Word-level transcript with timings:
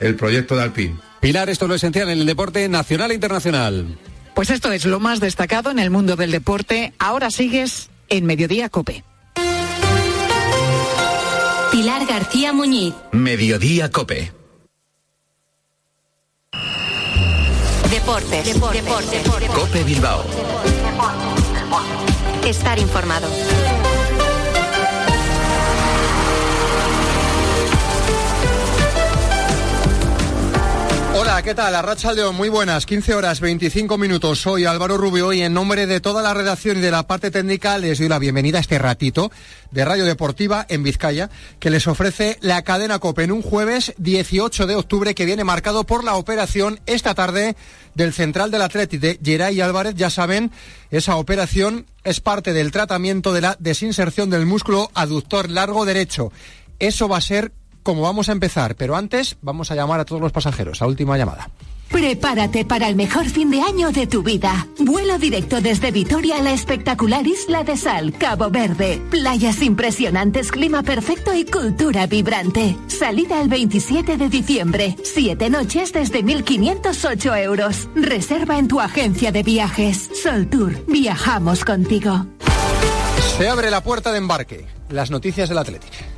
el 0.00 0.16
proyecto 0.16 0.56
de 0.56 0.62
Alpine. 0.62 0.96
Pilar, 1.20 1.50
esto 1.50 1.64
es 1.64 1.68
lo 1.68 1.74
esencial 1.74 2.08
en 2.10 2.20
el 2.20 2.26
deporte 2.26 2.68
nacional 2.68 3.10
e 3.10 3.14
internacional. 3.14 3.98
Pues 4.34 4.50
esto 4.50 4.70
es 4.70 4.84
lo 4.84 5.00
más 5.00 5.20
destacado 5.20 5.70
en 5.70 5.78
el 5.78 5.90
mundo 5.90 6.14
del 6.16 6.30
deporte. 6.30 6.92
Ahora 6.98 7.30
sigues 7.30 7.90
en 8.08 8.24
Mediodía 8.24 8.68
Cope. 8.68 9.04
Pilar 11.72 12.06
García 12.06 12.52
Muñiz. 12.52 12.94
Mediodía 13.12 13.90
Cope. 13.90 14.32
Deportes. 17.90 18.44
Deportes. 18.44 19.22
Cope 19.54 19.82
Bilbao. 19.84 20.24
Estar 22.44 22.78
informado. 22.78 23.28
Hola, 31.20 31.42
¿qué 31.42 31.52
tal? 31.52 31.74
Arracha 31.74 32.12
León, 32.12 32.36
muy 32.36 32.48
buenas. 32.48 32.86
15 32.86 33.16
horas 33.16 33.40
25 33.40 33.98
minutos. 33.98 34.40
Soy 34.40 34.66
Álvaro 34.66 34.96
Rubio 34.96 35.32
y 35.32 35.42
en 35.42 35.52
nombre 35.52 35.88
de 35.88 35.98
toda 35.98 36.22
la 36.22 36.32
redacción 36.32 36.78
y 36.78 36.80
de 36.80 36.92
la 36.92 37.08
parte 37.08 37.32
técnica 37.32 37.76
les 37.76 37.98
doy 37.98 38.08
la 38.08 38.20
bienvenida 38.20 38.58
a 38.58 38.60
este 38.60 38.78
ratito 38.78 39.32
de 39.72 39.84
Radio 39.84 40.04
Deportiva 40.04 40.64
en 40.68 40.84
Vizcaya 40.84 41.28
que 41.58 41.70
les 41.70 41.88
ofrece 41.88 42.38
la 42.40 42.62
cadena 42.62 43.00
COPE 43.00 43.24
en 43.24 43.32
un 43.32 43.42
jueves 43.42 43.94
18 43.98 44.68
de 44.68 44.76
octubre 44.76 45.16
que 45.16 45.24
viene 45.24 45.42
marcado 45.42 45.82
por 45.82 46.04
la 46.04 46.14
operación 46.14 46.78
esta 46.86 47.16
tarde 47.16 47.56
del 47.96 48.12
central 48.12 48.52
del 48.52 48.62
Atlético 48.62 49.04
de 49.04 49.18
Geray 49.20 49.60
Álvarez. 49.60 49.96
Ya 49.96 50.10
saben, 50.10 50.52
esa 50.92 51.16
operación 51.16 51.86
es 52.04 52.20
parte 52.20 52.52
del 52.52 52.70
tratamiento 52.70 53.32
de 53.32 53.40
la 53.40 53.56
desinserción 53.58 54.30
del 54.30 54.46
músculo 54.46 54.88
aductor 54.94 55.50
largo 55.50 55.84
derecho. 55.84 56.30
Eso 56.78 57.08
va 57.08 57.16
a 57.16 57.22
ser 57.22 57.50
como 57.88 58.02
vamos 58.02 58.28
a 58.28 58.32
empezar, 58.32 58.74
pero 58.74 58.96
antes 58.96 59.38
vamos 59.40 59.70
a 59.70 59.74
llamar 59.74 59.98
a 59.98 60.04
todos 60.04 60.20
los 60.20 60.30
pasajeros. 60.30 60.82
A 60.82 60.86
última 60.86 61.16
llamada. 61.16 61.48
Prepárate 61.90 62.66
para 62.66 62.86
el 62.86 62.96
mejor 62.96 63.24
fin 63.24 63.50
de 63.50 63.62
año 63.62 63.92
de 63.92 64.06
tu 64.06 64.22
vida. 64.22 64.66
Vuelo 64.78 65.16
directo 65.16 65.62
desde 65.62 65.90
Vitoria 65.90 66.36
a 66.36 66.42
la 66.42 66.52
espectacular 66.52 67.26
Isla 67.26 67.64
de 67.64 67.78
Sal, 67.78 68.12
Cabo 68.12 68.50
Verde. 68.50 69.00
Playas 69.10 69.62
impresionantes, 69.62 70.52
clima 70.52 70.82
perfecto 70.82 71.34
y 71.34 71.46
cultura 71.46 72.06
vibrante. 72.06 72.76
Salida 72.88 73.40
el 73.40 73.48
27 73.48 74.18
de 74.18 74.28
diciembre. 74.28 74.94
Siete 75.02 75.48
noches 75.48 75.94
desde 75.94 76.22
1.508 76.22 77.42
euros. 77.42 77.88
Reserva 77.94 78.58
en 78.58 78.68
tu 78.68 78.80
agencia 78.80 79.32
de 79.32 79.42
viajes. 79.44 80.10
Sol 80.22 80.50
Tour. 80.50 80.84
Viajamos 80.88 81.64
contigo. 81.64 82.26
Se 83.38 83.48
abre 83.48 83.70
la 83.70 83.82
puerta 83.82 84.12
de 84.12 84.18
embarque. 84.18 84.66
Las 84.90 85.10
noticias 85.10 85.48
del 85.48 85.56
Atlético. 85.56 86.17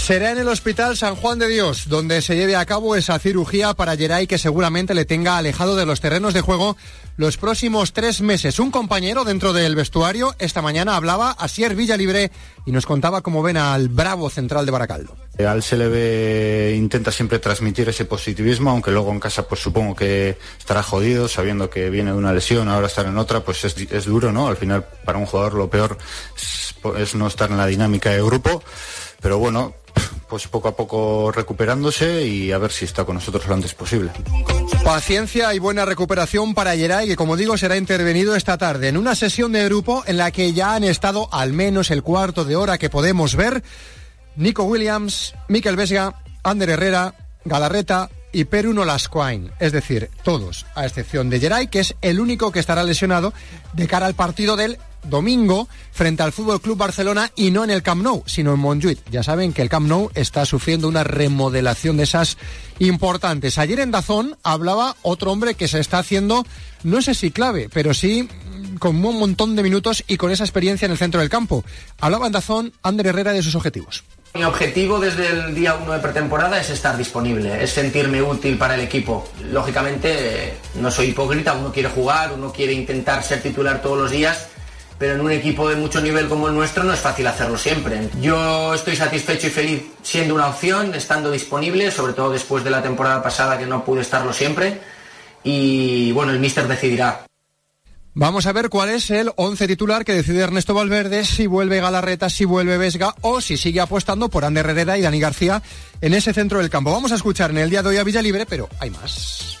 Será 0.00 0.32
en 0.32 0.38
el 0.38 0.48
Hospital 0.48 0.96
San 0.96 1.14
Juan 1.14 1.38
de 1.38 1.46
Dios, 1.46 1.88
donde 1.88 2.20
se 2.20 2.34
lleve 2.34 2.56
a 2.56 2.64
cabo 2.64 2.96
esa 2.96 3.18
cirugía 3.20 3.74
para 3.74 3.96
Geray 3.96 4.26
que 4.26 4.38
seguramente 4.38 4.92
le 4.92 5.04
tenga 5.04 5.36
alejado 5.36 5.76
de 5.76 5.86
los 5.86 6.00
terrenos 6.00 6.34
de 6.34 6.40
juego 6.40 6.76
los 7.16 7.36
próximos 7.36 7.92
tres 7.92 8.20
meses. 8.20 8.58
Un 8.58 8.72
compañero 8.72 9.24
dentro 9.24 9.52
del 9.52 9.76
vestuario 9.76 10.34
esta 10.40 10.62
mañana 10.62 10.96
hablaba 10.96 11.30
a 11.30 11.46
Sier 11.46 11.76
Villalibre 11.76 12.32
y 12.66 12.72
nos 12.72 12.86
contaba 12.86 13.20
cómo 13.20 13.42
ven 13.42 13.58
al 13.58 13.88
bravo 13.88 14.30
central 14.30 14.66
de 14.66 14.72
Baracaldo. 14.72 15.16
Al 15.38 15.62
se 15.62 15.76
le 15.76 16.74
intenta 16.74 17.12
siempre 17.12 17.38
transmitir 17.38 17.88
ese 17.88 18.04
positivismo, 18.04 18.70
aunque 18.70 18.90
luego 18.90 19.12
en 19.12 19.20
casa 19.20 19.46
pues 19.46 19.60
supongo 19.60 19.94
que 19.94 20.36
estará 20.58 20.82
jodido, 20.82 21.28
sabiendo 21.28 21.70
que 21.70 21.88
viene 21.88 22.10
de 22.10 22.16
una 22.16 22.32
lesión, 22.32 22.68
ahora 22.68 22.88
estar 22.88 23.06
en 23.06 23.16
otra, 23.16 23.44
pues 23.44 23.64
es, 23.64 23.76
es 23.76 24.06
duro, 24.06 24.32
¿no? 24.32 24.48
Al 24.48 24.56
final 24.56 24.86
para 25.04 25.18
un 25.18 25.26
jugador 25.26 25.54
lo 25.54 25.70
peor 25.70 25.98
es, 26.36 26.74
es 26.98 27.14
no 27.14 27.28
estar 27.28 27.50
en 27.50 27.58
la 27.58 27.66
dinámica 27.66 28.10
de 28.10 28.22
grupo, 28.22 28.62
pero 29.20 29.38
bueno, 29.38 29.74
pues 30.30 30.46
poco 30.46 30.68
a 30.68 30.76
poco 30.76 31.32
recuperándose 31.32 32.24
y 32.26 32.52
a 32.52 32.58
ver 32.58 32.70
si 32.70 32.84
está 32.84 33.04
con 33.04 33.16
nosotros 33.16 33.46
lo 33.48 33.54
antes 33.54 33.74
posible. 33.74 34.10
Paciencia 34.84 35.52
y 35.52 35.58
buena 35.58 35.84
recuperación 35.84 36.54
para 36.54 36.76
Geray, 36.76 37.08
que 37.08 37.16
como 37.16 37.36
digo 37.36 37.58
será 37.58 37.76
intervenido 37.76 38.36
esta 38.36 38.56
tarde 38.56 38.88
en 38.88 38.96
una 38.96 39.14
sesión 39.14 39.52
de 39.52 39.64
grupo 39.64 40.04
en 40.06 40.16
la 40.16 40.30
que 40.30 40.52
ya 40.52 40.74
han 40.74 40.84
estado 40.84 41.28
al 41.32 41.52
menos 41.52 41.90
el 41.90 42.02
cuarto 42.02 42.44
de 42.44 42.56
hora 42.56 42.78
que 42.78 42.88
podemos 42.88 43.34
ver 43.34 43.62
Nico 44.36 44.62
Williams, 44.62 45.34
Miquel 45.48 45.76
Vesga, 45.76 46.22
Ander 46.44 46.70
Herrera, 46.70 47.14
Galarreta 47.44 48.08
y 48.32 48.44
Peruno 48.44 48.84
Lasquain, 48.84 49.50
es 49.58 49.72
decir, 49.72 50.08
todos, 50.22 50.64
a 50.76 50.86
excepción 50.86 51.28
de 51.30 51.40
Geray, 51.40 51.66
que 51.66 51.80
es 51.80 51.96
el 52.00 52.20
único 52.20 52.52
que 52.52 52.60
estará 52.60 52.84
lesionado 52.84 53.32
de 53.72 53.88
cara 53.88 54.06
al 54.06 54.14
partido 54.14 54.56
del 54.56 54.78
domingo 55.04 55.68
frente 55.92 56.22
al 56.22 56.32
Fútbol 56.32 56.60
Club 56.60 56.78
Barcelona 56.78 57.30
y 57.36 57.50
no 57.50 57.64
en 57.64 57.70
el 57.70 57.82
Camp 57.82 58.02
Nou, 58.02 58.22
sino 58.26 58.52
en 58.54 58.60
Montjuic. 58.60 58.98
Ya 59.10 59.22
saben 59.22 59.52
que 59.52 59.62
el 59.62 59.68
Camp 59.68 59.88
Nou 59.88 60.10
está 60.14 60.44
sufriendo 60.44 60.88
una 60.88 61.04
remodelación 61.04 61.96
de 61.96 62.04
esas 62.04 62.36
importantes. 62.78 63.58
Ayer 63.58 63.80
en 63.80 63.90
Dazón 63.90 64.36
hablaba 64.42 64.96
otro 65.02 65.32
hombre 65.32 65.54
que 65.54 65.68
se 65.68 65.80
está 65.80 65.98
haciendo, 65.98 66.44
no 66.82 67.02
sé 67.02 67.14
si 67.14 67.30
clave, 67.30 67.68
pero 67.72 67.94
sí 67.94 68.28
con 68.78 69.04
un 69.04 69.18
montón 69.18 69.56
de 69.56 69.62
minutos 69.62 70.02
y 70.06 70.16
con 70.16 70.30
esa 70.30 70.44
experiencia 70.44 70.86
en 70.86 70.92
el 70.92 70.98
centro 70.98 71.20
del 71.20 71.28
campo. 71.28 71.64
Hablaba 72.00 72.26
en 72.26 72.32
Dazón 72.32 72.72
Ander 72.82 73.06
Herrera 73.08 73.32
de 73.32 73.42
sus 73.42 73.54
objetivos. 73.54 74.04
Mi 74.32 74.44
objetivo 74.44 75.00
desde 75.00 75.28
el 75.28 75.56
día 75.56 75.74
1 75.74 75.92
de 75.92 75.98
pretemporada 75.98 76.60
es 76.60 76.70
estar 76.70 76.96
disponible, 76.96 77.64
es 77.64 77.70
sentirme 77.70 78.22
útil 78.22 78.56
para 78.56 78.76
el 78.76 78.80
equipo. 78.80 79.28
Lógicamente, 79.50 80.54
no 80.76 80.88
soy 80.92 81.08
hipócrita, 81.08 81.54
uno 81.54 81.72
quiere 81.72 81.88
jugar, 81.88 82.32
uno 82.32 82.52
quiere 82.52 82.72
intentar 82.72 83.24
ser 83.24 83.42
titular 83.42 83.82
todos 83.82 83.98
los 83.98 84.10
días, 84.12 84.46
pero 85.00 85.14
en 85.14 85.22
un 85.22 85.32
equipo 85.32 85.66
de 85.66 85.76
mucho 85.76 86.02
nivel 86.02 86.28
como 86.28 86.48
el 86.48 86.54
nuestro 86.54 86.84
no 86.84 86.92
es 86.92 87.00
fácil 87.00 87.26
hacerlo 87.26 87.56
siempre. 87.56 88.10
Yo 88.20 88.74
estoy 88.74 88.94
satisfecho 88.94 89.46
y 89.46 89.50
feliz 89.50 89.82
siendo 90.02 90.34
una 90.34 90.48
opción, 90.48 90.94
estando 90.94 91.30
disponible, 91.30 91.90
sobre 91.90 92.12
todo 92.12 92.30
después 92.30 92.62
de 92.64 92.70
la 92.70 92.82
temporada 92.82 93.22
pasada 93.22 93.56
que 93.56 93.64
no 93.64 93.82
pude 93.82 94.02
estarlo 94.02 94.34
siempre. 94.34 94.78
Y 95.42 96.12
bueno, 96.12 96.32
el 96.32 96.38
míster 96.38 96.68
decidirá. 96.68 97.24
Vamos 98.12 98.44
a 98.44 98.52
ver 98.52 98.68
cuál 98.68 98.90
es 98.90 99.10
el 99.10 99.30
once 99.36 99.66
titular 99.66 100.04
que 100.04 100.12
decide 100.12 100.42
Ernesto 100.42 100.74
Valverde, 100.74 101.24
si 101.24 101.46
vuelve 101.46 101.80
Galarreta, 101.80 102.28
si 102.28 102.44
vuelve 102.44 102.76
Vesga 102.76 103.14
o 103.22 103.40
si 103.40 103.56
sigue 103.56 103.80
apostando 103.80 104.28
por 104.28 104.44
Ander 104.44 104.66
Herrera 104.66 104.98
y 104.98 105.00
Dani 105.00 105.18
García 105.18 105.62
en 106.02 106.12
ese 106.12 106.34
centro 106.34 106.58
del 106.58 106.68
campo. 106.68 106.92
Vamos 106.92 107.12
a 107.12 107.14
escuchar 107.14 107.52
en 107.52 107.58
el 107.58 107.70
día 107.70 107.82
de 107.82 107.88
hoy 107.88 107.96
a 107.96 108.04
Villalibre, 108.04 108.44
pero 108.44 108.68
hay 108.78 108.90
más. 108.90 109.60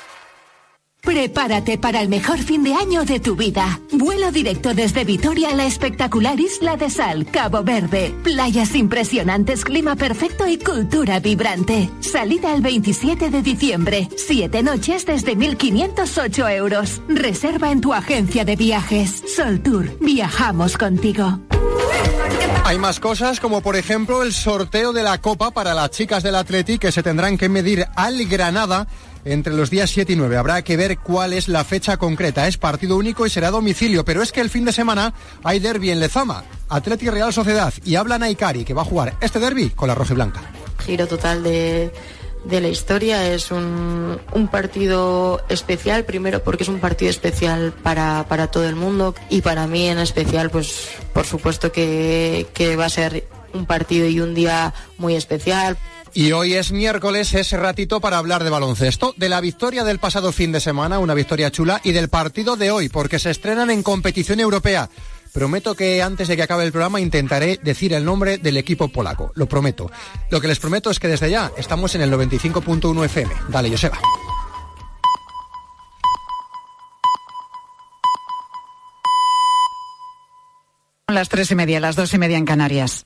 Prepárate 1.01 1.79
para 1.79 1.99
el 1.99 2.09
mejor 2.09 2.37
fin 2.37 2.63
de 2.63 2.75
año 2.75 3.05
de 3.05 3.19
tu 3.19 3.35
vida. 3.35 3.79
Vuelo 3.91 4.31
directo 4.31 4.73
desde 4.75 5.03
Vitoria 5.03 5.49
a 5.49 5.55
la 5.55 5.65
espectacular 5.65 6.39
Isla 6.39 6.77
de 6.77 6.89
Sal, 6.91 7.25
Cabo 7.25 7.63
Verde. 7.63 8.13
Playas 8.23 8.75
impresionantes, 8.75 9.65
clima 9.65 9.95
perfecto 9.95 10.47
y 10.47 10.57
cultura 10.59 11.19
vibrante. 11.19 11.89
Salida 12.01 12.53
el 12.53 12.61
27 12.61 13.31
de 13.31 13.41
diciembre. 13.41 14.09
Siete 14.15 14.61
noches 14.61 15.05
desde 15.07 15.35
1.508 15.35 16.55
euros. 16.55 17.01
Reserva 17.07 17.71
en 17.71 17.81
tu 17.81 17.93
agencia 17.93 18.45
de 18.45 18.55
viajes. 18.55 19.23
Sol 19.35 19.59
Tour. 19.61 19.97
Viajamos 19.99 20.77
contigo. 20.77 21.39
Hay 22.63 22.77
más 22.77 22.99
cosas, 22.99 23.39
como 23.39 23.61
por 23.61 23.75
ejemplo 23.75 24.21
el 24.23 24.33
sorteo 24.33 24.93
de 24.93 25.03
la 25.03 25.19
Copa 25.19 25.51
para 25.51 25.73
las 25.73 25.89
chicas 25.89 26.21
del 26.21 26.35
Atleti 26.35 26.77
que 26.77 26.91
se 26.91 27.01
tendrán 27.01 27.37
que 27.37 27.49
medir 27.49 27.87
al 27.95 28.23
Granada 28.27 28.87
entre 29.25 29.53
los 29.53 29.69
días 29.69 29.89
7 29.89 30.13
y 30.13 30.15
9. 30.15 30.37
Habrá 30.37 30.61
que 30.63 30.77
ver 30.77 30.97
cuál 30.99 31.33
es 31.33 31.47
la 31.47 31.63
fecha 31.63 31.97
concreta. 31.97 32.47
Es 32.47 32.57
partido 32.57 32.97
único 32.97 33.25
y 33.25 33.29
será 33.29 33.51
domicilio, 33.51 34.05
pero 34.05 34.21
es 34.21 34.31
que 34.31 34.41
el 34.41 34.49
fin 34.49 34.65
de 34.65 34.73
semana 34.73 35.13
hay 35.43 35.59
derby 35.59 35.91
en 35.91 35.99
Lezama, 35.99 36.43
Atleti 36.69 37.09
Real 37.09 37.33
Sociedad, 37.33 37.73
y 37.83 37.95
habla 37.95 38.17
Naikari, 38.17 38.63
que 38.63 38.73
va 38.73 38.81
a 38.81 38.85
jugar 38.85 39.15
este 39.21 39.39
derby 39.39 39.69
con 39.69 39.87
la 39.87 39.95
roja 39.95 40.13
y 40.13 40.15
blanca. 40.15 40.41
Giro 40.85 41.07
total 41.07 41.43
de, 41.43 41.91
la 42.49 42.67
historia. 42.67 43.31
Es 43.31 43.51
un, 43.51 44.19
partido 44.51 45.41
especial, 45.49 46.05
primero 46.05 46.43
porque 46.43 46.63
es 46.63 46.69
un 46.69 46.79
partido 46.79 47.11
especial 47.11 47.73
para, 47.83 48.25
todo 48.51 48.67
el 48.67 48.75
mundo 48.75 49.15
y 49.29 49.41
para 49.41 49.67
mí 49.67 49.87
en 49.87 49.99
especial, 49.99 50.49
pues 50.49 50.89
por 51.13 51.25
supuesto 51.25 51.71
que 51.71 52.75
va 52.77 52.85
a 52.85 52.89
ser 52.89 53.25
un 53.53 53.65
partido 53.65 54.07
y 54.07 54.19
un 54.19 54.33
día 54.33 54.73
muy 54.97 55.15
especial. 55.15 55.77
Y 56.13 56.33
hoy 56.33 56.55
es 56.55 56.73
miércoles, 56.73 57.33
es 57.33 57.51
ratito 57.53 58.01
para 58.01 58.17
hablar 58.17 58.43
de 58.43 58.49
baloncesto, 58.49 59.13
de 59.15 59.29
la 59.29 59.39
victoria 59.39 59.85
del 59.85 59.99
pasado 59.99 60.33
fin 60.33 60.51
de 60.51 60.59
semana, 60.59 60.99
una 60.99 61.13
victoria 61.13 61.51
chula, 61.51 61.79
y 61.83 61.93
del 61.93 62.09
partido 62.09 62.57
de 62.57 62.69
hoy, 62.69 62.89
porque 62.89 63.17
se 63.17 63.29
estrenan 63.29 63.69
en 63.69 63.81
competición 63.81 64.41
europea. 64.41 64.89
Prometo 65.33 65.73
que 65.73 66.01
antes 66.01 66.27
de 66.27 66.35
que 66.35 66.43
acabe 66.43 66.65
el 66.65 66.73
programa 66.73 66.99
intentaré 66.99 67.57
decir 67.63 67.93
el 67.93 68.03
nombre 68.03 68.37
del 68.37 68.57
equipo 68.57 68.89
polaco, 68.89 69.31
lo 69.35 69.45
prometo. 69.45 69.89
Lo 70.29 70.41
que 70.41 70.49
les 70.49 70.59
prometo 70.59 70.89
es 70.89 70.99
que 70.99 71.07
desde 71.07 71.31
ya 71.31 71.51
estamos 71.57 71.95
en 71.95 72.01
el 72.01 72.11
95.1 72.11 73.05
FM. 73.05 73.33
Dale, 73.47 73.69
Joseba. 73.69 73.97
Las 81.07 81.29
tres 81.29 81.51
y 81.51 81.55
media, 81.55 81.79
las 81.79 81.95
dos 81.95 82.13
y 82.13 82.17
media 82.17 82.37
en 82.37 82.45
Canarias. 82.45 83.05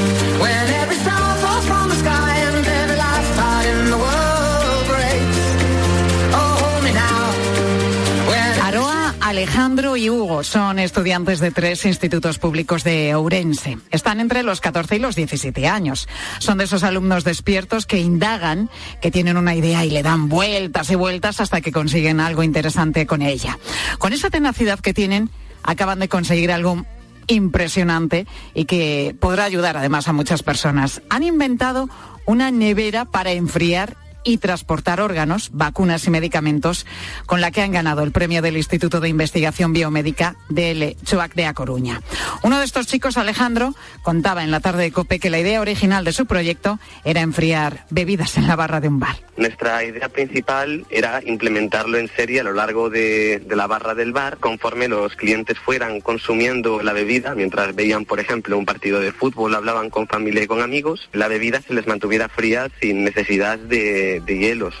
Alejandro 9.31 9.95
y 9.95 10.09
Hugo 10.09 10.43
son 10.43 10.77
estudiantes 10.77 11.39
de 11.39 11.51
tres 11.51 11.85
institutos 11.85 12.37
públicos 12.37 12.83
de 12.83 13.15
Ourense. 13.15 13.77
Están 13.89 14.19
entre 14.19 14.43
los 14.43 14.59
14 14.59 14.97
y 14.97 14.99
los 14.99 15.15
17 15.15 15.69
años. 15.69 16.09
Son 16.39 16.57
de 16.57 16.65
esos 16.65 16.83
alumnos 16.83 17.23
despiertos 17.23 17.85
que 17.85 17.99
indagan, 17.99 18.69
que 19.01 19.09
tienen 19.09 19.37
una 19.37 19.55
idea 19.55 19.85
y 19.85 19.89
le 19.89 20.03
dan 20.03 20.27
vueltas 20.27 20.91
y 20.91 20.95
vueltas 20.95 21.39
hasta 21.39 21.61
que 21.61 21.71
consiguen 21.71 22.19
algo 22.19 22.43
interesante 22.43 23.07
con 23.07 23.21
ella. 23.21 23.57
Con 23.99 24.11
esa 24.11 24.29
tenacidad 24.29 24.81
que 24.81 24.93
tienen, 24.93 25.29
acaban 25.63 25.99
de 25.99 26.09
conseguir 26.09 26.51
algo 26.51 26.85
impresionante 27.27 28.27
y 28.53 28.65
que 28.65 29.15
podrá 29.17 29.45
ayudar 29.45 29.77
además 29.77 30.09
a 30.09 30.13
muchas 30.13 30.43
personas. 30.43 31.01
Han 31.09 31.23
inventado 31.23 31.89
una 32.25 32.51
nevera 32.51 33.05
para 33.05 33.31
enfriar 33.31 33.95
y 34.23 34.37
transportar 34.37 35.01
órganos, 35.01 35.49
vacunas 35.53 36.05
y 36.07 36.09
medicamentos, 36.09 36.85
con 37.25 37.41
la 37.41 37.51
que 37.51 37.61
han 37.61 37.71
ganado 37.71 38.03
el 38.03 38.11
premio 38.11 38.41
del 38.41 38.57
Instituto 38.57 38.99
de 38.99 39.09
Investigación 39.09 39.73
Biomédica 39.73 40.35
del 40.49 40.95
CHOAC 41.03 41.33
de 41.35 41.45
A 41.45 41.53
Coruña. 41.53 42.01
Uno 42.43 42.59
de 42.59 42.65
estos 42.65 42.87
chicos, 42.87 43.17
Alejandro, 43.17 43.73
contaba 44.03 44.43
en 44.43 44.51
la 44.51 44.59
tarde 44.59 44.83
de 44.83 44.91
COPE 44.91 45.19
que 45.19 45.29
la 45.29 45.39
idea 45.39 45.61
original 45.61 46.03
de 46.03 46.13
su 46.13 46.25
proyecto 46.25 46.79
era 47.03 47.21
enfriar 47.21 47.85
bebidas 47.89 48.37
en 48.37 48.47
la 48.47 48.55
barra 48.55 48.79
de 48.79 48.87
un 48.87 48.99
bar. 48.99 49.15
Nuestra 49.37 49.83
idea 49.83 50.09
principal 50.09 50.85
era 50.89 51.21
implementarlo 51.25 51.97
en 51.97 52.09
serie 52.09 52.41
a 52.41 52.43
lo 52.43 52.53
largo 52.53 52.89
de, 52.89 53.39
de 53.39 53.55
la 53.55 53.67
barra 53.67 53.95
del 53.95 54.11
bar, 54.11 54.37
conforme 54.37 54.87
los 54.87 55.15
clientes 55.15 55.57
fueran 55.57 56.01
consumiendo 56.01 56.83
la 56.83 56.93
bebida, 56.93 57.33
mientras 57.33 57.73
veían, 57.73 58.05
por 58.05 58.19
ejemplo, 58.19 58.57
un 58.57 58.65
partido 58.65 58.99
de 58.99 59.11
fútbol, 59.11 59.55
hablaban 59.55 59.89
con 59.89 60.07
familia 60.07 60.43
y 60.43 60.47
con 60.47 60.61
amigos, 60.61 61.09
la 61.13 61.27
bebida 61.27 61.61
se 61.61 61.73
les 61.73 61.87
mantuviera 61.87 62.29
fría 62.29 62.69
sin 62.81 63.03
necesidad 63.03 63.57
de, 63.57 64.10
de 64.19 64.37
hielos. 64.37 64.75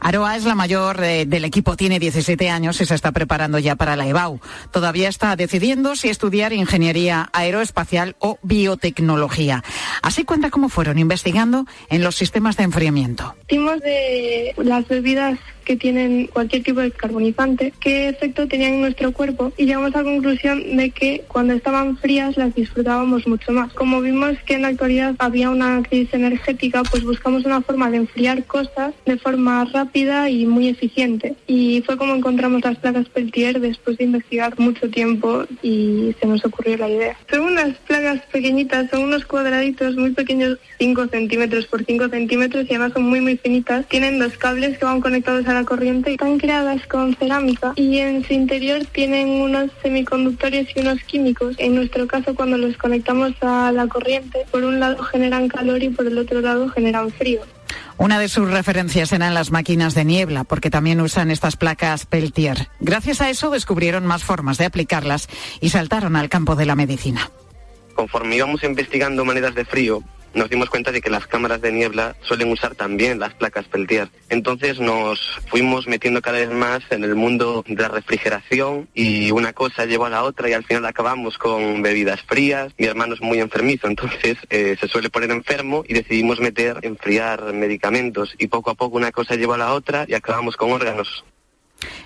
Aroa 0.00 0.36
es 0.36 0.44
la 0.44 0.54
mayor 0.54 1.02
eh, 1.02 1.26
del 1.26 1.44
equipo, 1.44 1.76
tiene 1.76 1.98
17 1.98 2.48
años 2.50 2.80
y 2.80 2.86
se 2.86 2.94
está 2.94 3.12
preparando 3.12 3.58
ya 3.58 3.76
para 3.76 3.96
la 3.96 4.06
EBAU. 4.06 4.40
Todavía 4.70 5.08
está 5.08 5.36
decidiendo 5.36 5.96
si 5.96 6.08
estudiar 6.08 6.52
ingeniería 6.52 7.28
aeroespacial 7.32 8.16
o 8.18 8.38
biotecnología. 8.42 9.62
Así 10.02 10.24
cuenta 10.24 10.50
cómo 10.50 10.68
fueron 10.68 10.98
investigando 10.98 11.66
en 11.90 12.02
los 12.02 12.16
sistemas 12.16 12.56
de 12.56 12.64
enfriamiento. 12.64 13.34
De 13.48 14.54
las 14.56 14.86
bebidas 14.88 15.38
que 15.66 15.76
tienen 15.76 16.28
cualquier 16.28 16.62
tipo 16.62 16.80
de 16.80 16.92
carbonizante, 16.92 17.74
qué 17.80 18.08
efecto 18.08 18.46
tenían 18.46 18.74
en 18.74 18.80
nuestro 18.82 19.12
cuerpo 19.12 19.52
y 19.58 19.66
llegamos 19.66 19.94
a 19.94 19.98
la 19.98 20.04
conclusión 20.04 20.76
de 20.76 20.90
que 20.90 21.24
cuando 21.28 21.52
estaban 21.52 21.98
frías 21.98 22.36
las 22.36 22.54
disfrutábamos 22.54 23.26
mucho 23.26 23.52
más. 23.52 23.72
Como 23.74 24.00
vimos 24.00 24.38
que 24.46 24.54
en 24.54 24.62
la 24.62 24.68
actualidad 24.68 25.16
había 25.18 25.50
una 25.50 25.82
crisis 25.82 26.14
energética, 26.14 26.82
pues 26.90 27.02
buscamos 27.04 27.44
una 27.44 27.60
forma 27.60 27.90
de 27.90 27.98
enfriar 27.98 28.44
cosas 28.44 28.94
de 29.04 29.18
forma 29.18 29.64
rápida 29.64 30.30
y 30.30 30.46
muy 30.46 30.68
eficiente. 30.68 31.34
Y 31.46 31.82
fue 31.84 31.96
como 31.96 32.14
encontramos 32.14 32.64
las 32.64 32.78
placas 32.78 33.08
Peltier 33.08 33.60
después 33.60 33.98
de 33.98 34.04
investigar 34.04 34.58
mucho 34.58 34.88
tiempo 34.88 35.44
y 35.62 36.14
se 36.20 36.26
nos 36.26 36.44
ocurrió 36.44 36.76
la 36.76 36.88
idea. 36.88 37.16
Son 37.28 37.40
unas 37.40 37.76
placas 37.78 38.20
pequeñitas, 38.30 38.88
son 38.90 39.02
unos 39.02 39.24
cuadraditos 39.26 39.96
muy 39.96 40.12
pequeños, 40.12 40.58
5 40.78 41.08
centímetros 41.08 41.66
por 41.66 41.84
5 41.84 42.08
centímetros 42.08 42.66
y 42.66 42.70
además 42.70 42.92
son 42.92 43.02
muy 43.02 43.20
muy 43.20 43.36
finitas. 43.36 43.86
Tienen 43.88 44.18
dos 44.20 44.36
cables 44.38 44.78
que 44.78 44.84
van 44.84 45.00
conectados 45.00 45.46
a 45.48 45.54
la 45.56 45.64
corriente. 45.64 46.12
Están 46.12 46.38
creadas 46.38 46.86
con 46.86 47.14
cerámica 47.16 47.72
y 47.76 47.98
en 47.98 48.24
su 48.24 48.34
interior 48.34 48.84
tienen 48.92 49.28
unos 49.28 49.70
semiconductores 49.82 50.68
y 50.74 50.80
unos 50.80 51.02
químicos. 51.04 51.56
En 51.58 51.74
nuestro 51.74 52.06
caso, 52.06 52.34
cuando 52.34 52.58
los 52.58 52.76
conectamos 52.76 53.32
a 53.40 53.72
la 53.72 53.86
corriente, 53.86 54.44
por 54.50 54.64
un 54.64 54.80
lado 54.80 55.02
generan 55.04 55.48
calor 55.48 55.82
y 55.82 55.88
por 55.88 56.06
el 56.06 56.18
otro 56.18 56.40
lado 56.40 56.68
generan 56.68 57.10
frío. 57.10 57.40
Una 57.96 58.18
de 58.18 58.28
sus 58.28 58.50
referencias 58.50 59.12
eran 59.12 59.32
las 59.32 59.50
máquinas 59.50 59.94
de 59.94 60.04
niebla, 60.04 60.44
porque 60.44 60.68
también 60.68 61.00
usan 61.00 61.30
estas 61.30 61.56
placas 61.56 62.04
Peltier. 62.04 62.68
Gracias 62.80 63.22
a 63.22 63.30
eso 63.30 63.50
descubrieron 63.50 64.04
más 64.04 64.22
formas 64.22 64.58
de 64.58 64.66
aplicarlas 64.66 65.28
y 65.60 65.70
saltaron 65.70 66.16
al 66.16 66.28
campo 66.28 66.56
de 66.56 66.66
la 66.66 66.76
medicina. 66.76 67.30
Conforme 67.94 68.36
íbamos 68.36 68.62
investigando 68.62 69.24
maneras 69.24 69.54
de 69.54 69.64
frío, 69.64 70.02
nos 70.36 70.50
dimos 70.50 70.70
cuenta 70.70 70.92
de 70.92 71.00
que 71.00 71.10
las 71.10 71.26
cámaras 71.26 71.60
de 71.62 71.72
niebla 71.72 72.14
suelen 72.20 72.52
usar 72.52 72.74
también 72.74 73.18
las 73.18 73.34
placas 73.34 73.66
Peltier. 73.66 74.08
Entonces 74.28 74.78
nos 74.78 75.40
fuimos 75.48 75.88
metiendo 75.88 76.20
cada 76.20 76.38
vez 76.38 76.50
más 76.50 76.82
en 76.90 77.02
el 77.02 77.14
mundo 77.14 77.64
de 77.66 77.82
la 77.82 77.88
refrigeración 77.88 78.88
y 78.94 79.30
una 79.30 79.54
cosa 79.54 79.86
llevó 79.86 80.04
a 80.04 80.10
la 80.10 80.22
otra 80.22 80.48
y 80.48 80.52
al 80.52 80.64
final 80.64 80.84
acabamos 80.84 81.38
con 81.38 81.82
bebidas 81.82 82.20
frías. 82.22 82.72
Mi 82.76 82.86
hermano 82.86 83.14
es 83.14 83.22
muy 83.22 83.40
enfermizo, 83.40 83.88
entonces 83.88 84.36
eh, 84.50 84.76
se 84.78 84.88
suele 84.88 85.10
poner 85.10 85.30
enfermo 85.30 85.84
y 85.88 85.94
decidimos 85.94 86.38
meter, 86.38 86.78
enfriar 86.82 87.54
medicamentos 87.54 88.34
y 88.38 88.48
poco 88.48 88.70
a 88.70 88.74
poco 88.74 88.96
una 88.96 89.12
cosa 89.12 89.36
llevó 89.36 89.54
a 89.54 89.58
la 89.58 89.72
otra 89.72 90.04
y 90.06 90.14
acabamos 90.14 90.56
con 90.56 90.70
órganos. 90.70 91.24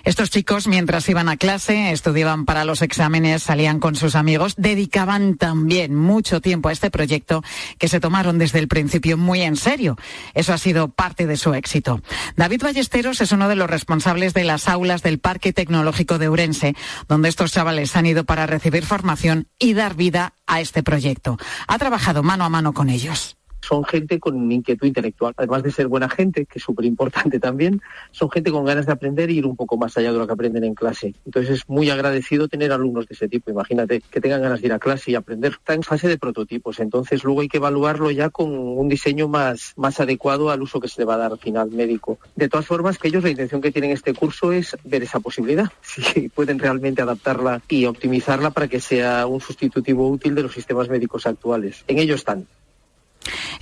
Estos 0.05 0.31
chicos, 0.31 0.67
mientras 0.67 1.09
iban 1.09 1.29
a 1.29 1.37
clase, 1.37 1.93
estudiaban 1.93 2.45
para 2.45 2.65
los 2.65 2.83
exámenes, 2.83 3.43
salían 3.43 3.81
con 3.81 3.95
sus 3.95 4.15
amigos, 4.15 4.55
dedicaban 4.57 5.37
también 5.37 5.95
mucho 5.95 6.41
tiempo 6.41 6.69
a 6.69 6.73
este 6.73 6.91
proyecto 6.91 7.43
que 7.79 7.89
se 7.89 8.01
tomaron 8.01 8.39
desde 8.39 8.59
el 8.59 8.69
principio 8.69 9.17
muy 9.17 9.43
en 9.43 9.57
serio. 9.57 9.97
Eso 10.35 10.53
ha 10.53 10.59
sido 10.59 10.89
parte 10.89 11.27
de 11.27 11.37
su 11.37 11.55
éxito. 11.55 12.03
David 12.37 12.63
Ballesteros 12.63 13.21
es 13.21 13.33
uno 13.33 13.49
de 13.49 13.57
los 13.57 13.71
responsables 13.71 14.35
de 14.35 14.45
las 14.45 14.69
aulas 14.69 15.03
del 15.03 15.19
Parque 15.19 15.53
Tecnológico 15.53 16.19
de 16.19 16.29
Urense, 16.29 16.75
donde 17.09 17.29
estos 17.29 17.53
chavales 17.53 17.95
han 17.97 18.07
ido 18.07 18.25
para 18.25 18.47
recibir 18.47 18.85
formación 18.85 19.49
y 19.59 19.75
dar 19.75 19.95
vida 19.95 20.35
a 20.47 20.61
este 20.61 20.83
proyecto. 20.83 21.39
Ha 21.69 21.79
trabajado 21.79 22.23
mano 22.23 22.45
a 22.45 22.49
mano 22.49 22.73
con 22.73 22.91
ellos 22.91 23.40
son 23.61 23.85
gente 23.85 24.19
con 24.19 24.51
inquietud 24.51 24.87
intelectual, 24.87 25.35
además 25.37 25.63
de 25.63 25.71
ser 25.71 25.89
buena 25.89 26.09
gente, 26.09 26.47
que 26.47 26.59
es 26.59 26.65
súper 26.65 26.85
importante 26.85 27.39
también, 27.39 27.81
son 28.11 28.31
gente 28.31 28.51
con 28.51 28.65
ganas 28.65 28.87
de 28.87 28.93
aprender 28.93 29.31
y 29.31 29.39
ir 29.39 29.47
un 29.47 29.57
poco 29.57 29.77
más 29.77 29.97
allá 29.97 30.13
de 30.13 30.19
lo 30.19 30.27
que 30.27 30.33
aprenden 30.33 30.65
en 30.65 30.75
clase. 30.75 31.15
Entonces 31.25 31.61
es 31.61 31.69
muy 31.69 31.91
agradecido 31.91 32.49
tener 32.49 32.73
alumnos 32.73 33.07
de 33.07 33.15
ese 33.15 33.29
tipo. 33.29 33.51
Imagínate 33.51 34.01
que 34.01 34.21
tengan 34.21 34.43
ganas 34.43 34.61
de 34.61 34.67
ir 34.67 34.73
a 34.73 34.79
clase 34.79 35.11
y 35.11 35.15
aprender. 35.15 35.53
Está 35.53 35.75
en 35.75 35.83
fase 35.83 36.09
de 36.09 36.19
prototipos, 36.19 36.81
entonces 36.81 37.25
luego 37.25 37.43
hay 37.43 37.49
que 37.49 37.59
evaluarlo 37.59 38.11
ya 38.11 38.31
con 38.31 38.51
un 38.51 38.89
diseño 38.89 39.29
más, 39.29 39.73
más 39.77 40.01
adecuado 40.01 40.51
al 40.51 40.63
uso 40.63 40.81
que 40.81 40.89
se 40.89 41.01
le 41.01 41.05
va 41.05 41.15
a 41.15 41.19
dar 41.19 41.33
al 41.33 41.39
final 41.39 41.71
médico. 41.71 42.19
De 42.37 42.49
todas 42.49 42.67
formas, 42.67 42.99
que 42.99 43.09
ellos 43.09 43.23
la 43.23 43.31
intención 43.31 43.61
que 43.61 43.73
tienen 43.73 43.91
este 43.91 44.15
curso 44.15 44.53
es 44.53 44.77
ver 44.85 45.03
esa 45.03 45.21
posibilidad, 45.21 45.71
si 45.83 46.29
pueden 46.29 46.59
realmente 46.59 47.03
adaptarla 47.03 47.63
y 47.69 47.87
optimizarla 47.87 48.51
para 48.51 48.69
que 48.69 48.81
sea 48.81 49.27
un 49.27 49.41
sustitutivo 49.41 50.09
útil 50.09 50.35
de 50.35 50.43
los 50.43 50.53
sistemas 50.53 50.89
médicos 50.89 51.27
actuales. 51.27 51.85
En 51.89 51.99
ello 51.99 52.15
están. 52.15 52.47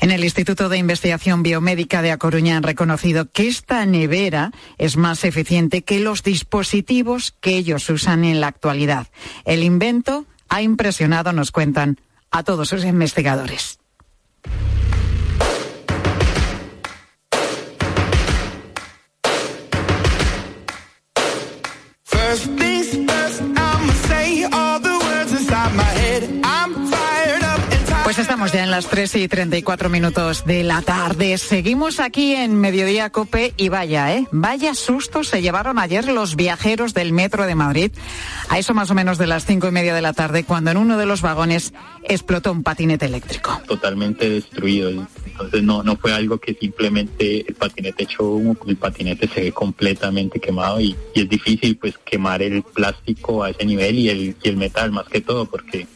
En 0.01 0.11
el 0.11 0.25
Instituto 0.25 0.69
de 0.69 0.79
Investigación 0.79 1.43
Biomédica 1.43 2.03
de 2.03 2.13
A 2.13 2.19
Coruña 2.19 2.57
han 2.57 2.63
reconocido 2.63 3.31
que 3.31 3.49
esta 3.49 3.85
nevera 3.87 4.53
es 4.79 4.97
más 4.97 5.25
eficiente 5.25 5.83
que 5.83 6.01
los 6.01 6.23
dispositivos 6.23 7.35
que 7.41 7.57
ellos 7.57 7.89
usan 7.91 8.25
en 8.25 8.41
la 8.41 8.47
actualidad. 8.47 9.09
El 9.45 9.63
invento 9.63 10.27
ha 10.49 10.63
impresionado, 10.63 11.33
nos 11.33 11.51
cuentan, 11.51 12.01
a 12.31 12.43
todos 12.43 12.69
sus 12.69 12.85
investigadores. 12.85 13.79
Estamos 28.39 28.53
ya 28.53 28.63
en 28.63 28.71
las 28.71 28.87
3 28.87 29.17
y 29.17 29.27
34 29.27 29.89
minutos 29.89 30.45
de 30.45 30.63
la 30.63 30.81
tarde. 30.81 31.37
Seguimos 31.39 31.99
aquí 31.99 32.37
en 32.37 32.55
Mediodía 32.55 33.11
Cope 33.11 33.53
y 33.57 33.69
vaya, 33.69 34.15
¿eh? 34.15 34.29
Vaya 34.31 34.75
susto 34.75 35.25
se 35.25 35.43
llevaron 35.43 35.81
ayer 35.81 36.07
los 36.07 36.37
viajeros 36.37 36.95
del 36.95 37.13
metro 37.13 37.47
de 37.47 37.57
Madrid. 37.57 37.91
A 38.49 38.57
eso 38.61 38.75
más 38.75 38.93
o 38.93 38.95
menos 38.95 39.19
de 39.19 39.27
las 39.27 39.45
cinco 39.45 39.67
y 39.67 39.73
media 39.73 39.93
de 39.93 40.03
la 40.03 40.13
tarde, 40.13 40.45
cuando 40.45 40.71
en 40.71 40.77
uno 40.77 40.97
de 40.97 41.05
los 41.05 41.21
vagones 41.21 41.73
explotó 42.05 42.53
un 42.53 42.63
patinete 42.63 43.07
eléctrico. 43.07 43.61
Totalmente 43.67 44.31
destruido. 44.31 44.91
Entonces 45.27 45.65
no, 45.65 45.83
no 45.83 45.97
fue 45.97 46.13
algo 46.13 46.39
que 46.39 46.55
simplemente 46.55 47.45
el 47.45 47.57
patinete 47.57 48.05
echó 48.05 48.23
humo, 48.23 48.57
el 48.69 48.77
patinete 48.77 49.27
se 49.27 49.41
ve 49.41 49.53
completamente 49.53 50.39
quemado 50.39 50.81
y, 50.81 50.95
y 51.13 51.23
es 51.23 51.29
difícil 51.29 51.77
pues 51.77 51.99
quemar 52.05 52.41
el 52.43 52.63
plástico 52.63 53.43
a 53.43 53.51
ese 53.51 53.65
nivel 53.65 53.99
y 53.99 54.11
el, 54.11 54.37
y 54.41 54.49
el 54.49 54.57
metal 54.57 54.93
más 54.93 55.09
que 55.09 55.23
todo 55.23 55.47
porque 55.47 55.89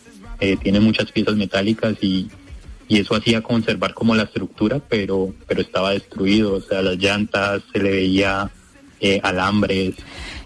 eh, 0.43 0.57
tiene 0.57 0.81
muchas 0.81 1.13
piezas 1.13 1.37
metálicas 1.37 1.95
y, 2.01 2.29
y 2.89 2.99
eso 2.99 3.15
hacía 3.15 3.43
conservar 3.43 3.95
como 3.95 4.17
la 4.17 4.25
estructura, 4.25 4.81
pero, 4.81 5.33
pero 5.47 5.61
estaba 5.61 5.93
destruido, 5.93 6.55
o 6.55 6.61
sea, 6.61 6.83
las 6.83 6.97
llantas, 6.97 7.63
se 7.73 7.79
le 7.79 7.93
veía 7.93 8.51
eh, 8.99 9.21
alambres. 9.23 9.95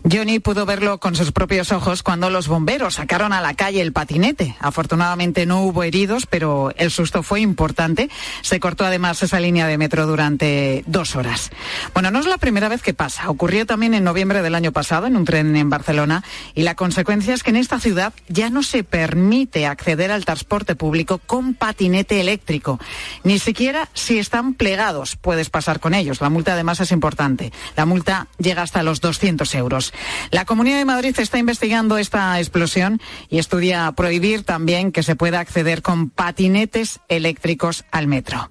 Johnny 0.09 0.39
pudo 0.39 0.67
verlo 0.67 1.01
con 1.01 1.17
sus 1.17 1.33
propios 1.33 1.73
ojos 1.73 2.05
cuando 2.05 2.31
los 2.31 2.47
bomberos 2.47 2.95
sacaron 2.95 3.33
a 3.33 3.41
la 3.41 3.55
calle 3.55 3.81
el 3.81 3.93
patinete. 3.93 4.55
Afortunadamente 4.61 5.47
no 5.47 5.63
hubo 5.63 5.83
heridos, 5.83 6.27
pero 6.27 6.73
el 6.77 6.93
susto 6.93 7.25
fue 7.25 7.41
importante. 7.41 8.09
Se 8.43 8.61
cortó 8.61 8.85
además 8.87 9.21
esa 9.25 9.41
línea 9.41 9.67
de 9.67 9.79
metro 9.79 10.07
durante 10.07 10.85
dos 10.87 11.17
horas. 11.17 11.51
Bueno, 11.93 12.13
no 12.13 12.21
es 12.21 12.27
la 12.27 12.39
primera 12.39 12.69
vez 12.69 12.83
que 12.83 12.95
pasa. 12.95 13.29
Ocurrió 13.29 13.67
también 13.67 13.95
en 13.95 14.05
noviembre 14.05 14.43
del 14.43 14.55
año 14.55 14.71
pasado 14.71 15.09
en 15.09 15.17
un 15.17 15.25
tren 15.25 15.57
en 15.57 15.71
Barcelona 15.71 16.23
y 16.55 16.63
la 16.63 16.77
consecuencia 16.77 17.35
es 17.35 17.43
que 17.43 17.51
en 17.51 17.57
esta 17.57 17.81
ciudad 17.81 18.13
ya 18.29 18.49
no 18.49 18.63
se 18.63 18.85
permite 18.85 19.67
acceder 19.67 20.13
al 20.13 20.25
transporte 20.25 20.77
público 20.77 21.19
con 21.19 21.55
patinete 21.55 22.21
eléctrico. 22.21 22.79
Ni 23.25 23.41
siquiera 23.41 23.89
si 23.93 24.21
están 24.21 24.55
plegados 24.55 25.17
puedes 25.17 25.51
pasar 25.51 25.81
con 25.81 25.95
ellos. 25.95 26.21
La 26.21 26.31
multa 26.31 26.53
además 26.53 26.79
es 26.79 26.93
importante. 26.93 27.53
La 27.77 27.87
multa 27.87 28.29
llega 28.39 28.63
hasta 28.63 28.85
los 28.85 29.01
200 29.01 29.53
euros. 29.57 29.93
La 30.31 30.45
Comunidad 30.45 30.79
de 30.79 30.85
Madrid 30.85 31.15
está 31.19 31.39
investigando 31.39 31.99
esta 31.99 32.39
explosión 32.39 33.01
y 33.29 33.39
estudia 33.39 33.91
prohibir 33.93 34.45
también 34.45 34.93
que 34.93 35.03
se 35.03 35.17
pueda 35.17 35.41
acceder 35.41 35.83
con 35.83 36.11
patinetes 36.11 37.01
eléctricos 37.09 37.85
al 37.91 38.07
metro. 38.07 38.51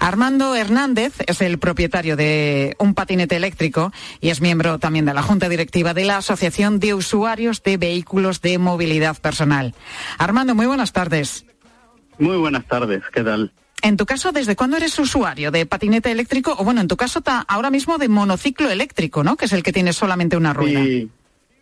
Armando 0.00 0.54
Hernández 0.54 1.14
es 1.26 1.40
el 1.40 1.58
propietario 1.58 2.16
de 2.16 2.76
un 2.78 2.94
patinete 2.94 3.36
eléctrico 3.36 3.92
y 4.20 4.30
es 4.30 4.40
miembro 4.40 4.78
también 4.78 5.04
de 5.04 5.14
la 5.14 5.22
Junta 5.22 5.48
Directiva 5.48 5.94
de 5.94 6.04
la 6.04 6.18
Asociación 6.18 6.78
de 6.78 6.94
Usuarios 6.94 7.62
de 7.62 7.76
Vehículos 7.76 8.40
de 8.40 8.58
Movilidad 8.58 9.16
Personal. 9.16 9.74
Armando, 10.18 10.54
muy 10.54 10.66
buenas 10.66 10.92
tardes. 10.92 11.44
Muy 12.18 12.36
buenas 12.36 12.66
tardes, 12.66 13.02
¿qué 13.12 13.22
tal? 13.22 13.52
En 13.82 13.96
tu 13.96 14.06
caso, 14.06 14.32
¿desde 14.32 14.56
cuándo 14.56 14.76
eres 14.76 14.98
usuario 14.98 15.50
de 15.50 15.66
patinete 15.66 16.10
eléctrico? 16.10 16.54
O 16.58 16.64
bueno, 16.64 16.80
en 16.80 16.88
tu 16.88 16.96
caso, 16.96 17.22
ahora 17.46 17.70
mismo 17.70 17.98
de 17.98 18.08
monociclo 18.08 18.70
eléctrico, 18.70 19.22
¿no? 19.22 19.36
Que 19.36 19.44
es 19.44 19.52
el 19.52 19.62
que 19.62 19.72
tiene 19.72 19.92
solamente 19.92 20.36
una 20.36 20.52
rueda. 20.52 20.82
Sí, 20.82 21.08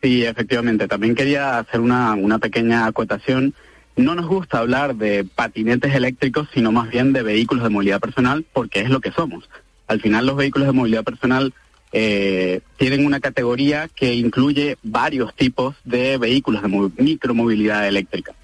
sí 0.03 0.25
efectivamente. 0.25 0.89
También 0.89 1.15
quería 1.15 1.59
hacer 1.59 1.81
una, 1.81 2.15
una 2.15 2.39
pequeña 2.39 2.87
acotación. 2.87 3.55
No 3.97 4.15
nos 4.15 4.27
gusta 4.27 4.59
hablar 4.59 4.97
de 4.97 5.25
patinetes 5.25 5.95
eléctricos, 5.95 6.49
sino 6.55 6.73
más 6.73 6.91
bien 6.91 7.13
de 7.13 7.23
vehículos 7.23 7.65
de 7.65 7.71
movilidad 7.71 8.01
personal, 8.01 8.45
porque 8.53 8.81
es 8.81 8.91
lo 8.91 9.01
que 9.01 9.13
somos. 9.13 9.49
Al 9.87 10.01
final, 10.01 10.27
los 10.27 10.37
vehículos 10.37 10.69
de 10.69 10.73
movilidad 10.73 11.05
personal 11.05 11.53
eh, 11.93 12.61
tienen 12.79 13.07
una 13.07 13.21
categoría 13.21 13.89
que 13.95 14.15
incluye 14.15 14.79
varios 14.83 15.35
tipos 15.35 15.77
de 15.85 16.19
vehículos 16.19 16.63
de 16.63 17.03
micromovilidad 17.03 17.87
eléctrica 17.87 18.35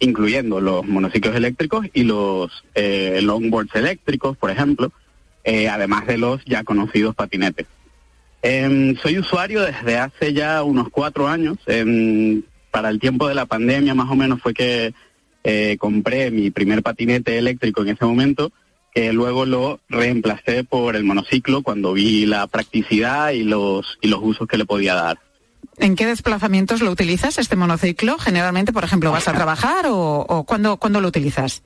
incluyendo 0.00 0.60
los 0.60 0.86
monociclos 0.86 1.36
eléctricos 1.36 1.86
y 1.92 2.02
los 2.02 2.64
eh, 2.74 3.20
longboards 3.22 3.74
eléctricos, 3.74 4.36
por 4.36 4.50
ejemplo, 4.50 4.90
eh, 5.44 5.68
además 5.68 6.06
de 6.06 6.18
los 6.18 6.44
ya 6.44 6.64
conocidos 6.64 7.14
patinetes. 7.14 7.66
Em, 8.42 8.96
soy 8.96 9.18
usuario 9.18 9.60
desde 9.60 9.98
hace 9.98 10.32
ya 10.32 10.62
unos 10.62 10.88
cuatro 10.88 11.28
años. 11.28 11.58
Em, 11.66 12.42
para 12.70 12.88
el 12.88 12.98
tiempo 12.98 13.28
de 13.28 13.34
la 13.34 13.46
pandemia, 13.46 13.94
más 13.94 14.10
o 14.10 14.16
menos, 14.16 14.40
fue 14.40 14.54
que 14.54 14.94
eh, 15.44 15.76
compré 15.78 16.30
mi 16.30 16.50
primer 16.50 16.82
patinete 16.82 17.38
eléctrico 17.38 17.82
en 17.82 17.88
ese 17.88 18.04
momento, 18.04 18.52
que 18.94 19.12
luego 19.12 19.44
lo 19.44 19.80
reemplacé 19.88 20.64
por 20.64 20.96
el 20.96 21.04
monociclo 21.04 21.62
cuando 21.62 21.92
vi 21.92 22.26
la 22.26 22.46
practicidad 22.46 23.30
y 23.30 23.44
los, 23.44 23.98
y 24.00 24.08
los 24.08 24.20
usos 24.22 24.48
que 24.48 24.56
le 24.56 24.64
podía 24.64 24.94
dar. 24.94 25.18
¿En 25.80 25.96
qué 25.96 26.06
desplazamientos 26.06 26.82
lo 26.82 26.90
utilizas 26.90 27.38
este 27.38 27.56
monociclo? 27.56 28.18
Generalmente, 28.18 28.72
por 28.72 28.84
ejemplo, 28.84 29.10
¿vas 29.10 29.28
a 29.28 29.32
trabajar 29.32 29.86
o, 29.86 30.26
o 30.28 30.44
¿cuándo, 30.44 31.00
lo 31.00 31.08
utilizas? 31.08 31.62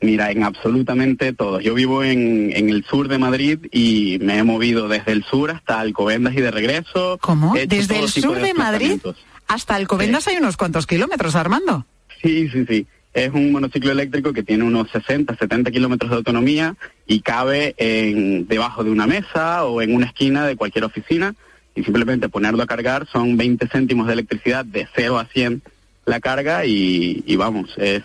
Mira, 0.00 0.30
en 0.30 0.42
absolutamente 0.42 1.34
todo. 1.34 1.60
Yo 1.60 1.74
vivo 1.74 2.02
en, 2.02 2.50
el 2.54 2.84
sur 2.84 3.08
de 3.08 3.18
Madrid 3.18 3.58
y 3.70 4.18
me 4.22 4.38
he 4.38 4.42
movido 4.42 4.88
desde 4.88 5.12
el 5.12 5.22
sur 5.22 5.50
hasta 5.50 5.80
Alcobendas 5.80 6.34
y 6.34 6.40
de 6.40 6.50
regreso. 6.50 7.18
¿Cómo? 7.20 7.54
¿Desde 7.54 8.00
el 8.00 8.08
sur 8.08 8.40
de, 8.40 8.54
Madrid 8.54 8.98
hasta 9.46 9.74
Alcobendas 9.74 10.26
hay 10.28 10.36
unos 10.36 10.56
cuantos 10.56 10.86
kilómetros, 10.86 11.36
Armando? 11.36 11.84
Sí, 12.22 12.48
sí, 12.48 12.64
sí. 12.66 12.86
Es 13.12 13.30
un 13.34 13.52
monociclo 13.52 13.92
eléctrico 13.92 14.32
que 14.32 14.42
tiene 14.42 14.64
unos 14.64 14.90
60, 14.90 15.36
70 15.36 15.70
kilómetros 15.70 16.10
de 16.10 16.16
autonomía 16.16 16.74
y 17.06 17.20
cabe 17.20 17.74
en, 17.76 18.48
debajo 18.48 18.82
de 18.82 18.90
una 18.90 19.06
mesa 19.06 19.66
o 19.66 19.82
en 19.82 19.94
una 19.94 20.06
esquina 20.06 20.46
de 20.46 20.56
cualquier 20.56 20.84
oficina 20.84 21.34
y 21.74 21.84
simplemente 21.84 22.28
ponerlo 22.28 22.62
a 22.62 22.66
cargar 22.66 23.06
son 23.10 23.36
20 23.36 23.66
céntimos 23.68 24.06
de 24.06 24.14
electricidad 24.14 24.64
de 24.64 24.88
0 24.94 25.18
a 25.18 25.26
100 25.26 25.62
la 26.04 26.20
carga 26.20 26.64
y, 26.66 27.36
vamos, 27.36 27.74
es 27.76 28.02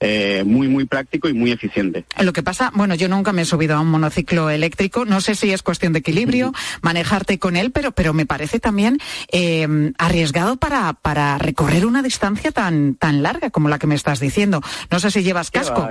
eh, 0.00 0.42
muy, 0.44 0.68
muy 0.68 0.84
práctico 0.84 1.28
y 1.28 1.32
muy 1.32 1.50
eficiente. 1.50 2.04
Lo 2.20 2.32
que 2.32 2.42
pasa, 2.42 2.70
bueno, 2.74 2.94
yo 2.94 3.08
nunca 3.08 3.32
me 3.32 3.42
he 3.42 3.44
subido 3.44 3.76
a 3.76 3.80
un 3.80 3.88
monociclo 3.88 4.50
eléctrico, 4.50 5.04
no 5.04 5.20
sé 5.20 5.34
si 5.34 5.52
es 5.52 5.62
cuestión 5.62 5.92
de 5.92 6.00
equilibrio, 6.00 6.52
manejarte 6.82 7.38
con 7.38 7.56
él, 7.56 7.70
pero, 7.70 7.92
pero 7.92 8.12
me 8.12 8.26
parece 8.26 8.60
también 8.60 8.98
eh, 9.32 9.92
arriesgado 9.98 10.56
para, 10.56 10.92
para 10.92 11.38
recorrer 11.38 11.86
una 11.86 12.02
distancia 12.02 12.52
tan, 12.52 12.96
tan 12.96 13.22
larga 13.22 13.50
como 13.50 13.68
la 13.68 13.78
que 13.78 13.86
me 13.86 13.94
estás 13.94 14.20
diciendo. 14.20 14.60
No 14.90 15.00
sé 15.00 15.10
si 15.10 15.22
llevas 15.22 15.50
casco. 15.50 15.88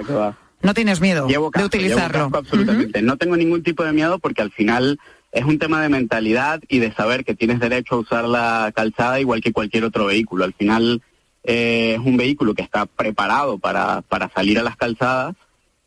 No 0.64 0.76
tienes 0.76 1.02
miedo 1.02 1.28
de 1.28 1.64
utilizarlo. 1.64 2.30
absolutamente. 2.32 3.02
No 3.02 3.18
tengo 3.18 3.36
ningún 3.36 3.64
tipo 3.64 3.84
de 3.84 3.94
miedo 3.94 4.20
porque 4.20 4.44
al 4.44 4.52
final 4.52 5.00
es 5.32 5.46
un 5.46 5.60
tema 5.60 5.82
de 5.82 5.90
mentalidad 5.90 6.62
y 6.68 6.80
de 6.80 6.94
saber 6.94 7.24
que 7.24 7.36
tienes 7.36 7.60
derecho 7.60 7.96
a 7.96 8.00
usar 8.00 8.26
la 8.26 8.72
calzada 8.76 9.20
igual 9.20 9.42
que 9.42 9.54
cualquier 9.54 9.86
otro 9.86 10.06
vehículo. 10.06 10.44
Al 10.44 10.54
final 10.54 11.02
eh, 11.44 11.98
es 12.00 12.06
un 12.06 12.18
vehículo 12.18 12.54
que 12.54 12.64
está 12.64 12.86
preparado 12.86 13.58
para, 13.58 14.02
para 14.02 14.30
salir 14.30 14.60
a 14.60 14.64
las 14.64 14.76
calzadas 14.76 15.36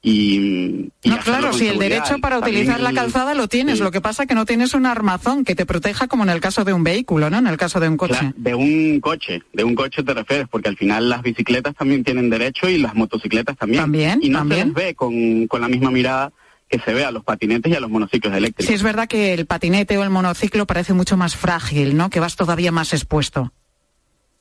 y, 0.07 0.91
no, 1.07 1.19
claro, 1.21 1.55
si 1.55 1.67
el 1.67 1.79
derecho 1.79 2.19
para 2.19 2.39
utilizar 2.39 2.79
la 2.79 2.93
calzada 2.93 3.33
lo 3.33 3.49
tienes, 3.49 3.81
lo 3.81 3.91
que 3.91 4.03
pasa 4.03 4.25
es 4.25 4.29
que 4.29 4.35
no 4.35 4.45
tienes 4.45 4.75
un 4.75 4.85
armazón 4.85 5.45
que 5.45 5.55
te 5.55 5.65
proteja 5.65 6.09
como 6.09 6.25
en 6.25 6.29
el 6.29 6.43
caso 6.43 6.63
de 6.63 6.75
un 6.75 6.85
vehículo, 6.85 7.31
¿no? 7.31 7.39
En 7.39 7.47
el 7.47 7.57
caso 7.57 7.81
de 7.81 7.89
un 7.89 7.97
coche. 7.97 8.35
de 8.37 8.55
un 8.55 9.01
coche, 9.01 9.41
de 9.55 9.65
un 9.65 9.75
coche 9.75 10.03
te 10.03 10.13
refieres, 10.13 10.47
porque 10.51 10.69
al 10.69 10.77
final 10.77 11.09
las 11.09 11.23
bicicletas 11.23 11.75
también 11.75 12.05
tienen 12.05 12.29
derecho 12.29 12.69
y 12.69 12.77
las 12.77 12.95
motocicletas 12.95 13.57
también. 13.57 13.81
También, 13.81 14.19
y 14.21 14.29
no 14.29 14.47
se 14.47 14.55
les 14.57 14.75
ve 14.75 14.95
con, 14.95 15.47
con 15.47 15.63
la 15.63 15.69
misma 15.69 15.91
mirada 15.91 16.31
que 16.69 16.79
se 16.79 16.95
ve 16.95 17.05
a 17.05 17.11
los 17.11 17.25
patinetes 17.25 17.73
y 17.73 17.77
a 17.77 17.81
los 17.81 17.91
monociclos 17.91 18.35
eléctricos. 18.35 18.67
Sí, 18.67 18.75
es 18.75 18.83
verdad 18.83 19.09
que 19.09 19.35
el 19.35 19.47
patinete 19.47 19.97
o 19.99 20.03
el 20.03 20.11
monociclo 20.11 20.67
parece 20.67 20.93
mucho 20.93 21.17
más 21.17 21.37
frágil, 21.37 21.97
¿no? 21.97 22.11
Que 22.11 22.21
vas 22.21 22.37
todavía 22.37 22.73
más 22.73 22.93
expuesto. 22.93 23.53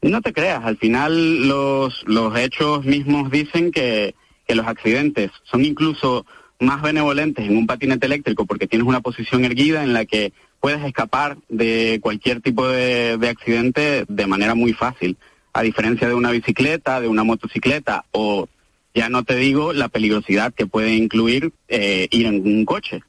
No 0.01 0.21
te 0.21 0.33
creas, 0.33 0.65
al 0.65 0.77
final 0.77 1.47
los, 1.47 2.03
los 2.05 2.37
hechos 2.37 2.83
mismos 2.83 3.31
dicen 3.31 3.71
que, 3.71 4.15
que 4.45 4.55
los 4.55 4.67
accidentes 4.67 5.31
son 5.43 5.63
incluso 5.63 6.25
más 6.59 6.81
benevolentes 6.81 7.45
en 7.45 7.57
un 7.57 7.67
patinete 7.67 8.05
eléctrico 8.05 8.45
porque 8.45 8.67
tienes 8.67 8.87
una 8.87 9.01
posición 9.01 9.45
erguida 9.45 9.83
en 9.83 9.93
la 9.93 10.05
que 10.05 10.33
puedes 10.59 10.83
escapar 10.83 11.37
de 11.49 11.99
cualquier 12.01 12.41
tipo 12.41 12.67
de, 12.67 13.17
de 13.17 13.29
accidente 13.29 14.05
de 14.07 14.27
manera 14.27 14.55
muy 14.55 14.73
fácil. 14.73 15.17
A 15.53 15.61
diferencia 15.61 16.07
de 16.07 16.15
una 16.15 16.31
bicicleta, 16.31 16.99
de 16.99 17.07
una 17.07 17.23
motocicleta 17.23 18.05
o 18.11 18.47
ya 18.93 19.09
no 19.09 19.23
te 19.23 19.35
digo 19.35 19.73
la 19.73 19.89
peligrosidad 19.89 20.53
que 20.53 20.67
puede 20.67 20.93
incluir 20.95 21.53
eh, 21.67 22.07
ir 22.11 22.25
en 22.25 22.45
un 22.45 22.65
coche. 22.65 23.01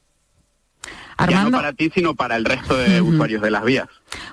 Armando, 1.17 1.49
ya 1.49 1.51
no 1.51 1.57
para 1.57 1.73
ti, 1.73 1.91
sino 1.93 2.15
para 2.15 2.35
el 2.35 2.43
resto 2.43 2.75
de 2.75 3.01
usuarios 3.01 3.41
de 3.41 3.51
las 3.51 3.63
vías. 3.63 3.87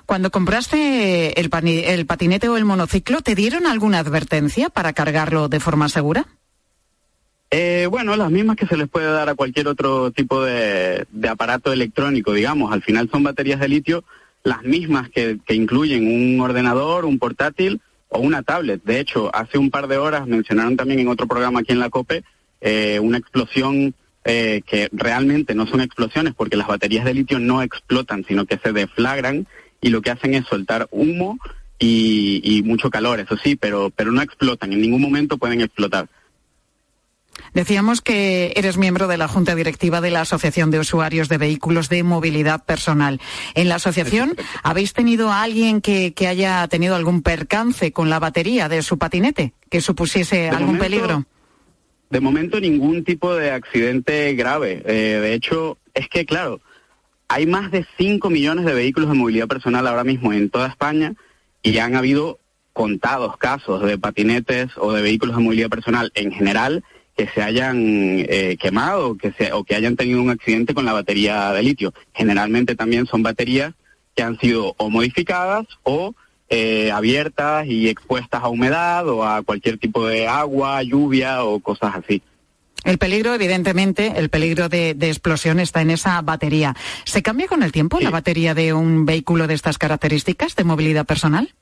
Cuando 0.05 0.31
compraste 0.31 1.39
el, 1.39 1.49
el 1.65 2.05
patinete 2.05 2.49
o 2.49 2.57
el 2.57 2.65
monociclo, 2.65 3.21
¿te 3.21 3.35
dieron 3.35 3.67
alguna 3.67 3.99
advertencia 3.99 4.69
para 4.69 4.91
cargarlo 4.91 5.47
de 5.47 5.61
forma 5.61 5.87
segura? 5.87 6.25
Eh, 7.51 7.87
bueno, 7.89 8.15
las 8.17 8.31
mismas 8.31 8.57
que 8.57 8.65
se 8.65 8.75
les 8.75 8.89
puede 8.89 9.11
dar 9.11 9.29
a 9.29 9.35
cualquier 9.35 9.67
otro 9.67 10.11
tipo 10.11 10.43
de, 10.43 11.05
aparato 11.29 11.71
electrónico, 11.71 12.33
digamos. 12.33 12.73
Al 12.73 12.81
final 12.81 13.09
son 13.11 13.23
baterías 13.23 13.59
de 13.59 13.69
litio, 13.69 14.03
las 14.43 14.63
mismas 14.63 15.09
que, 15.09 15.37
que 15.45 15.53
incluyen 15.53 16.07
un 16.07 16.41
ordenador, 16.41 17.05
un 17.05 17.19
portátil 17.19 17.79
o 18.13 18.19
una 18.19 18.43
tablet. 18.43 18.81
De 18.83 18.99
hecho, 18.99 19.29
hace 19.35 19.57
un 19.57 19.69
par 19.69 19.87
de 19.87 19.97
horas 19.97 20.27
mencionaron 20.27 20.77
también 20.77 20.99
en 20.99 21.07
otro 21.07 21.27
programa 21.27 21.59
aquí 21.59 21.73
en 21.73 21.79
la 21.79 21.89
COPE 21.89 22.23
eh, 22.61 22.99
una 23.01 23.17
explosión 23.17 23.93
eh, 24.23 24.61
que 24.65 24.87
realmente 24.93 25.53
no 25.53 25.67
son 25.67 25.81
explosiones 25.81 26.33
porque 26.33 26.55
las 26.55 26.67
baterías 26.67 27.03
de 27.03 27.13
litio 27.13 27.39
no 27.39 27.61
explotan, 27.61 28.23
sino 28.25 28.45
que 28.45 28.57
se 28.57 28.71
deflagran 28.71 29.47
y 29.81 29.89
lo 29.89 30.01
que 30.01 30.11
hacen 30.11 30.33
es 30.33 30.45
soltar 30.45 30.87
humo 30.91 31.39
y, 31.77 32.39
y 32.41 32.63
mucho 32.63 32.89
calor, 32.89 33.19
eso 33.19 33.35
sí, 33.35 33.57
pero, 33.57 33.89
pero 33.89 34.13
no 34.13 34.21
explotan, 34.21 34.71
en 34.71 34.81
ningún 34.81 35.01
momento 35.01 35.37
pueden 35.37 35.59
explotar. 35.59 36.07
Decíamos 37.53 38.01
que 38.01 38.51
eres 38.55 38.77
miembro 38.77 39.07
de 39.07 39.17
la 39.17 39.27
Junta 39.27 39.53
Directiva 39.53 40.01
de 40.01 40.09
la 40.09 40.21
Asociación 40.21 40.71
de 40.71 40.79
Usuarios 40.79 41.29
de 41.29 41.37
Vehículos 41.37 41.87
de 41.87 42.01
Movilidad 42.01 42.65
Personal. 42.65 43.21
En 43.53 43.69
la 43.69 43.75
asociación, 43.75 44.35
¿habéis 44.63 44.93
tenido 44.93 45.31
a 45.31 45.43
alguien 45.43 45.79
que, 45.79 46.13
haya 46.27 46.67
tenido 46.67 46.95
algún 46.95 47.21
percance 47.21 47.91
con 47.91 48.09
la 48.09 48.19
batería 48.19 48.69
de 48.69 48.81
su 48.81 48.97
patinete 48.97 49.53
que 49.69 49.81
supusiese 49.81 50.49
algún 50.49 50.79
peligro? 50.79 51.25
De 52.09 52.19
momento 52.19 52.59
ningún 52.59 53.03
tipo 53.03 53.35
de 53.35 53.51
accidente 53.51 54.33
grave. 54.33 54.81
Eh, 54.85 55.19
de 55.19 55.33
hecho, 55.33 55.77
es 55.93 56.07
que 56.07 56.25
claro, 56.25 56.59
hay 57.27 57.45
más 57.45 57.69
de 57.69 57.85
5 57.97 58.31
millones 58.31 58.65
de 58.65 58.73
vehículos 58.73 59.09
de 59.09 59.15
movilidad 59.15 59.47
personal 59.47 59.85
ahora 59.85 60.03
mismo 60.03 60.33
en 60.33 60.49
toda 60.49 60.67
España 60.67 61.13
y 61.61 61.73
ya 61.73 61.85
han 61.85 61.95
habido 61.95 62.39
contados 62.73 63.37
casos 63.37 63.83
de 63.83 63.99
patinetes 63.99 64.71
o 64.77 64.91
de 64.91 65.03
vehículos 65.03 65.37
de 65.37 65.43
movilidad 65.43 65.69
personal 65.69 66.11
en 66.15 66.31
general 66.31 66.83
que 67.15 67.27
se 67.27 67.41
hayan 67.41 67.77
eh, 68.27 68.57
quemado 68.59 69.15
que 69.17 69.31
se, 69.33 69.53
o 69.53 69.63
que 69.63 69.75
hayan 69.75 69.95
tenido 69.95 70.21
un 70.21 70.29
accidente 70.29 70.73
con 70.73 70.85
la 70.85 70.93
batería 70.93 71.51
de 71.51 71.63
litio. 71.63 71.93
Generalmente 72.13 72.75
también 72.75 73.05
son 73.05 73.23
baterías 73.23 73.73
que 74.15 74.23
han 74.23 74.39
sido 74.39 74.75
o 74.77 74.89
modificadas 74.89 75.65
o 75.83 76.15
eh, 76.49 76.91
abiertas 76.91 77.65
y 77.67 77.89
expuestas 77.89 78.43
a 78.43 78.49
humedad 78.49 79.07
o 79.07 79.25
a 79.25 79.41
cualquier 79.43 79.77
tipo 79.77 80.05
de 80.05 80.27
agua, 80.27 80.83
lluvia 80.83 81.43
o 81.43 81.59
cosas 81.59 81.95
así. 81.95 82.21
El 82.83 82.97
peligro, 82.97 83.33
evidentemente, 83.33 84.13
el 84.17 84.29
peligro 84.29 84.67
de, 84.67 84.89
explosión 84.89 85.59
está 85.59 85.81
en 85.81 85.89
esa 85.89 86.21
batería. 86.21 86.75
¿Se 87.05 87.21
cambia 87.21 87.47
con 87.47 87.63
el 87.63 87.71
tiempo 87.71 87.99
la 88.01 88.09
batería 88.09 88.53
de 88.53 88.73
un 88.73 89.05
vehículo 89.05 89.47
de 89.47 89.53
estas 89.53 89.77
características 89.77 90.55
de 90.55 90.65
movilidad 90.65 91.05
personal? 91.05 91.53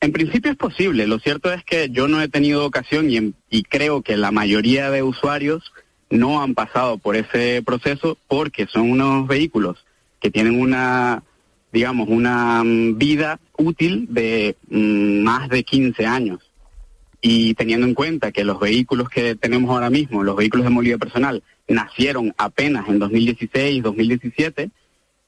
En 0.00 0.12
principio 0.12 0.50
es 0.50 0.56
posible. 0.56 1.06
Lo 1.06 1.18
cierto 1.18 1.52
es 1.52 1.62
que 1.62 1.90
yo 1.90 2.08
no 2.08 2.22
he 2.22 2.28
tenido 2.28 2.64
ocasión 2.64 3.10
y, 3.10 3.34
y 3.50 3.62
creo 3.64 4.02
que 4.02 4.16
la 4.16 4.30
mayoría 4.30 4.90
de 4.90 5.02
usuarios 5.02 5.72
no 6.08 6.42
han 6.42 6.54
pasado 6.54 6.98
por 6.98 7.16
ese 7.16 7.62
proceso 7.64 8.18
porque 8.26 8.66
son 8.66 8.90
unos 8.90 9.28
vehículos 9.28 9.84
que 10.20 10.30
tienen 10.30 10.60
una, 10.60 11.22
digamos, 11.72 12.08
una 12.08 12.62
mm, 12.64 12.98
vida 12.98 13.40
útil 13.56 14.06
de 14.10 14.56
mm, 14.68 15.22
más 15.22 15.48
de 15.48 15.64
15 15.64 16.06
años. 16.06 16.40
Y 17.22 17.54
teniendo 17.54 17.86
en 17.86 17.94
cuenta 17.94 18.32
que 18.32 18.44
los 18.44 18.58
vehículos 18.58 19.08
que 19.08 19.34
tenemos 19.34 19.70
ahora 19.70 19.90
mismo, 19.90 20.22
los 20.22 20.36
vehículos 20.36 20.64
de 20.64 20.70
movilidad 20.70 20.98
personal, 20.98 21.42
nacieron 21.68 22.34
apenas 22.38 22.88
en 22.88 22.98
2016, 22.98 23.82
2017, 23.82 24.70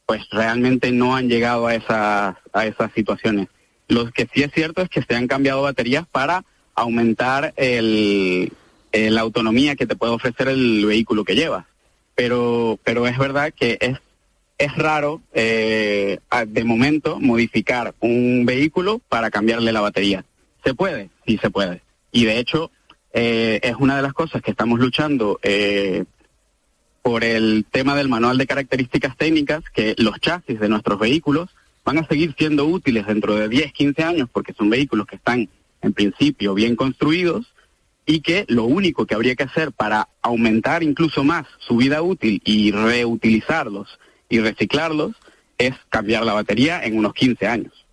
pues 0.07 0.23
realmente 0.31 0.91
no 0.91 1.15
han 1.15 1.29
llegado 1.29 1.67
a 1.67 1.75
esas, 1.75 2.37
a 2.53 2.67
esas 2.67 2.93
situaciones. 2.95 3.49
Lo 3.93 4.11
que 4.11 4.27
sí 4.33 4.43
es 4.43 4.51
cierto 4.53 4.81
es 4.81 4.89
que 4.89 5.03
se 5.03 5.15
han 5.15 5.29
cambiado 5.29 5.61
baterías 5.61 6.07
para 6.11 6.47
aumentar 6.75 7.53
el, 7.57 8.51
la 8.91 9.21
autonomía 9.21 9.77
que 9.77 9.87
te 9.87 9.97
puede 9.97 10.15
ofrecer 10.15 10.49
el 10.49 10.87
vehículo 10.87 11.25
que 11.25 11.35
llevas. 11.35 11.67
Pero, 12.15 12.79
pero 12.85 13.07
es 13.07 13.19
verdad 13.19 13.53
que 13.55 13.77
es, 13.83 13.99
es 14.57 14.75
raro, 14.77 15.21
eh, 15.35 16.21
de 16.47 16.65
momento, 16.65 17.21
modificar 17.21 17.95
un 18.01 18.47
vehículo 18.47 19.03
para 19.11 19.31
cambiarle 19.31 19.73
la 19.73 19.83
batería. 19.83 20.25
¿Se 20.65 20.73
puede? 20.73 21.11
Sí 21.27 21.37
se 21.37 21.51
puede. 21.51 21.83
Y 22.13 22.25
de 22.25 22.39
hecho, 22.39 22.71
eh, 23.13 23.61
es 23.63 23.75
una 23.79 23.97
de 23.97 24.03
las 24.03 24.15
cosas 24.15 24.41
que 24.41 24.53
estamos 24.53 24.81
luchando 24.81 25.39
eh, 25.43 26.05
por 27.03 27.25
el 27.25 27.67
tema 27.71 27.95
del 27.95 28.09
manual 28.09 28.39
de 28.39 28.47
características 28.47 29.19
técnicas, 29.19 29.65
que 29.75 29.95
los 29.99 30.19
chasis 30.19 30.59
de 30.59 30.69
nuestros 30.71 30.99
vehículos 30.99 31.51
van 31.85 31.99
a 31.99 32.07
seguir 32.07 32.35
siendo 32.39 32.67
útiles 32.67 33.07
dentro 33.07 33.37
de 33.37 33.49
10, 33.49 33.73
15 33.73 34.03
años, 34.03 34.29
porque 34.33 34.53
son 34.53 34.71
vehículos 34.71 35.07
que 35.07 35.17
están 35.17 35.49
en 35.81 35.93
principio 35.93 36.55
bien 36.55 36.77
construidos 36.77 37.53
y 38.07 38.21
que 38.21 38.45
lo 38.49 38.65
único 38.65 39.07
que 39.07 39.15
habría 39.15 39.35
que 39.35 39.45
hacer 39.45 39.73
para 39.73 40.09
aumentar 40.23 40.83
incluso 40.83 41.25
más 41.25 41.47
su 41.59 41.77
vida 41.77 42.03
útil 42.03 42.41
y 42.45 42.73
reutilizarlos 42.73 43.99
y 44.29 44.41
reciclarlos 44.41 45.13
es 45.59 45.75
cambiar 45.89 46.25
la 46.25 46.35
batería 46.35 46.83
en 46.85 46.99
unos 46.99 47.15
15 47.15 47.47
años. 47.47 47.87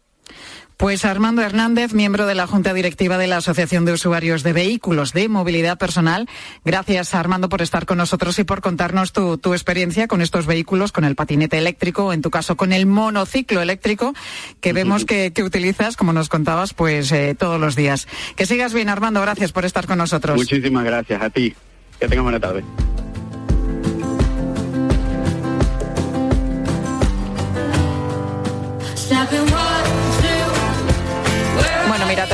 Pues 0.79 1.03
Armando 1.03 1.41
Hernández, 1.41 1.93
miembro 1.93 2.25
de 2.25 2.35
la 2.35 2.47
Junta 2.47 2.73
Directiva 2.73 3.17
de 3.17 3.27
la 3.27 3.35
Asociación 3.35 3.83
de 3.83 3.91
Usuarios 3.91 4.43
de 4.43 4.53
Vehículos 4.53 5.11
de 5.11 5.27
Movilidad 5.27 5.77
Personal. 5.77 6.29
Gracias, 6.63 7.13
Armando, 7.13 7.49
por 7.49 7.61
estar 7.61 7.85
con 7.85 7.97
nosotros 7.97 8.39
y 8.39 8.45
por 8.45 8.61
contarnos 8.61 9.11
tu, 9.11 9.33
experiencia 9.53 10.07
con 10.07 10.21
estos 10.21 10.45
vehículos, 10.45 10.93
con 10.93 11.03
el 11.03 11.15
patinete 11.15 11.57
eléctrico, 11.57 12.13
en 12.13 12.21
tu 12.21 12.29
caso 12.31 12.55
con 12.55 12.71
el 12.71 12.85
monociclo 12.85 13.61
eléctrico, 13.61 14.13
que 14.61 14.71
vemos 14.71 15.03
que, 15.03 15.33
utilizas, 15.43 15.97
como 15.97 16.13
nos 16.13 16.29
contabas, 16.29 16.73
pues 16.73 17.11
eh, 17.11 17.35
todos 17.37 17.59
los 17.59 17.75
días. 17.75 18.07
Que 18.37 18.45
sigas 18.45 18.73
bien, 18.73 18.87
Armando. 18.87 19.19
Gracias 19.19 19.51
por 19.51 19.65
estar 19.65 19.85
con 19.85 19.97
nosotros. 19.97 20.37
Muchísimas 20.37 20.85
gracias 20.85 21.21
a 21.21 21.29
ti. 21.29 21.53
Que 21.99 22.07
tengas 22.07 22.23
buena 22.23 22.39
tarde. 22.39 22.63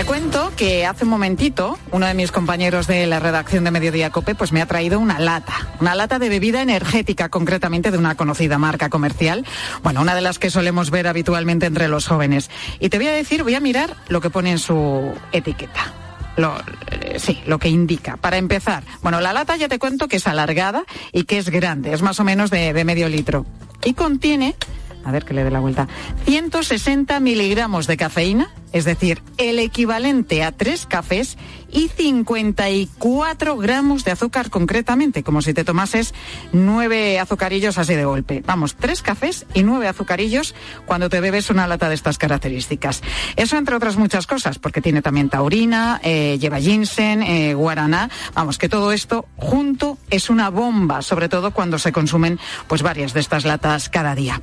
Cuento 0.05 0.51
que 0.55 0.85
hace 0.85 1.03
un 1.03 1.09
momentito 1.09 1.79
uno 1.91 2.05
de 2.05 2.13
mis 2.13 2.31
compañeros 2.31 2.85
de 2.85 3.07
la 3.07 3.19
redacción 3.19 3.63
de 3.63 3.71
Mediodía 3.71 4.11
Cope 4.11 4.35
pues 4.35 4.51
me 4.51 4.61
ha 4.61 4.67
traído 4.67 4.99
una 4.99 5.19
lata, 5.19 5.53
una 5.79 5.95
lata 5.95 6.19
de 6.19 6.29
bebida 6.29 6.61
energética 6.61 7.29
concretamente 7.29 7.89
de 7.89 7.97
una 7.97 8.15
conocida 8.15 8.59
marca 8.59 8.89
comercial, 8.89 9.45
bueno, 9.81 10.01
una 10.01 10.13
de 10.13 10.21
las 10.21 10.37
que 10.37 10.51
solemos 10.51 10.91
ver 10.91 11.07
habitualmente 11.07 11.65
entre 11.65 11.87
los 11.87 12.07
jóvenes. 12.07 12.51
Y 12.79 12.89
te 12.89 12.97
voy 12.97 13.07
a 13.07 13.13
decir, 13.13 13.41
voy 13.41 13.55
a 13.55 13.59
mirar 13.59 13.95
lo 14.07 14.21
que 14.21 14.29
pone 14.29 14.51
en 14.51 14.59
su 14.59 15.11
etiqueta. 15.31 15.93
Lo, 16.37 16.55
eh, 16.91 17.17
sí, 17.17 17.41
lo 17.47 17.57
que 17.57 17.69
indica. 17.69 18.17
Para 18.17 18.37
empezar, 18.37 18.83
bueno, 19.01 19.21
la 19.21 19.33
lata 19.33 19.55
ya 19.55 19.69
te 19.69 19.79
cuento 19.79 20.07
que 20.07 20.17
es 20.17 20.27
alargada 20.27 20.83
y 21.13 21.23
que 21.23 21.39
es 21.39 21.49
grande, 21.49 21.93
es 21.93 22.03
más 22.03 22.19
o 22.19 22.23
menos 22.23 22.51
de 22.51 22.83
medio 22.85 23.09
litro. 23.09 23.45
Y 23.83 23.93
contiene, 23.93 24.55
a 25.03 25.11
ver 25.11 25.25
que 25.25 25.33
le 25.33 25.43
dé 25.43 25.51
la 25.51 25.59
vuelta, 25.59 25.87
160 26.25 27.19
miligramos 27.19 27.87
de 27.87 27.97
cafeína, 27.97 28.51
es 28.75 28.83
decir, 28.83 29.21
el 29.37 29.59
equivalente 29.59 30.43
a 30.43 30.51
tres 30.51 30.85
cafés 30.85 31.37
y 31.71 31.87
54 31.87 33.57
gramos 33.57 34.03
de 34.03 34.11
azúcar 34.11 34.49
concretamente, 34.49 35.23
como 35.23 35.41
si 35.41 35.53
te 35.53 35.63
tomases 35.63 36.13
nueve 36.51 37.17
azucarillos 37.19 37.77
así 37.77 37.95
de 37.95 38.03
golpe. 38.03 38.43
Vamos, 38.45 38.75
tres 38.75 39.01
cafés 39.01 39.45
y 39.53 39.63
nueve 39.63 39.87
azucarillos 39.87 40.55
cuando 40.85 41.09
te 41.09 41.21
bebes 41.21 41.49
una 41.49 41.67
lata 41.67 41.87
de 41.87 41.95
estas 41.95 42.17
características. 42.17 43.01
Eso 43.37 43.57
entre 43.57 43.75
otras 43.75 43.95
muchas 43.95 44.27
cosas, 44.27 44.59
porque 44.59 44.81
tiene 44.81 45.01
también 45.01 45.29
taurina, 45.29 46.01
eh, 46.03 46.37
lleva 46.39 46.59
ginseng, 46.59 47.23
eh, 47.23 47.53
guaraná. 47.53 48.09
Vamos, 48.33 48.57
que 48.57 48.67
todo 48.67 48.91
esto 48.91 49.25
junto 49.37 49.97
es 50.09 50.29
una 50.29 50.49
bomba, 50.49 51.01
sobre 51.01 51.29
todo 51.29 51.51
cuando 51.51 51.79
se 51.79 51.93
consumen 51.93 52.39
pues 52.67 52.81
varias 52.81 53.13
de 53.13 53.21
estas 53.21 53.45
latas 53.45 53.87
cada 53.87 54.15
día. 54.15 54.41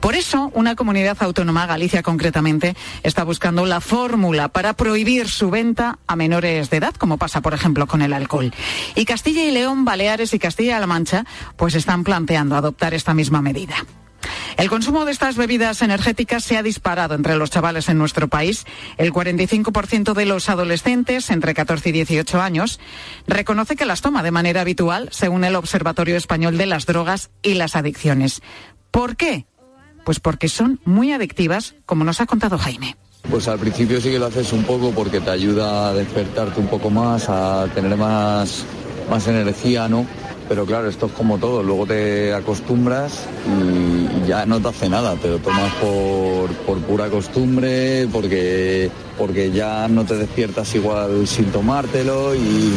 Por 0.00 0.14
eso, 0.14 0.50
una 0.54 0.74
comunidad 0.74 1.18
autónoma, 1.20 1.66
Galicia 1.66 2.02
concretamente, 2.02 2.76
está 3.02 3.24
buscando 3.24 3.62
la 3.74 3.80
fórmula 3.80 4.46
para 4.50 4.74
prohibir 4.74 5.28
su 5.28 5.50
venta 5.50 5.98
a 6.06 6.14
menores 6.14 6.70
de 6.70 6.76
edad, 6.76 6.94
como 6.94 7.18
pasa, 7.18 7.40
por 7.40 7.54
ejemplo, 7.54 7.88
con 7.88 8.02
el 8.02 8.12
alcohol. 8.12 8.54
Y 8.94 9.04
Castilla 9.04 9.42
y 9.42 9.50
León, 9.50 9.84
Baleares 9.84 10.32
y 10.32 10.38
Castilla-La 10.38 10.86
Mancha, 10.86 11.26
pues 11.56 11.74
están 11.74 12.04
planteando 12.04 12.54
adoptar 12.54 12.94
esta 12.94 13.14
misma 13.14 13.42
medida. 13.42 13.74
El 14.56 14.70
consumo 14.70 15.04
de 15.04 15.10
estas 15.10 15.34
bebidas 15.36 15.82
energéticas 15.82 16.44
se 16.44 16.56
ha 16.56 16.62
disparado 16.62 17.16
entre 17.16 17.34
los 17.34 17.50
chavales 17.50 17.88
en 17.88 17.98
nuestro 17.98 18.28
país. 18.28 18.64
El 18.96 19.12
45% 19.12 20.12
de 20.12 20.26
los 20.26 20.48
adolescentes 20.48 21.28
entre 21.30 21.52
14 21.52 21.88
y 21.88 21.92
18 21.92 22.40
años 22.40 22.78
reconoce 23.26 23.74
que 23.74 23.86
las 23.86 24.02
toma 24.02 24.22
de 24.22 24.30
manera 24.30 24.60
habitual, 24.60 25.08
según 25.10 25.42
el 25.42 25.56
Observatorio 25.56 26.16
Español 26.16 26.58
de 26.58 26.66
las 26.66 26.86
Drogas 26.86 27.32
y 27.42 27.54
las 27.54 27.74
Adicciones. 27.74 28.40
¿Por 28.92 29.16
qué? 29.16 29.46
Pues 30.04 30.20
porque 30.20 30.48
son 30.48 30.78
muy 30.84 31.10
adictivas, 31.10 31.74
como 31.86 32.04
nos 32.04 32.20
ha 32.20 32.26
contado 32.26 32.56
Jaime. 32.56 32.96
Pues 33.30 33.48
al 33.48 33.58
principio 33.58 34.00
sí 34.00 34.10
que 34.10 34.18
lo 34.18 34.26
haces 34.26 34.52
un 34.52 34.64
poco 34.64 34.90
porque 34.90 35.20
te 35.20 35.30
ayuda 35.30 35.88
a 35.88 35.94
despertarte 35.94 36.60
un 36.60 36.66
poco 36.66 36.90
más, 36.90 37.28
a 37.28 37.66
tener 37.74 37.96
más, 37.96 38.64
más 39.10 39.26
energía, 39.26 39.88
¿no? 39.88 40.06
Pero 40.48 40.66
claro, 40.66 40.88
esto 40.88 41.06
es 41.06 41.12
como 41.12 41.38
todo, 41.38 41.62
luego 41.62 41.86
te 41.86 42.34
acostumbras 42.34 43.26
y 43.48 44.28
ya 44.28 44.44
no 44.44 44.60
te 44.60 44.68
hace 44.68 44.90
nada, 44.90 45.16
te 45.16 45.28
lo 45.28 45.38
tomas 45.38 45.72
por, 45.76 46.50
por 46.66 46.78
pura 46.80 47.08
costumbre, 47.08 48.06
porque, 48.12 48.90
porque 49.16 49.50
ya 49.50 49.88
no 49.88 50.04
te 50.04 50.16
despiertas 50.16 50.74
igual 50.74 51.26
sin 51.26 51.46
tomártelo 51.46 52.34
y 52.34 52.74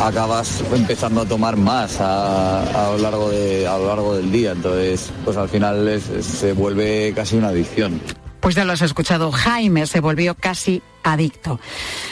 acabas 0.00 0.62
empezando 0.72 1.22
a 1.22 1.26
tomar 1.26 1.56
más 1.56 1.96
a, 1.98 2.92
lo, 2.92 2.98
largo 2.98 3.30
de, 3.30 3.66
a 3.66 3.76
lo 3.76 3.88
largo 3.88 4.16
del 4.16 4.30
día. 4.30 4.52
Entonces, 4.52 5.10
pues 5.24 5.36
al 5.36 5.48
final 5.48 6.00
se 6.00 6.52
vuelve 6.52 7.12
casi 7.16 7.36
una 7.36 7.48
adicción. 7.48 8.00
Pues 8.40 8.54
ya 8.54 8.64
lo 8.64 8.72
has 8.72 8.82
escuchado, 8.82 9.32
Jaime 9.32 9.86
se 9.86 10.00
volvió 10.00 10.34
casi 10.34 10.82
adicto. 11.02 11.60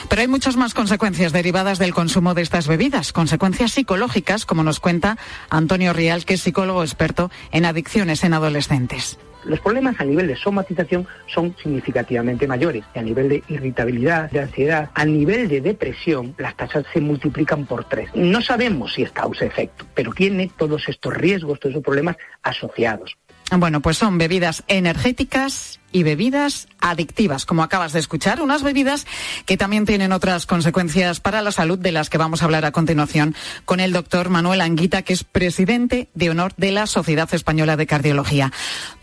Pero 0.08 0.22
hay 0.22 0.28
muchas 0.28 0.56
más 0.56 0.74
consecuencias 0.74 1.32
derivadas 1.32 1.78
del 1.78 1.94
consumo 1.94 2.34
de 2.34 2.42
estas 2.42 2.66
bebidas, 2.66 3.12
consecuencias 3.12 3.72
psicológicas, 3.72 4.46
como 4.46 4.62
nos 4.62 4.80
cuenta 4.80 5.18
Antonio 5.50 5.92
Rial, 5.92 6.24
que 6.24 6.34
es 6.34 6.42
psicólogo 6.42 6.82
experto 6.82 7.30
en 7.52 7.64
adicciones 7.64 8.24
en 8.24 8.34
adolescentes. 8.34 9.18
Los 9.46 9.60
problemas 9.60 10.00
a 10.00 10.04
nivel 10.04 10.26
de 10.26 10.34
somatización 10.34 11.06
son 11.32 11.54
significativamente 11.62 12.48
mayores. 12.48 12.84
Y 12.96 12.98
a 12.98 13.02
nivel 13.02 13.28
de 13.28 13.44
irritabilidad, 13.48 14.28
de 14.28 14.40
ansiedad, 14.40 14.90
a 14.92 15.04
nivel 15.04 15.48
de 15.48 15.60
depresión, 15.60 16.34
las 16.36 16.56
tasas 16.56 16.84
se 16.92 17.00
multiplican 17.00 17.64
por 17.64 17.84
tres. 17.84 18.10
No 18.14 18.42
sabemos 18.42 18.94
si 18.94 19.02
es 19.02 19.12
causa-efecto, 19.12 19.86
pero 19.94 20.12
tiene 20.12 20.50
todos 20.56 20.88
estos 20.88 21.14
riesgos, 21.14 21.60
todos 21.60 21.74
esos 21.74 21.84
problemas 21.84 22.16
asociados. 22.42 23.16
Bueno, 23.52 23.80
pues 23.80 23.96
son 23.96 24.18
bebidas 24.18 24.64
energéticas 24.66 25.78
y 25.92 26.02
bebidas 26.02 26.66
adictivas, 26.80 27.46
como 27.46 27.62
acabas 27.62 27.92
de 27.92 28.00
escuchar, 28.00 28.42
unas 28.42 28.62
bebidas 28.62 29.06
que 29.46 29.56
también 29.56 29.86
tienen 29.86 30.12
otras 30.12 30.46
consecuencias 30.46 31.20
para 31.20 31.42
la 31.42 31.52
salud 31.52 31.78
de 31.78 31.92
las 31.92 32.10
que 32.10 32.18
vamos 32.18 32.42
a 32.42 32.46
hablar 32.46 32.64
a 32.64 32.72
continuación 32.72 33.36
con 33.64 33.78
el 33.78 33.92
doctor 33.92 34.30
Manuel 34.30 34.60
Anguita, 34.60 35.02
que 35.02 35.12
es 35.12 35.22
presidente 35.22 36.08
de 36.12 36.30
honor 36.30 36.54
de 36.56 36.72
la 36.72 36.86
Sociedad 36.86 37.32
Española 37.32 37.76
de 37.76 37.86
Cardiología. 37.86 38.52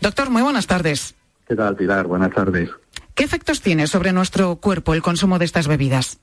Doctor, 0.00 0.30
muy 0.30 0.42
buenas 0.42 0.66
tardes. 0.66 1.14
¿Qué 1.48 1.56
tal, 1.56 1.74
Pilar? 1.74 2.06
Buenas 2.06 2.32
tardes. 2.32 2.70
¿Qué 3.14 3.24
efectos 3.24 3.62
tiene 3.62 3.86
sobre 3.86 4.12
nuestro 4.12 4.56
cuerpo 4.56 4.92
el 4.92 5.02
consumo 5.02 5.38
de 5.38 5.46
estas 5.46 5.68
bebidas? 5.68 6.18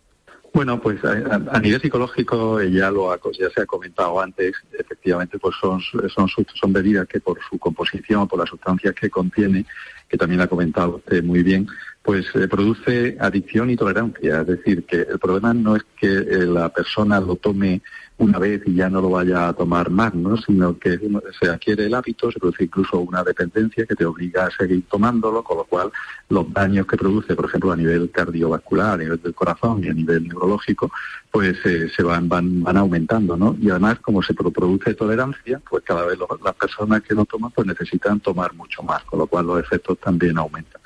Bueno, 0.53 0.81
pues 0.81 0.99
a, 1.05 1.59
nivel 1.59 1.79
psicológico 1.79 2.61
ya 2.61 2.91
lo 2.91 3.15
ya 3.31 3.49
se 3.49 3.61
ha 3.61 3.65
comentado 3.65 4.19
antes, 4.19 4.53
efectivamente 4.77 5.39
pues 5.39 5.55
son, 5.61 5.79
son, 5.81 6.27
son 6.27 6.73
bebidas 6.73 7.07
que 7.07 7.21
por 7.21 7.39
su 7.49 7.57
composición, 7.57 8.27
por 8.27 8.39
las 8.39 8.49
sustancias 8.49 8.93
que 8.93 9.09
contiene, 9.09 9.65
que 10.09 10.17
también 10.17 10.41
ha 10.41 10.47
comentado 10.47 10.97
usted 10.97 11.23
muy 11.23 11.41
bien, 11.41 11.67
pues 12.03 12.25
eh, 12.35 12.49
produce 12.49 13.15
adicción 13.19 13.69
y 13.69 13.77
tolerancia. 13.77 14.41
Es 14.41 14.47
decir, 14.47 14.83
que 14.85 14.97
el 14.97 15.19
problema 15.19 15.53
no 15.53 15.77
es 15.77 15.83
que 15.97 16.11
eh, 16.11 16.45
la 16.45 16.67
persona 16.67 17.21
lo 17.21 17.37
tome 17.37 17.81
una 18.21 18.39
vez 18.39 18.62
y 18.65 18.75
ya 18.75 18.89
no 18.89 19.01
lo 19.01 19.10
vaya 19.10 19.49
a 19.49 19.53
tomar 19.53 19.89
más, 19.89 20.13
¿no? 20.13 20.38
sino 20.38 20.77
que 20.77 20.99
se 21.39 21.49
adquiere 21.49 21.86
el 21.86 21.93
hábito, 21.93 22.31
se 22.31 22.39
produce 22.39 22.65
incluso 22.65 22.99
una 22.99 23.23
dependencia 23.23 23.86
que 23.86 23.95
te 23.95 24.05
obliga 24.05 24.45
a 24.45 24.51
seguir 24.51 24.84
tomándolo, 24.89 25.43
con 25.43 25.57
lo 25.57 25.63
cual 25.65 25.91
los 26.29 26.51
daños 26.53 26.86
que 26.86 26.97
produce, 26.97 27.36
por 27.36 27.45
ejemplo, 27.45 27.71
a 27.71 27.75
nivel 27.75 28.12
cardiovascular, 28.12 28.93
a 28.93 28.97
nivel 28.97 29.21
del 29.21 29.34
corazón 29.34 29.84
y 29.84 29.89
a 29.89 29.93
nivel 29.93 30.27
neurológico, 30.27 30.91
pues 31.31 31.57
eh, 31.65 31.89
se 31.95 32.03
van, 32.03 32.29
van, 32.29 32.62
van 32.63 32.77
aumentando, 32.77 33.36
¿no? 33.36 33.55
Y 33.60 33.69
además, 33.69 33.99
como 33.99 34.21
se 34.21 34.34
produce 34.34 34.93
tolerancia, 34.93 35.62
pues 35.69 35.84
cada 35.84 36.05
vez 36.05 36.17
las 36.43 36.55
personas 36.55 37.01
que 37.01 37.15
lo 37.15 37.25
toman 37.25 37.51
pues 37.51 37.67
necesitan 37.67 38.19
tomar 38.19 38.53
mucho 38.53 38.84
más, 38.84 39.03
con 39.05 39.19
lo 39.19 39.27
cual 39.27 39.47
los 39.47 39.60
efectos 39.60 39.97
también 39.99 40.38
aumentan. 40.38 40.81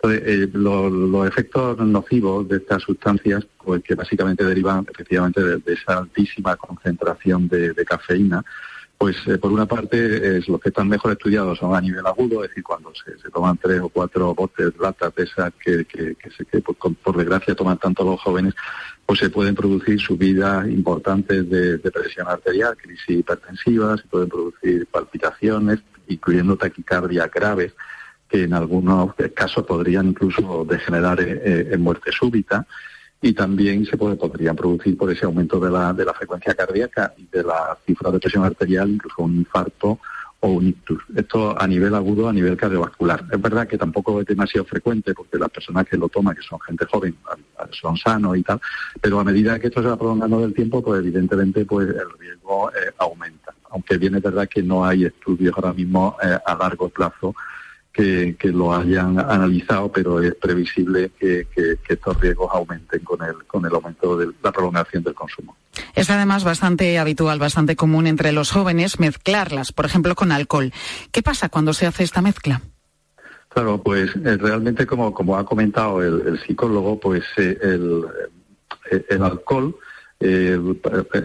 Entonces, 0.00 0.22
eh, 0.26 0.50
los 0.52 1.26
efectos 1.26 1.78
nocivos 1.78 2.48
de 2.48 2.58
estas 2.58 2.82
sustancias, 2.82 3.44
pues 3.64 3.82
que 3.82 3.96
básicamente 3.96 4.44
derivan 4.44 4.86
efectivamente 4.88 5.42
de, 5.42 5.72
esa 5.72 5.98
altísima 5.98 6.54
concentración 6.56 7.48
de, 7.48 7.74
cafeína, 7.84 8.44
pues 8.96 9.16
eh, 9.26 9.38
por 9.38 9.52
una 9.52 9.66
parte 9.66 10.38
es 10.38 10.48
los 10.48 10.60
que 10.60 10.68
están 10.68 10.88
mejor 10.88 11.12
estudiados 11.12 11.58
son 11.58 11.74
a 11.74 11.80
nivel 11.80 12.06
agudo, 12.06 12.44
es 12.44 12.50
decir, 12.50 12.62
cuando 12.62 12.92
se, 12.94 13.30
toman 13.30 13.56
tres 13.56 13.80
o 13.80 13.88
cuatro 13.88 14.34
botes, 14.34 14.72
latas 14.78 15.14
de 15.16 15.24
esas 15.24 15.52
que, 15.64 15.84
que, 15.84 16.16
por, 16.60 17.16
desgracia 17.16 17.56
toman 17.56 17.78
tanto 17.78 18.04
los 18.04 18.20
jóvenes, 18.20 18.54
pues 19.04 19.18
se 19.18 19.30
pueden 19.30 19.56
producir 19.56 20.00
subidas 20.00 20.68
importantes 20.68 21.48
de, 21.50 21.78
de 21.78 21.90
presión 21.90 22.28
arterial, 22.28 22.76
crisis 22.76 23.18
hipertensivas, 23.18 24.00
se 24.00 24.06
pueden 24.06 24.28
producir 24.28 24.86
palpitaciones, 24.86 25.80
incluyendo 26.06 26.56
taquicardias 26.56 27.30
graves 27.32 27.74
que 28.28 28.44
en 28.44 28.52
algunos 28.52 29.14
casos 29.34 29.64
podrían 29.64 30.08
incluso 30.08 30.64
degenerar 30.68 31.20
eh, 31.20 31.40
eh, 31.44 31.68
en 31.72 31.80
muerte 31.80 32.12
súbita 32.12 32.66
y 33.20 33.32
también 33.32 33.84
se 33.86 33.96
puede, 33.96 34.16
podrían 34.16 34.54
producir 34.54 34.96
por 34.96 35.10
ese 35.10 35.24
aumento 35.24 35.58
de 35.58 35.70
la, 35.70 35.92
de 35.92 36.04
la 36.04 36.14
frecuencia 36.14 36.54
cardíaca 36.54 37.14
y 37.16 37.26
de 37.26 37.42
la 37.42 37.76
cifra 37.84 38.10
de 38.10 38.20
presión 38.20 38.44
arterial 38.44 38.90
incluso 38.90 39.22
un 39.22 39.36
infarto 39.36 39.98
o 40.40 40.48
un 40.50 40.68
ictus. 40.68 41.02
Esto 41.16 41.60
a 41.60 41.66
nivel 41.66 41.92
agudo, 41.96 42.28
a 42.28 42.32
nivel 42.32 42.56
cardiovascular. 42.56 43.24
Es 43.32 43.40
verdad 43.40 43.66
que 43.66 43.76
tampoco 43.76 44.20
es 44.20 44.26
demasiado 44.26 44.64
frecuente 44.66 45.12
porque 45.12 45.36
las 45.36 45.50
personas 45.50 45.88
que 45.88 45.96
lo 45.96 46.08
toman, 46.08 46.36
que 46.36 46.42
son 46.42 46.60
gente 46.60 46.84
joven, 46.84 47.16
son 47.72 47.96
sanos 47.96 48.36
y 48.36 48.44
tal, 48.44 48.60
pero 49.00 49.18
a 49.18 49.24
medida 49.24 49.58
que 49.58 49.66
esto 49.66 49.82
se 49.82 49.88
va 49.88 49.96
prolongando 49.96 50.40
del 50.40 50.54
tiempo, 50.54 50.80
pues 50.80 51.00
evidentemente 51.00 51.64
pues 51.64 51.88
el 51.88 52.18
riesgo 52.20 52.70
eh, 52.70 52.92
aumenta. 52.98 53.52
Aunque 53.70 53.98
bien 53.98 54.14
es 54.14 54.22
verdad 54.22 54.48
que 54.48 54.62
no 54.62 54.84
hay 54.84 55.06
estudios 55.06 55.54
ahora 55.56 55.72
mismo 55.72 56.16
a 56.20 56.54
largo 56.54 56.88
plazo 56.88 57.34
que, 57.98 58.52
lo 58.52 58.74
hayan 58.74 59.18
analizado, 59.18 59.90
pero 59.90 60.22
es 60.22 60.34
previsible 60.34 61.10
que, 61.18 61.46
estos 61.88 62.20
riesgos 62.20 62.48
aumenten 62.52 63.00
con 63.00 63.22
el, 63.22 63.44
con 63.46 63.64
el 63.66 63.74
aumento 63.74 64.16
de 64.16 64.30
la 64.42 64.52
prolongación 64.52 65.02
del 65.02 65.14
consumo. 65.14 65.56
Es 65.94 66.08
además 66.10 66.44
bastante 66.44 66.98
habitual, 66.98 67.38
bastante 67.38 67.74
común 67.74 68.06
entre 68.06 68.32
los 68.32 68.52
jóvenes 68.52 69.00
mezclarlas, 69.00 69.72
por 69.72 69.86
ejemplo, 69.86 70.14
con 70.14 70.30
alcohol. 70.30 70.72
¿Qué 71.10 71.22
pasa 71.22 71.48
cuando 71.48 71.72
se 71.72 71.86
hace 71.86 72.04
esta 72.04 72.22
mezcla? 72.22 72.62
Claro, 73.48 73.82
pues 73.82 74.14
eh, 74.14 74.36
realmente 74.36 74.86
como, 74.86 75.12
como 75.12 75.36
ha 75.36 75.44
comentado 75.44 76.02
el, 76.02 76.38
psicólogo, 76.46 77.00
pues 77.00 77.24
eh, 77.36 77.58
el, 77.62 78.04
eh, 78.92 79.06
el 79.08 79.22
alcohol 79.22 79.74
eh, 80.20 80.58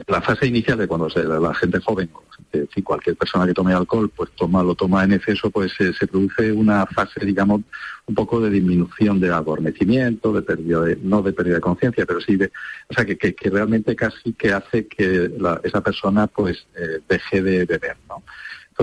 la 0.07 0.21
fase 0.21 0.45
inicial 0.45 0.77
de 0.77 0.88
cuando 0.88 1.09
se, 1.09 1.23
la 1.23 1.53
gente 1.55 1.79
joven, 1.79 2.09
si 2.74 2.82
cualquier 2.82 3.16
persona 3.16 3.46
que 3.46 3.54
tome 3.54 3.74
alcohol, 3.74 4.10
pues 4.16 4.32
toma, 4.32 4.63
lo 4.63 4.76
toma 4.76 5.04
en 5.04 5.13
exceso, 5.13 5.50
pues 5.50 5.74
se 5.74 6.08
produce 6.08 6.52
una 6.52 6.86
fase, 6.86 7.26
digamos, 7.26 7.62
un 8.06 8.16
poco 8.16 8.42
de 8.42 8.50
disminución 8.50 9.20
de 9.20 9.30
adormecimiento, 9.30 10.34
de 10.34 10.42
pérdida 10.42 10.82
de, 10.82 10.98
no 10.98 11.22
de 11.22 11.34
pérdida 11.34 11.56
de 11.56 11.62
conciencia, 11.62 12.06
pero 12.06 12.20
sí 12.22 12.36
de, 12.36 12.52
o 12.89 12.94
sea, 12.94 13.06
que, 13.06 13.18
que, 13.18 13.50
realmente 13.50 13.96
casi 13.96 14.34
que 14.34 14.52
hace 14.52 14.88
que 14.88 15.32
esa 15.63 15.82
persona 15.82 16.28
pues 16.28 16.68
eh, 16.76 17.00
deje 17.08 17.42
de 17.42 17.66
beber, 17.66 17.98
¿no? 18.10 18.24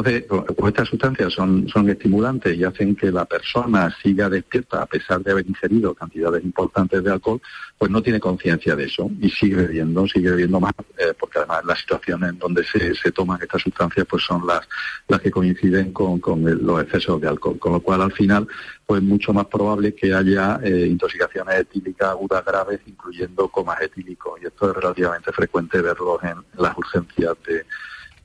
Entonces, 0.01 0.25
pues 0.57 0.73
estas 0.73 0.89
sustancias 0.89 1.33
son, 1.35 1.67
estimulantes 1.91 2.57
y 2.57 2.65
hacen 2.65 2.97
que 2.97 3.13
la 3.13 3.27
persona 3.27 3.95
siga 4.03 4.31
despierta 4.31 4.81
a 4.81 4.87
pesar 4.87 5.21
de 5.21 5.33
haber 5.33 5.47
ingerido 5.47 5.95
cantidades 5.95 6.43
importantes 6.43 7.05
de 7.05 7.11
alcohol, 7.11 7.43
pues 7.77 7.91
no 7.91 8.03
tiene 8.03 8.19
conciencia 8.19 8.75
de 8.75 8.85
eso 8.85 9.11
y 9.21 9.29
sigue 9.29 9.57
bebiendo, 9.57 10.07
sigue 10.07 10.31
bebiendo 10.31 10.59
más, 10.59 10.73
eh, 10.97 11.13
porque 11.19 11.39
además 11.39 11.67
las 11.67 11.81
situaciones 11.81 12.31
en 12.31 12.39
donde 12.39 12.65
se, 12.65 12.95
se, 12.95 13.13
toman 13.13 13.43
estas 13.43 13.61
sustancias 13.61 14.07
pues 14.09 14.23
son 14.25 14.47
las, 14.47 14.67
las 15.07 15.21
que 15.21 15.31
coinciden 15.31 15.93
con, 15.93 16.19
los 16.65 16.83
excesos 16.83 17.21
de 17.21 17.29
alcohol, 17.29 17.59
con 17.59 17.73
lo 17.73 17.81
cual 17.81 18.01
al 18.01 18.13
final 18.13 18.49
pues 18.87 19.03
mucho 19.03 19.35
más 19.35 19.47
probable 19.47 19.95
que 19.95 20.15
haya 20.15 20.61
eh, 20.63 20.87
intoxicaciones 20.87 21.61
etílicas 21.61 22.09
agudas 22.09 22.43
graves, 22.43 22.81
incluyendo 22.87 23.49
comas 23.49 23.83
etílicos, 23.83 24.41
y 24.43 24.47
esto 24.47 24.71
es 24.71 24.77
relativamente 24.77 25.31
frecuente 25.33 25.83
verlo 25.83 26.19
en 26.23 26.43
las 26.57 26.77
urgencias 26.79 27.37
de 27.47 27.67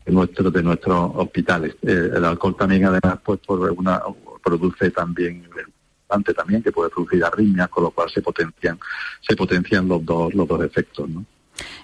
de 0.05 0.11
nuestros 0.11 0.53
de 0.53 0.63
nuestros 0.63 1.11
hospitales. 1.15 1.75
Eh, 1.81 2.11
el 2.15 2.25
alcohol 2.25 2.55
también 2.55 2.85
además 2.85 3.19
pues 3.23 3.39
produce 4.43 4.91
también 4.91 5.47
también 6.07 6.63
que 6.63 6.71
puede 6.71 6.89
producir 6.89 7.23
arritmias, 7.25 7.67
con 7.69 7.83
lo 7.83 7.91
cual 7.91 8.09
se 8.09 8.21
potencian 8.21 8.79
se 9.27 9.35
potencian 9.35 9.87
los 9.87 10.05
dos 10.05 10.33
los 10.33 10.47
dos 10.47 10.63
efectos, 10.63 11.09
¿no? 11.09 11.25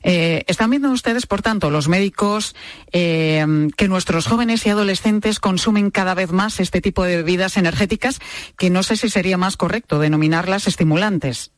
Eh, 0.04 0.44
¿Están 0.48 0.70
viendo 0.70 0.92
ustedes, 0.92 1.26
por 1.26 1.42
tanto, 1.42 1.70
los 1.70 1.88
médicos, 1.88 2.56
eh, 2.92 3.46
que 3.78 3.88
nuestros 3.88 4.28
jóvenes 4.28 4.66
y 4.66 4.70
adolescentes 4.70 5.40
consumen 5.40 5.92
cada 5.92 6.14
vez 6.14 6.34
más 6.34 6.60
este 6.60 6.82
tipo 6.82 7.06
de 7.06 7.18
bebidas 7.18 7.56
energéticas, 7.56 8.20
que 8.58 8.70
no 8.70 8.84
sé 8.84 8.98
si 8.98 9.10
sería 9.10 9.38
más 9.38 9.56
correcto 9.56 10.00
denominarlas 10.00 10.68
estimulantes? 10.68 11.52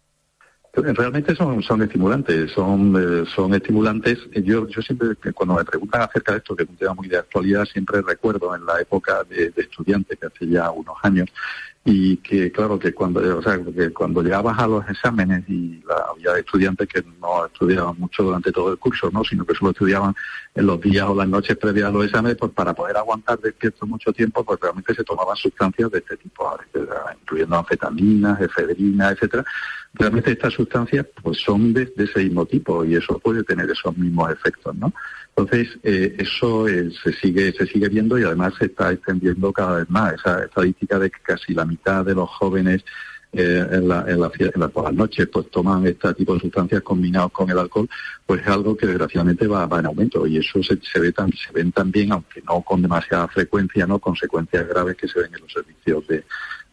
Realmente 0.76 1.36
son, 1.36 1.62
son 1.62 1.84
estimulantes, 1.84 2.52
son, 2.52 2.96
eh, 2.98 3.30
son 3.30 3.54
estimulantes. 3.54 4.18
Yo, 4.44 4.68
yo 4.68 4.82
siempre, 4.82 5.10
cuando 5.32 5.54
me 5.54 5.64
preguntan 5.64 6.02
acerca 6.02 6.32
de 6.32 6.40
esto, 6.40 6.56
que 6.56 6.64
es 6.64 6.70
un 6.70 6.78
tema 6.78 6.96
muy 6.96 7.08
de 7.08 7.18
actualidad, 7.18 7.66
siempre 7.66 8.02
recuerdo 8.02 8.56
en 8.56 8.66
la 8.66 8.82
época 8.82 9.24
de, 9.30 9.52
de 9.52 9.62
estudiante, 9.62 10.18
que 10.18 10.26
hace 10.26 10.48
ya 10.48 10.72
unos 10.72 10.96
años, 11.04 11.30
y 11.86 12.18
que 12.18 12.50
claro 12.50 12.80
que 12.80 12.94
cuando 12.94 13.38
o 13.38 13.42
sea 13.42 13.60
que 13.62 13.92
cuando 13.92 14.22
llegabas 14.22 14.58
a 14.58 14.68
los 14.68 14.88
exámenes 14.90 15.44
y 15.50 15.84
la, 15.86 15.96
había 16.12 16.40
estudiantes 16.40 16.88
que 16.88 17.04
no 17.20 17.46
estudiaban 17.46 18.00
mucho 18.00 18.24
durante 18.24 18.54
todo 18.54 18.72
el 18.72 18.78
curso 18.78 19.10
no 19.12 19.22
sino 19.26 19.46
que 19.46 19.54
solo 19.54 19.72
estudiaban 19.72 20.16
en 20.56 20.66
los 20.66 20.80
días 20.80 21.06
o 21.10 21.14
las 21.14 21.28
noches 21.28 21.58
previas 21.58 21.90
a 21.90 21.92
los 21.92 22.06
exámenes 22.06 22.38
pues 22.38 22.54
para 22.54 22.74
poder 22.74 22.96
aguantar 22.96 23.38
despierto 23.40 23.86
mucho 23.86 24.14
tiempo 24.14 24.46
pues 24.46 24.62
realmente 24.62 24.96
se 24.96 25.04
tomaban 25.04 25.36
sustancias 25.36 25.92
de 25.92 25.98
este 25.98 26.16
tipo 26.16 26.58
incluyendo 27.22 27.58
anfetaminas 27.58 28.40
efedrina 28.40 29.10
etcétera. 29.12 29.44
Realmente 29.96 30.32
estas 30.32 30.54
sustancias 30.54 31.06
pues 31.22 31.40
son 31.40 31.74
de, 31.74 31.86
de 31.86 32.06
ese 32.06 32.24
mismo 32.24 32.46
tipo 32.46 32.84
y 32.86 32.96
eso 32.96 33.20
puede 33.20 33.44
tener 33.44 33.70
esos 33.70 33.96
mismos 33.98 34.32
efectos 34.32 34.74
no 34.76 34.94
entonces, 35.36 35.80
eh, 35.82 36.16
eso 36.20 36.68
eh, 36.68 36.92
se 37.04 37.12
sigue 37.14 37.52
se 37.54 37.66
sigue 37.66 37.90
viendo 37.90 38.20
y 38.20 38.24
además 38.24 38.54
se 38.58 38.66
está 38.66 38.92
extendiendo 38.92 39.52
cada 39.52 39.78
vez 39.78 39.90
más. 39.90 40.14
Esa 40.14 40.44
estadística 40.44 41.00
de 41.00 41.10
que 41.10 41.20
casi 41.24 41.54
la 41.56 41.66
mitad 41.74 42.06
de 42.06 42.16
los 42.16 42.30
jóvenes 42.30 42.84
eh, 43.36 43.68
en, 43.72 43.88
la, 43.88 44.06
en, 44.08 44.20
la, 44.22 44.32
en 44.38 44.70
por 44.70 44.84
las 44.84 44.94
noches 44.94 45.28
pues 45.28 45.50
toman 45.50 45.88
este 45.88 46.14
tipo 46.14 46.36
de 46.36 46.40
sustancias 46.40 46.84
combinados 46.84 47.32
con 47.32 47.50
el 47.50 47.58
alcohol, 47.58 47.90
pues 48.28 48.42
es 48.42 48.48
algo 48.48 48.78
que 48.78 48.86
desgraciadamente 48.86 49.48
va, 49.48 49.66
va 49.66 49.80
en 49.80 49.88
aumento. 49.88 50.28
Y 50.28 50.38
eso 50.38 50.62
se, 50.62 50.78
se 50.82 51.00
ve 51.00 51.12
tan, 51.12 51.32
se 51.32 51.52
ven 51.52 51.72
también, 51.72 52.12
aunque 52.12 52.44
no 52.44 52.62
con 52.62 52.82
demasiada 52.82 53.28
frecuencia, 53.28 53.88
no 53.88 53.98
consecuencias 53.98 54.68
graves 54.68 54.98
que 54.98 55.08
se 55.08 55.20
ven 55.20 55.34
en 55.34 55.42
los 55.42 55.52
servicios 55.52 56.08
de, 56.08 56.24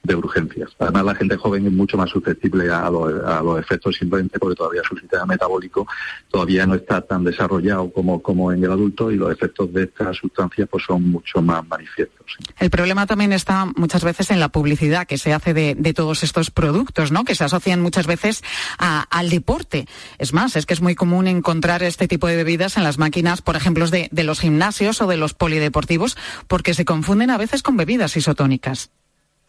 de 0.02 0.14
urgencias. 0.14 0.70
Además, 0.78 1.04
la 1.04 1.14
gente 1.14 1.36
joven 1.36 1.66
es 1.66 1.72
mucho 1.72 1.96
más 1.96 2.10
susceptible 2.10 2.70
a, 2.70 2.88
los 2.90 3.58
efectos 3.58 3.96
simplemente 3.96 4.38
porque 4.38 4.56
todavía 4.56 4.82
su 4.88 4.96
sistema 4.96 5.26
metabólico 5.26 5.86
todavía 6.30 6.66
no 6.66 6.74
está 6.74 7.02
tan 7.02 7.22
desarrollado 7.22 7.92
como, 7.92 8.22
como 8.22 8.52
en 8.52 8.64
el 8.64 8.70
adulto 8.70 9.10
y 9.10 9.16
los 9.16 9.30
efectos 9.30 9.72
de 9.72 9.84
estas 9.84 10.16
sustancias 10.16 10.68
pues 10.70 10.84
son 10.84 11.10
mucho 11.10 11.42
más 11.42 11.66
manifiestos. 11.68 12.38
El 12.58 12.70
problema 12.70 13.06
también 13.06 13.32
está 13.32 13.66
muchas 13.76 14.02
veces 14.02 14.30
en 14.30 14.40
la 14.40 14.48
publicidad 14.48 15.06
que 15.06 15.18
se 15.18 15.34
hace 15.34 15.52
de, 15.52 15.90
todos 15.94 16.22
estos 16.22 16.50
productos, 16.50 17.10
¿no? 17.10 17.24
Que 17.24 17.34
se 17.34 17.44
asocian 17.44 17.82
muchas 17.82 18.06
veces 18.06 18.42
al 18.78 19.28
deporte. 19.28 19.86
Es 20.18 20.32
más, 20.32 20.56
es 20.56 20.66
que 20.66 20.74
es 20.74 20.80
muy 20.80 20.94
común 20.94 21.26
encontrar 21.26 21.82
este 21.82 22.06
tipo 22.06 22.28
de 22.28 22.36
bebidas 22.36 22.76
en 22.76 22.84
las 22.84 22.96
máquinas, 22.96 23.42
por 23.42 23.56
ejemplo, 23.56 23.86
de, 23.88 24.08
de 24.12 24.24
los 24.24 24.40
gimnasios 24.40 25.02
o 25.02 25.08
de 25.08 25.16
los 25.16 25.34
polideportivos, 25.34 26.16
porque 26.46 26.74
se 26.74 26.84
confunden 26.84 27.30
a 27.30 27.38
veces 27.38 27.62
con 27.62 27.76
bebidas 27.76 28.16
isotónicas. 28.16 28.90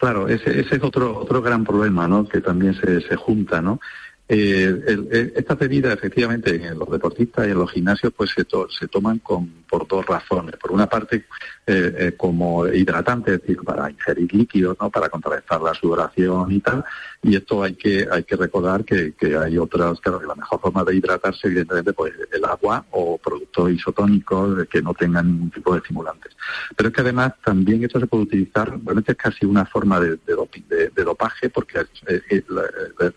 Claro, 0.01 0.27
ese, 0.27 0.61
es 0.61 0.83
otro 0.83 1.15
otro 1.15 1.43
gran 1.43 1.63
problema, 1.63 2.07
¿no? 2.07 2.27
Que 2.27 2.41
también 2.41 2.73
se, 2.73 3.01
se 3.01 3.15
junta, 3.15 3.61
¿no? 3.61 3.79
Eh, 4.27 4.83
el, 4.87 5.33
esta 5.35 5.53
bebida, 5.53 5.93
efectivamente, 5.93 6.55
en 6.55 6.79
los 6.79 6.89
deportistas 6.89 7.45
y 7.45 7.51
en 7.51 7.59
los 7.59 7.71
gimnasios, 7.71 8.11
pues 8.11 8.31
se, 8.31 8.43
se 8.43 8.87
toman 8.87 9.19
por 9.19 9.87
dos 9.87 10.03
razones. 10.07 10.55
Por 10.55 10.71
una 10.71 10.87
parte, 10.87 11.25
eh, 11.67 11.95
eh, 11.97 12.13
como 12.17 12.67
hidratante, 12.67 13.35
es 13.35 13.41
decir, 13.41 13.57
para 13.57 13.91
ingerir 13.91 14.33
líquidos, 14.33 14.75
¿no? 14.81 14.89
para 14.89 15.07
contrarrestar 15.07 15.61
la 15.61 15.75
sudoración 15.75 16.51
y 16.51 16.61
tal. 16.61 16.83
Y 17.23 17.35
esto 17.35 17.61
hay 17.61 17.75
que 17.75 18.07
hay 18.11 18.23
que 18.23 18.35
recordar 18.35 18.83
que, 18.83 19.13
que 19.13 19.37
hay 19.37 19.57
otras, 19.57 19.99
claro, 19.99 20.19
que 20.19 20.25
la 20.25 20.33
mejor 20.33 20.59
forma 20.59 20.83
de 20.83 20.95
hidratarse, 20.95 21.47
evidentemente, 21.47 21.93
pues 21.93 22.13
el 22.31 22.43
agua 22.45 22.83
o 22.91 23.19
productos 23.19 23.71
isotónicos 23.71 24.67
que 24.67 24.81
no 24.81 24.93
tengan 24.95 25.27
ningún 25.27 25.51
tipo 25.51 25.71
de 25.73 25.79
estimulantes. 25.79 26.35
Pero 26.75 26.89
es 26.89 26.95
que 26.95 27.01
además 27.01 27.33
también 27.43 27.83
esto 27.83 27.99
se 27.99 28.07
puede 28.07 28.23
utilizar, 28.23 28.69
realmente 28.69 29.11
es 29.11 29.17
casi 29.17 29.45
una 29.45 29.65
forma 29.65 29.99
de, 29.99 30.17
de, 30.25 31.03
dopaje, 31.03 31.49
porque 31.49 31.85
eh, 32.07 32.43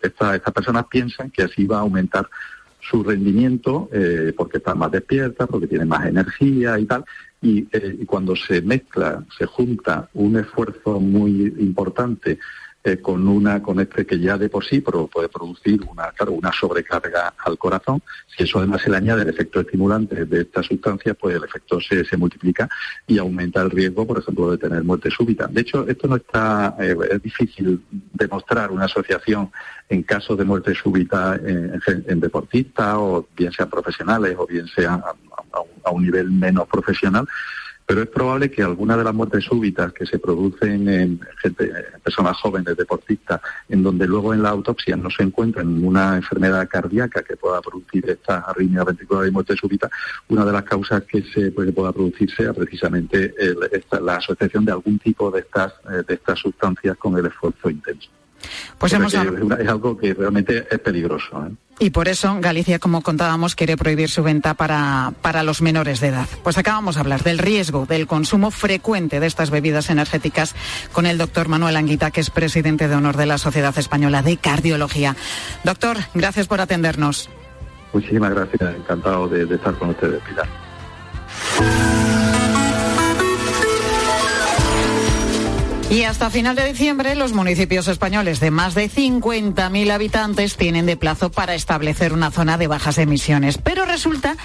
estas 0.02 0.54
personas 0.54 0.86
piensan 0.90 1.30
que 1.30 1.44
así 1.44 1.66
va 1.66 1.78
a 1.78 1.80
aumentar 1.80 2.28
su 2.80 3.02
rendimiento 3.02 3.88
eh, 3.92 4.34
porque 4.36 4.58
está 4.58 4.74
más 4.74 4.90
despierta, 4.90 5.46
porque 5.46 5.66
tiene 5.66 5.86
más 5.86 6.06
energía 6.06 6.78
y 6.78 6.84
tal. 6.84 7.04
Eh, 7.42 7.98
y, 8.00 8.04
cuando 8.06 8.34
se 8.36 8.62
mezcla, 8.62 9.24
se 9.36 9.46
junta 9.46 10.08
un 10.14 10.36
esfuerzo 10.36 11.00
muy 11.00 11.54
importante 11.58 12.38
eh, 12.86 12.98
con 12.98 13.26
una 13.26 13.62
con 13.62 13.80
este 13.80 14.04
que 14.04 14.18
ya 14.18 14.36
de 14.36 14.50
por 14.50 14.62
sí 14.62 14.80
puede 14.80 15.28
producir 15.30 15.80
una 15.90 16.12
una 16.28 16.52
sobrecarga 16.52 17.32
al 17.38 17.56
corazón. 17.56 18.02
Si 18.26 18.44
eso 18.44 18.58
además 18.58 18.82
se 18.82 18.90
le 18.90 18.98
añade 18.98 19.22
el 19.22 19.30
efecto 19.30 19.60
estimulante 19.60 20.26
de 20.26 20.42
esta 20.42 20.62
sustancia 20.62 21.14
pues 21.14 21.36
el 21.36 21.44
efecto 21.44 21.80
se, 21.80 22.04
se 22.04 22.16
multiplica 22.18 22.68
y 23.06 23.16
aumenta 23.18 23.62
el 23.62 23.70
riesgo 23.70 24.06
por 24.06 24.18
ejemplo 24.18 24.50
de 24.50 24.58
tener 24.58 24.84
muerte 24.84 25.10
súbita. 25.10 25.46
De 25.46 25.62
hecho 25.62 25.88
esto 25.88 26.06
no 26.06 26.16
está 26.16 26.76
es 26.78 27.22
difícil 27.22 27.82
demostrar 28.12 28.70
una 28.70 28.84
asociación 28.84 29.50
en 29.88 30.02
caso 30.02 30.36
de 30.36 30.44
muerte 30.44 30.74
súbita 30.74 31.36
en, 31.36 32.20
deportistas 32.20 32.94
o 32.96 33.26
bien 33.36 33.52
sean 33.52 33.68
profesionales 33.68 34.36
o 34.38 34.46
bien 34.46 34.66
sean 34.68 35.02
a, 35.02 35.90
un 35.90 36.02
nivel 36.02 36.30
menos 36.30 36.66
profesional, 36.68 37.26
pero 37.86 38.02
es 38.02 38.08
probable 38.08 38.50
que 38.50 38.62
algunas 38.62 38.96
de 38.96 39.04
las 39.04 39.14
muertes 39.14 39.44
súbitas 39.44 39.92
que 39.92 40.06
se 40.06 40.18
producen 40.18 40.88
en, 40.88 41.20
personas 42.02 42.36
jóvenes, 42.38 42.76
deportistas, 42.76 43.40
en 43.68 43.82
donde 43.82 44.06
luego 44.06 44.32
en 44.32 44.42
la 44.42 44.50
autopsia 44.50 44.96
no 44.96 45.10
se 45.10 45.22
encuentra 45.22 45.62
ninguna 45.62 46.16
enfermedad 46.16 46.66
cardíaca 46.68 47.22
que 47.22 47.36
pueda 47.36 47.60
producir 47.60 48.08
esta 48.08 48.38
arritmia 48.38 48.84
ventricular 48.84 49.26
y 49.26 49.30
muerte 49.30 49.56
súbita, 49.56 49.90
una 50.28 50.44
de 50.44 50.52
las 50.52 50.62
causas 50.64 51.02
que 51.04 51.22
se 51.22 51.50
puede, 51.52 51.72
pueda 51.72 51.92
producir 51.92 52.30
sea 52.30 52.52
precisamente 52.52 53.34
la 54.00 54.16
asociación 54.16 54.64
de 54.64 54.72
algún 54.72 54.98
tipo 54.98 55.30
de 55.30 55.40
estas, 55.40 55.72
eh, 55.90 56.02
de 56.06 56.14
estas 56.14 56.38
sustancias 56.38 56.96
con 56.96 57.16
el 57.18 57.26
esfuerzo 57.26 57.68
intenso. 57.68 58.08
Pues 58.78 58.92
hemos... 58.92 59.14
es, 59.14 59.68
algo 59.68 59.96
que 59.96 60.14
realmente 60.14 60.66
es 60.70 60.78
peligroso. 60.78 61.46
¿eh? 61.46 61.52
Y 61.78 61.90
por 61.90 62.09
eso 62.09 62.37
Galicia, 62.40 62.78
como 62.78 63.02
contábamos, 63.02 63.54
quiere 63.54 63.76
prohibir 63.76 64.09
su 64.09 64.22
venta 64.22 64.54
para, 64.54 65.12
para 65.22 65.42
los 65.42 65.61
menores 65.61 66.00
de 66.00 66.09
edad. 66.09 66.28
Pues 66.42 66.57
acabamos 66.57 66.94
de 66.94 67.00
hablar 67.00 67.22
del 67.22 67.38
riesgo 67.38 67.87
del 67.87 68.07
consumo 68.07 68.50
frecuente 68.50 69.20
de 69.20 69.26
estas 69.26 69.50
bebidas 69.50 69.90
energéticas 69.90 70.54
con 70.92 71.07
el 71.07 71.18
doctor 71.18 71.48
Manuel 71.48 71.76
Anguita, 71.76 72.11
que 72.11 72.20
es 72.20 72.30
presidente 72.30 72.88
de 72.88 72.94
honor 72.94 73.16
de 73.16 73.26
la 73.26 73.38
Sociedad 73.38 73.76
Española 73.76 74.22
de 74.22 74.37
Cardiología. 74.37 75.16
Doctor, 75.64 75.96
gracias 76.14 76.46
por 76.46 76.61
atendernos. 76.61 77.28
Muchísimas 77.92 78.30
gracias, 78.30 78.76
encantado 78.76 79.28
de, 79.28 79.46
de 79.46 79.54
estar 79.54 79.74
con 79.74 79.90
ustedes, 79.90 80.20
Pilar. 80.22 80.48
Y 85.90 86.02
hasta 86.02 86.30
final 86.30 86.56
de 86.56 86.66
diciembre, 86.66 87.14
los 87.14 87.34
municipios 87.34 87.86
españoles 87.88 88.40
de 88.40 88.50
más 88.50 88.74
de 88.74 88.90
50.000 88.90 89.90
habitantes 89.92 90.56
tienen 90.56 90.86
de 90.86 90.96
plazo 90.96 91.30
para 91.30 91.54
establecer 91.54 92.12
una 92.12 92.30
zona 92.30 92.58
de 92.58 92.66
bajas 92.66 92.98
emisiones. 92.98 93.58
Pero 93.58 93.84
resulta 93.84 94.36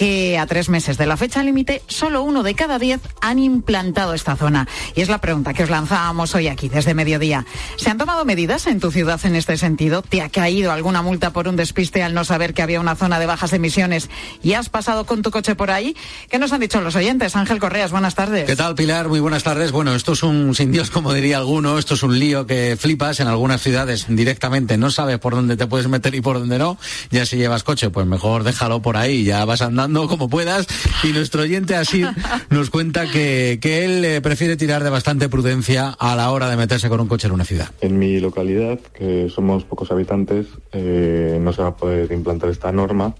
que 0.00 0.38
a 0.38 0.46
tres 0.46 0.70
meses 0.70 0.96
de 0.96 1.04
la 1.04 1.18
fecha 1.18 1.42
límite, 1.42 1.82
solo 1.86 2.22
uno 2.22 2.42
de 2.42 2.54
cada 2.54 2.78
diez 2.78 3.02
han 3.20 3.38
implantado 3.38 4.14
esta 4.14 4.34
zona. 4.34 4.66
Y 4.96 5.02
es 5.02 5.10
la 5.10 5.18
pregunta 5.18 5.52
que 5.52 5.62
os 5.62 5.68
lanzábamos 5.68 6.34
hoy 6.34 6.48
aquí, 6.48 6.70
desde 6.70 6.94
mediodía. 6.94 7.44
¿Se 7.76 7.90
han 7.90 7.98
tomado 7.98 8.24
medidas 8.24 8.66
en 8.66 8.80
tu 8.80 8.90
ciudad 8.90 9.20
en 9.24 9.36
este 9.36 9.58
sentido? 9.58 10.00
¿Te 10.00 10.22
ha 10.22 10.30
caído 10.30 10.72
alguna 10.72 11.02
multa 11.02 11.34
por 11.34 11.48
un 11.48 11.56
despiste 11.56 12.02
al 12.02 12.14
no 12.14 12.24
saber 12.24 12.54
que 12.54 12.62
había 12.62 12.80
una 12.80 12.96
zona 12.96 13.18
de 13.18 13.26
bajas 13.26 13.52
emisiones 13.52 14.08
y 14.42 14.54
has 14.54 14.70
pasado 14.70 15.04
con 15.04 15.20
tu 15.20 15.30
coche 15.30 15.54
por 15.54 15.70
ahí? 15.70 15.94
¿Qué 16.30 16.38
nos 16.38 16.50
han 16.54 16.60
dicho 16.60 16.80
los 16.80 16.96
oyentes? 16.96 17.36
Ángel 17.36 17.58
Correas, 17.58 17.90
buenas 17.90 18.14
tardes. 18.14 18.46
¿Qué 18.46 18.56
tal, 18.56 18.76
Pilar? 18.76 19.08
Muy 19.08 19.20
buenas 19.20 19.42
tardes. 19.42 19.70
Bueno, 19.70 19.94
esto 19.94 20.14
es 20.14 20.22
un, 20.22 20.54
sin 20.54 20.72
Dios, 20.72 20.88
como 20.88 21.12
diría 21.12 21.36
alguno, 21.36 21.78
esto 21.78 21.92
es 21.92 22.02
un 22.02 22.18
lío 22.18 22.46
que 22.46 22.78
flipas 22.80 23.20
en 23.20 23.28
algunas 23.28 23.60
ciudades 23.60 24.06
directamente. 24.08 24.78
No 24.78 24.90
sabes 24.90 25.18
por 25.18 25.34
dónde 25.34 25.58
te 25.58 25.66
puedes 25.66 25.88
meter 25.88 26.14
y 26.14 26.22
por 26.22 26.38
dónde 26.38 26.58
no. 26.58 26.78
Ya 27.10 27.26
si 27.26 27.36
llevas 27.36 27.64
coche, 27.64 27.90
pues 27.90 28.06
mejor 28.06 28.44
déjalo 28.44 28.80
por 28.80 28.96
ahí, 28.96 29.24
ya 29.24 29.44
vas 29.44 29.60
andando 29.60 29.89
como 30.08 30.28
puedas. 30.28 30.66
Y 31.04 31.08
nuestro 31.08 31.42
oyente 31.42 31.76
así 31.76 32.04
nos 32.50 32.70
cuenta 32.70 33.10
que, 33.10 33.58
que 33.60 33.84
él 33.84 34.04
eh, 34.04 34.20
prefiere 34.20 34.56
tirar 34.56 34.84
de 34.84 34.90
bastante 34.90 35.28
prudencia 35.28 35.88
a 35.98 36.16
la 36.16 36.30
hora 36.30 36.48
de 36.48 36.56
meterse 36.56 36.88
con 36.88 37.00
un 37.00 37.08
coche 37.08 37.26
en 37.26 37.32
una 37.32 37.44
ciudad. 37.44 37.70
En 37.80 37.98
mi 37.98 38.20
localidad, 38.20 38.78
que 38.94 39.28
somos 39.28 39.64
pocos 39.64 39.90
habitantes, 39.90 40.46
eh, 40.72 41.38
no 41.40 41.52
se 41.52 41.62
va 41.62 41.68
a 41.68 41.76
poder 41.76 42.10
implantar 42.12 42.50
esta 42.50 42.72
norma. 42.72 43.14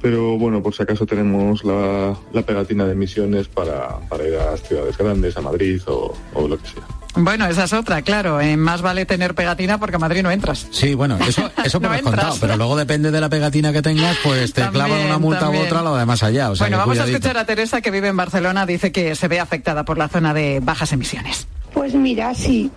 Pero 0.00 0.36
bueno, 0.38 0.62
por 0.62 0.74
si 0.74 0.82
acaso 0.82 1.06
tenemos 1.06 1.64
la, 1.64 2.16
pegatina 2.46 2.84
de 2.84 2.92
emisiones 2.92 3.48
para, 3.48 3.98
para, 4.08 4.28
ir 4.28 4.34
a 4.36 4.52
las 4.52 4.62
ciudades 4.62 4.96
grandes, 4.98 5.36
a 5.36 5.40
Madrid 5.40 5.80
o, 5.86 6.14
o 6.34 6.48
lo 6.48 6.58
que 6.58 6.68
sea. 6.68 7.05
Bueno, 7.16 7.46
esa 7.46 7.64
es 7.64 7.72
otra, 7.72 8.02
claro. 8.02 8.40
Eh, 8.40 8.56
más 8.56 8.82
vale 8.82 9.06
tener 9.06 9.34
pegatina 9.34 9.78
porque 9.78 9.96
a 9.96 9.98
Madrid 9.98 10.22
no 10.22 10.30
entras. 10.30 10.66
Sí, 10.70 10.94
bueno, 10.94 11.18
eso, 11.26 11.50
eso 11.64 11.80
me 11.80 11.88
has 11.88 12.02
contado, 12.02 12.36
pero 12.40 12.56
luego 12.56 12.76
depende 12.76 13.10
de 13.10 13.20
la 13.20 13.28
pegatina 13.28 13.72
que 13.72 13.82
tengas, 13.82 14.16
pues 14.22 14.52
te 14.52 14.68
clavan 14.68 15.06
una 15.06 15.18
multa 15.18 15.50
u 15.50 15.56
otra 15.56 15.82
lo 15.82 15.96
de 15.96 16.04
más 16.04 16.22
allá. 16.22 16.50
bueno, 16.50 16.78
vamos 16.78 16.98
a 16.98 17.04
escuchar 17.04 17.38
a 17.38 17.44
Teresa 17.44 17.80
que 17.80 17.90
vive 17.90 18.08
en 18.08 18.16
Barcelona, 18.16 18.66
dice 18.66 18.92
que 18.92 19.14
se 19.14 19.28
ve 19.28 19.40
afectada 19.40 19.84
por 19.84 19.98
la 19.98 20.08
zona 20.08 20.34
de 20.34 20.60
bajas 20.60 20.92
emisiones. 20.92 21.46
Pues 21.72 21.94
mira, 21.94 22.34
sí, 22.34 22.70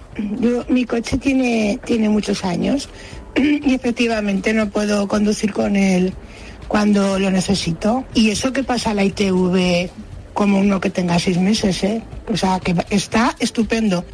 mi 0.67 0.85
coche 0.85 1.17
tiene, 1.17 1.79
tiene 1.85 2.09
muchos 2.09 2.43
años 2.43 2.89
y 3.35 3.73
efectivamente 3.73 4.53
no 4.53 4.69
puedo 4.69 5.07
conducir 5.07 5.53
con 5.53 5.75
él 5.75 6.13
cuando 6.67 7.19
lo 7.19 7.31
necesito. 7.31 8.05
Y 8.13 8.29
eso 8.29 8.53
que 8.53 8.63
pasa 8.63 8.91
a 8.91 8.93
la 8.93 9.03
ITV 9.03 9.89
como 10.33 10.59
uno 10.59 10.79
que 10.79 10.89
tenga 10.89 11.19
seis 11.19 11.37
meses, 11.37 11.83
¿eh? 11.83 12.01
O 12.31 12.37
sea, 12.37 12.59
que 12.59 12.73
está 12.89 13.35
estupendo. 13.39 14.05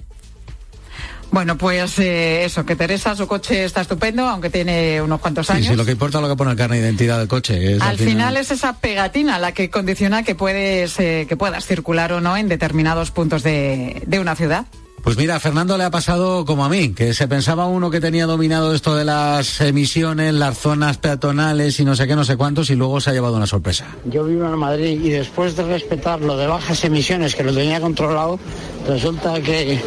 Bueno, 1.36 1.58
pues 1.58 2.00
eh, 2.00 2.46
eso, 2.46 2.66
que 2.66 2.78
Teresa, 2.78 3.14
su 3.14 3.28
coche 3.28 3.66
está 3.66 3.82
estupendo, 3.82 4.26
aunque 4.26 4.50
tiene 4.50 5.02
unos 5.02 5.20
cuantos 5.20 5.50
años. 5.50 5.66
Sí, 5.66 5.72
sí 5.72 5.76
lo 5.76 5.84
que 5.84 5.92
importa 5.92 6.20
es 6.20 6.22
lo 6.22 6.30
que 6.30 6.38
pone 6.38 6.52
el 6.52 6.58
carne 6.58 6.78
de 6.78 6.84
identidad 6.84 7.20
del 7.20 7.28
coche. 7.28 7.78
al, 7.82 7.98
final... 7.98 8.38
es 8.38 8.52
esa 8.52 8.80
pegatina 8.80 9.38
la 9.38 9.52
que 9.52 9.70
condiciona 9.70 10.24
que 10.24 10.34
puedes, 10.34 10.98
eh, 10.98 11.26
que 11.28 11.36
puedas 11.36 11.66
circular 11.66 12.14
o 12.14 12.22
no 12.22 12.38
en 12.38 12.48
determinados 12.48 13.12
puntos 13.12 13.44
de, 13.44 14.02
de 14.08 14.20
una 14.22 14.38
ciudad. 14.38 14.66
Pues 15.06 15.18
mira, 15.18 15.36
a 15.36 15.40
Fernando 15.40 15.78
le 15.78 15.84
ha 15.84 15.92
pasado 15.92 16.46
como 16.46 16.66
a 16.66 16.70
mí, 16.70 16.96
que 16.96 17.14
se 17.14 17.28
pensaba 17.28 17.68
uno 17.68 17.92
que 17.92 18.02
tenía 18.02 18.26
dominado 18.26 18.74
esto 18.74 18.96
de 18.96 19.06
las 19.06 19.62
emisiones, 19.62 20.34
las 20.34 20.58
zonas 20.58 20.98
peatonales 20.98 21.80
y 21.80 21.86
no 21.86 21.96
sé 21.96 22.08
qué, 22.08 22.16
no 22.16 22.26
sé 22.26 22.38
cuántos, 22.38 22.72
y 22.72 22.76
luego 22.76 23.00
se 23.00 23.12
ha 23.12 23.14
llevado 23.14 23.36
una 23.36 23.46
sorpresa. 23.46 23.86
Yo 24.06 24.24
vivo 24.24 24.48
en 24.48 24.58
Madrid 24.58 25.00
y 25.00 25.12
después 25.12 25.56
de 25.56 25.64
respetar 25.64 26.22
lo 26.22 26.36
de 26.38 26.48
bajas 26.48 26.84
emisiones, 26.86 27.36
que 27.36 27.44
lo 27.44 27.54
tenía 27.54 27.80
controlado, 27.80 28.40
resulta 28.88 29.40
que 29.42 29.80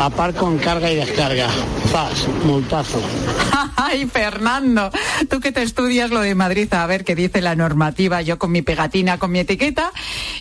aparco 0.00 0.50
en 0.50 0.58
carga 0.58 0.90
y 0.90 0.96
descarga. 0.96 1.46
Paz, 1.92 2.26
multazo. 2.44 3.00
Ay, 3.76 4.06
Fernando, 4.06 4.90
tú 5.28 5.40
que 5.40 5.52
te 5.52 5.62
estudias 5.62 6.10
lo 6.10 6.20
de 6.20 6.34
Madrid, 6.34 6.72
a 6.72 6.86
ver 6.86 7.04
qué 7.04 7.14
dice 7.14 7.40
la 7.40 7.54
normativa, 7.54 8.22
yo 8.22 8.38
con 8.38 8.50
mi 8.50 8.62
pegatina, 8.62 9.18
con 9.18 9.30
mi 9.30 9.40
etiqueta, 9.40 9.92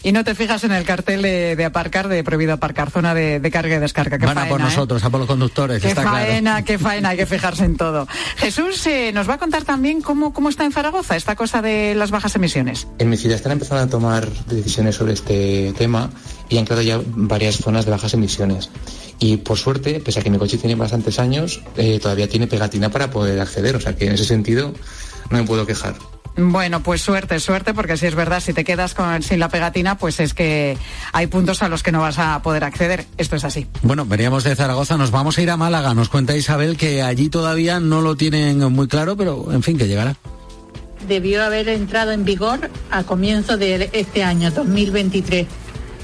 y 0.02 0.12
no 0.12 0.24
te 0.24 0.34
fijas 0.34 0.63
en 0.63 0.72
el 0.72 0.86
cartel 0.86 1.22
de, 1.22 1.65
aparcar, 1.65 2.08
de 2.08 2.24
prohibido 2.24 2.54
aparcar, 2.54 2.89
zona 2.89 3.13
de, 3.13 3.52
carga 3.52 3.76
y 3.76 3.80
descarga. 3.80 4.17
Van 4.25 4.38
a 4.38 4.47
por 4.47 4.59
¿eh? 4.59 4.63
nosotros, 4.63 5.03
a 5.03 5.09
por 5.09 5.19
los 5.19 5.27
conductores. 5.27 5.81
Qué 5.81 5.95
faena, 5.95 6.63
qué 6.63 6.77
faena, 6.77 7.09
hay 7.09 7.17
que 7.17 7.25
fijarse 7.25 7.65
en 7.65 7.77
todo. 7.77 8.07
Jesús 8.38 8.86
eh, 8.88 9.12
nos 9.13 9.29
va 9.29 9.36
a 9.36 9.38
contar 9.38 9.63
también 9.63 10.01
cómo, 10.01 10.33
cómo 10.33 10.49
está 10.49 10.65
en 10.65 10.71
Zaragoza 10.71 11.15
esta 11.15 11.36
cosa 11.36 11.62
de 11.62 11.95
las 11.95 12.12
bajas 12.12 12.36
emisiones. 12.36 12.88
En 12.99 13.09
mi 13.09 13.17
ciudad 13.17 13.36
están 13.36 13.51
empezando 13.51 13.83
a 13.83 13.88
tomar 13.88 14.29
decisiones 14.47 14.95
sobre 14.95 15.13
este 15.13 15.73
tema 15.77 16.09
y 16.49 16.57
han 16.57 16.65
creado 16.65 16.81
ya 16.83 17.01
varias 17.05 17.57
zonas 17.57 17.86
de 17.86 17.91
bajas 17.91 18.13
emisiones. 18.13 18.69
Y 19.19 19.38
por 19.38 19.57
suerte, 19.57 19.99
pese 19.99 20.19
a 20.19 20.23
que 20.23 20.29
mi 20.29 20.38
coche 20.38 20.57
tiene 20.57 20.75
bastantes 20.75 21.19
años, 21.19 21.62
eh, 21.77 21.99
todavía 22.01 22.27
tiene 22.27 22.47
pegatina 22.47 22.89
para 22.89 23.09
poder 23.09 23.39
acceder. 23.39 23.75
O 23.75 23.79
sea 23.79 23.95
que 23.95 24.07
en 24.07 24.13
ese 24.13 24.25
sentido 24.25 24.73
no 25.34 25.39
me 25.39 25.46
puedo 25.46 25.65
quejar. 25.65 25.96
Bueno, 26.36 26.82
pues 26.82 27.02
suerte, 27.02 27.39
suerte, 27.39 27.76
porque 27.76 27.96
si 27.96 28.08
es 28.08 28.15
verdad, 28.15 28.39
si 28.39 28.54
te 28.54 28.63
quedas 28.63 28.96
con, 28.96 29.22
sin 29.22 29.39
la 29.39 29.50
pegatina, 29.50 29.98
pues 29.98 30.19
es 30.19 30.34
que 30.34 30.78
hay 31.12 31.28
puntos 31.28 31.62
a 31.62 31.69
los 31.69 31.84
que 31.84 31.91
no 31.91 32.02
vas 32.02 32.17
a 32.17 32.41
poder 32.41 32.63
acceder. 32.63 33.06
Esto 33.17 33.36
es 33.36 33.43
así. 33.43 33.67
Bueno, 33.84 34.06
veníamos 34.06 34.43
de 34.43 34.56
Zaragoza, 34.56 34.98
nos 34.98 35.12
vamos 35.12 35.38
a 35.38 35.41
ir 35.43 35.52
a 35.52 35.58
Málaga. 35.58 35.93
Nos 35.93 36.10
cuenta 36.10 36.36
Isabel 36.36 36.76
que 36.76 37.04
allí 37.04 37.30
todavía 37.30 37.80
no 37.80 38.02
lo 38.02 38.15
tienen 38.15 38.60
muy 38.74 38.88
claro, 38.88 39.15
pero 39.15 39.52
en 39.52 39.62
fin, 39.62 39.78
que 39.78 39.88
llegará. 39.88 40.15
Debió 41.08 41.43
haber 41.43 41.67
entrado 41.69 42.12
en 42.12 42.26
vigor 42.26 42.72
a 42.89 43.04
comienzo 43.04 43.58
de 43.58 43.89
este 43.93 44.24
año, 44.24 44.50
2023 44.50 45.46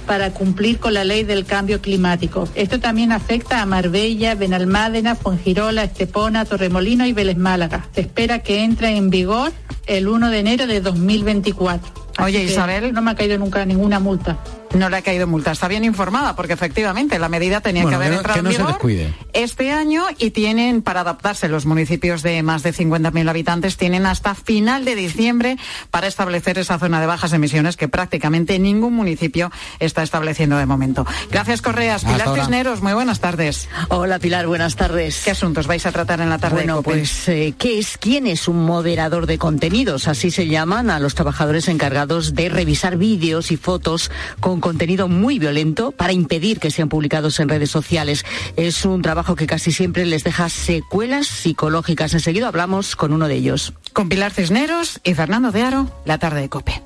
para 0.10 0.32
cumplir 0.32 0.80
con 0.80 0.96
la 0.96 1.04
ley 1.04 1.24
del 1.24 1.46
cambio 1.46 1.82
climático. 1.82 2.50
Esto 2.56 2.80
también 2.80 3.12
afecta 3.12 3.62
a 3.62 3.68
Marbella, 3.68 4.34
Benalmádena, 4.34 5.14
Fuengirola, 5.14 5.84
Estepona, 5.84 6.46
Torremolino 6.46 7.06
y 7.06 7.14
Vélez 7.14 7.38
Málaga. 7.38 7.88
Se 7.94 8.02
espera 8.02 8.40
que 8.40 8.64
entre 8.64 8.98
en 8.98 9.12
vigor 9.12 9.52
el 9.90 10.08
1 10.08 10.30
de 10.30 10.40
enero 10.40 10.68
de 10.68 10.80
2024. 10.82 11.92
Oye, 12.24 12.38
Así 12.44 12.52
Isabel. 12.52 12.94
No 12.94 13.02
me 13.02 13.12
ha 13.12 13.16
caído 13.16 13.38
nunca 13.38 13.66
ninguna 13.66 14.00
multa. 14.00 14.38
No 14.76 14.88
le 14.90 14.98
ha 14.98 15.02
caído 15.02 15.26
multa. 15.26 15.52
Está 15.52 15.68
bien 15.68 15.84
informada 15.84 16.36
porque 16.36 16.54
efectivamente 16.54 17.18
la 17.18 17.28
medida 17.28 17.60
tenía 17.60 17.84
Bueno, 17.84 17.98
que 17.98 18.06
haber 18.06 18.18
entrado 18.18 18.36
que 18.38 18.44
no 18.44 18.50
en 18.50 18.56
se 18.56 18.62
vigor 18.62 18.74
descuide. 18.74 19.14
este 19.34 19.72
año 19.72 20.04
y 20.20 20.30
tienen 20.30 20.84
para 20.84 21.00
adaptarse 21.02 21.48
los 21.48 21.66
municipios 21.66 22.22
de 22.22 22.44
más 22.44 22.62
de 22.62 22.72
50.000 22.72 23.28
habitantes 23.30 23.78
tienen 23.78 24.06
hasta 24.06 24.36
final 24.36 24.86
de 24.86 24.94
diciembre 24.96 25.58
para 25.90 26.06
establecer 26.06 26.60
esa 26.60 26.78
zona 26.78 27.02
de 27.02 27.08
bajas 27.08 27.34
emisiones 27.34 27.78
que 27.78 27.88
prácticamente 27.88 28.60
ningún 28.60 28.94
municipio 28.94 29.50
está 29.80 30.04
estableciendo 30.04 30.56
de 30.58 30.68
momento. 30.68 31.04
Gracias 31.32 31.64
Correas. 31.64 32.04
Hasta 32.04 32.12
Pilar 32.14 32.28
ahora. 32.28 32.44
Cisneros, 32.44 32.82
muy 32.84 32.94
buenas 32.94 33.22
tardes. 33.22 33.70
Hola 33.88 34.20
Pilar, 34.20 34.46
buenas 34.46 34.76
tardes. 34.76 35.22
¿Qué 35.26 35.32
asuntos 35.32 35.66
vais 35.66 35.86
a 35.88 35.92
tratar 35.92 36.22
en 36.22 36.30
la 36.30 36.38
tarde? 36.38 36.58
de 36.58 36.62
Bueno, 36.66 36.76
COPE? 36.84 36.92
pues 36.92 37.28
eh, 37.30 37.54
¿qué 37.58 37.80
es 37.80 37.98
quién 37.98 38.28
es 38.28 38.48
un 38.48 38.64
moderador 38.66 39.26
de 39.26 39.40
Así 39.80 40.30
se 40.30 40.46
llaman 40.48 40.90
a 40.90 41.00
los 41.00 41.16
trabajadores 41.16 41.70
encargados 41.70 42.34
de 42.36 42.50
revisar 42.50 42.98
vídeos 42.98 43.50
y 43.50 43.56
fotos 43.56 44.12
con 44.42 44.60
contenido 44.60 45.08
muy 45.08 45.40
violento 45.40 45.92
para 45.94 46.12
impedir 46.12 46.60
que 46.60 46.70
sean 46.70 46.90
publicados 46.90 47.40
en 47.40 47.48
redes 47.48 47.72
sociales. 47.72 48.26
Es 48.58 48.84
un 48.84 49.02
trabajo 49.02 49.38
que 49.38 49.48
casi 49.48 49.72
siempre 49.72 50.06
les 50.06 50.26
deja 50.26 50.50
secuelas 50.50 51.28
psicológicas. 51.28 52.14
Enseguida 52.14 52.50
hablamos 52.50 52.98
con 52.98 53.14
uno 53.14 53.30
de 53.30 53.36
ellos. 53.36 53.72
Con 53.94 54.10
Pilar 54.10 54.34
Cisneros 54.34 55.00
y 55.06 55.14
Fernando 55.14 55.50
de 55.54 55.62
Aro, 55.62 55.90
la 56.04 56.18
tarde 56.18 56.42
de 56.42 56.50
COPE. 56.50 56.82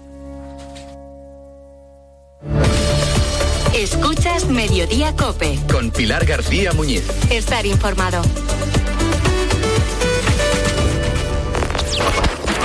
Escuchas 3.74 4.48
Mediodía 4.50 5.16
Cope. 5.16 5.58
Con 5.72 5.90
Pilar 5.90 6.26
García 6.26 6.74
Muñiz. 6.74 7.04
Estar 7.32 7.66
informado. 7.66 8.22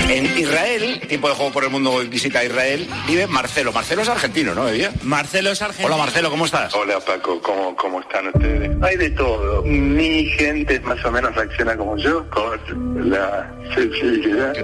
En 0.09 0.25
Israel, 0.39 1.01
tiempo 1.07 1.29
de 1.29 1.35
juego 1.35 1.53
por 1.53 1.65
el 1.65 1.71
mundo 1.71 1.99
visita 2.09 2.39
a 2.39 2.45
Israel, 2.45 2.89
vive 3.07 3.27
Marcelo. 3.27 3.73
Marcelo 3.73 4.01
es 4.03 4.09
argentino, 4.09 4.55
¿no? 4.55 4.65
Bebía? 4.65 4.91
Marcelo 5.03 5.51
es 5.51 5.61
argentino. 5.61 5.87
Hola 5.89 5.97
Marcelo, 5.99 6.31
¿cómo 6.31 6.47
estás? 6.47 6.75
Hola 6.75 6.99
Paco, 7.01 7.41
¿cómo, 7.43 7.77
cómo 7.77 8.01
están 8.01 8.29
ustedes? 8.29 8.71
Hay 8.83 8.97
de 8.97 9.11
todo. 9.11 9.63
Mi 9.63 10.25
gente 10.31 10.81
más 10.81 11.05
o 11.05 11.11
menos 11.11 11.35
reacciona 11.35 11.77
como 11.77 11.97
yo, 11.99 12.25
con 12.31 13.11
la 13.11 13.53
sensibilidad. 13.75 14.55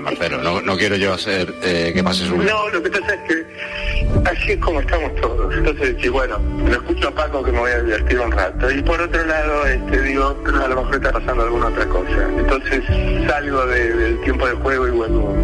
Marcelo, 0.00 0.38
no, 0.42 0.60
no 0.62 0.76
quiero 0.76 0.94
yo 0.96 1.12
hacer 1.14 1.52
eh, 1.62 1.90
que 1.92 2.04
pases 2.04 2.30
un... 2.30 2.44
No, 2.46 2.68
lo 2.68 2.80
que 2.82 2.90
pasa 2.90 3.14
es 3.14 3.20
que 3.28 4.30
así 4.30 4.52
es 4.52 4.58
como 4.58 4.80
estamos 4.80 5.14
todos. 5.20 5.52
Entonces, 5.54 5.96
sí, 6.00 6.08
bueno, 6.08 6.38
lo 6.68 6.72
escucho 6.72 7.08
a 7.08 7.10
Paco 7.14 7.42
que 7.42 7.50
me 7.50 7.58
voy 7.58 7.72
a 7.72 7.82
divertir 7.82 8.20
un 8.20 8.30
rato. 8.30 8.70
Y 8.70 8.80
por 8.82 9.00
otro 9.00 9.24
lado, 9.26 9.66
este, 9.66 10.02
digo, 10.02 10.36
a 10.46 10.68
lo 10.68 10.76
mejor 10.82 10.94
está 10.94 11.10
pasando 11.12 11.42
alguna 11.42 11.66
otra 11.66 11.84
cosa. 11.86 12.28
Entonces 12.38 12.80
salgo 13.28 13.66
de- 13.66 13.92
del 13.94 14.20
tiempo 14.20 14.46
de 14.46 14.54
juego 14.54 14.83
y 14.86 14.90
vuelvo, 14.90 15.34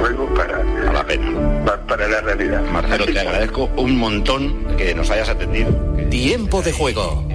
vuelvo 0.00 0.34
para, 0.34 0.62
la 0.92 1.06
pena. 1.06 1.64
para 1.86 2.08
la 2.08 2.20
realidad. 2.20 2.62
Marcelo, 2.70 3.06
te 3.06 3.20
agradezco 3.20 3.70
un 3.76 3.96
montón 3.98 4.76
que 4.76 4.94
nos 4.94 5.10
hayas 5.10 5.28
atendido. 5.28 5.70
Tiempo 6.10 6.62
de 6.62 6.72
juego. 6.72 7.26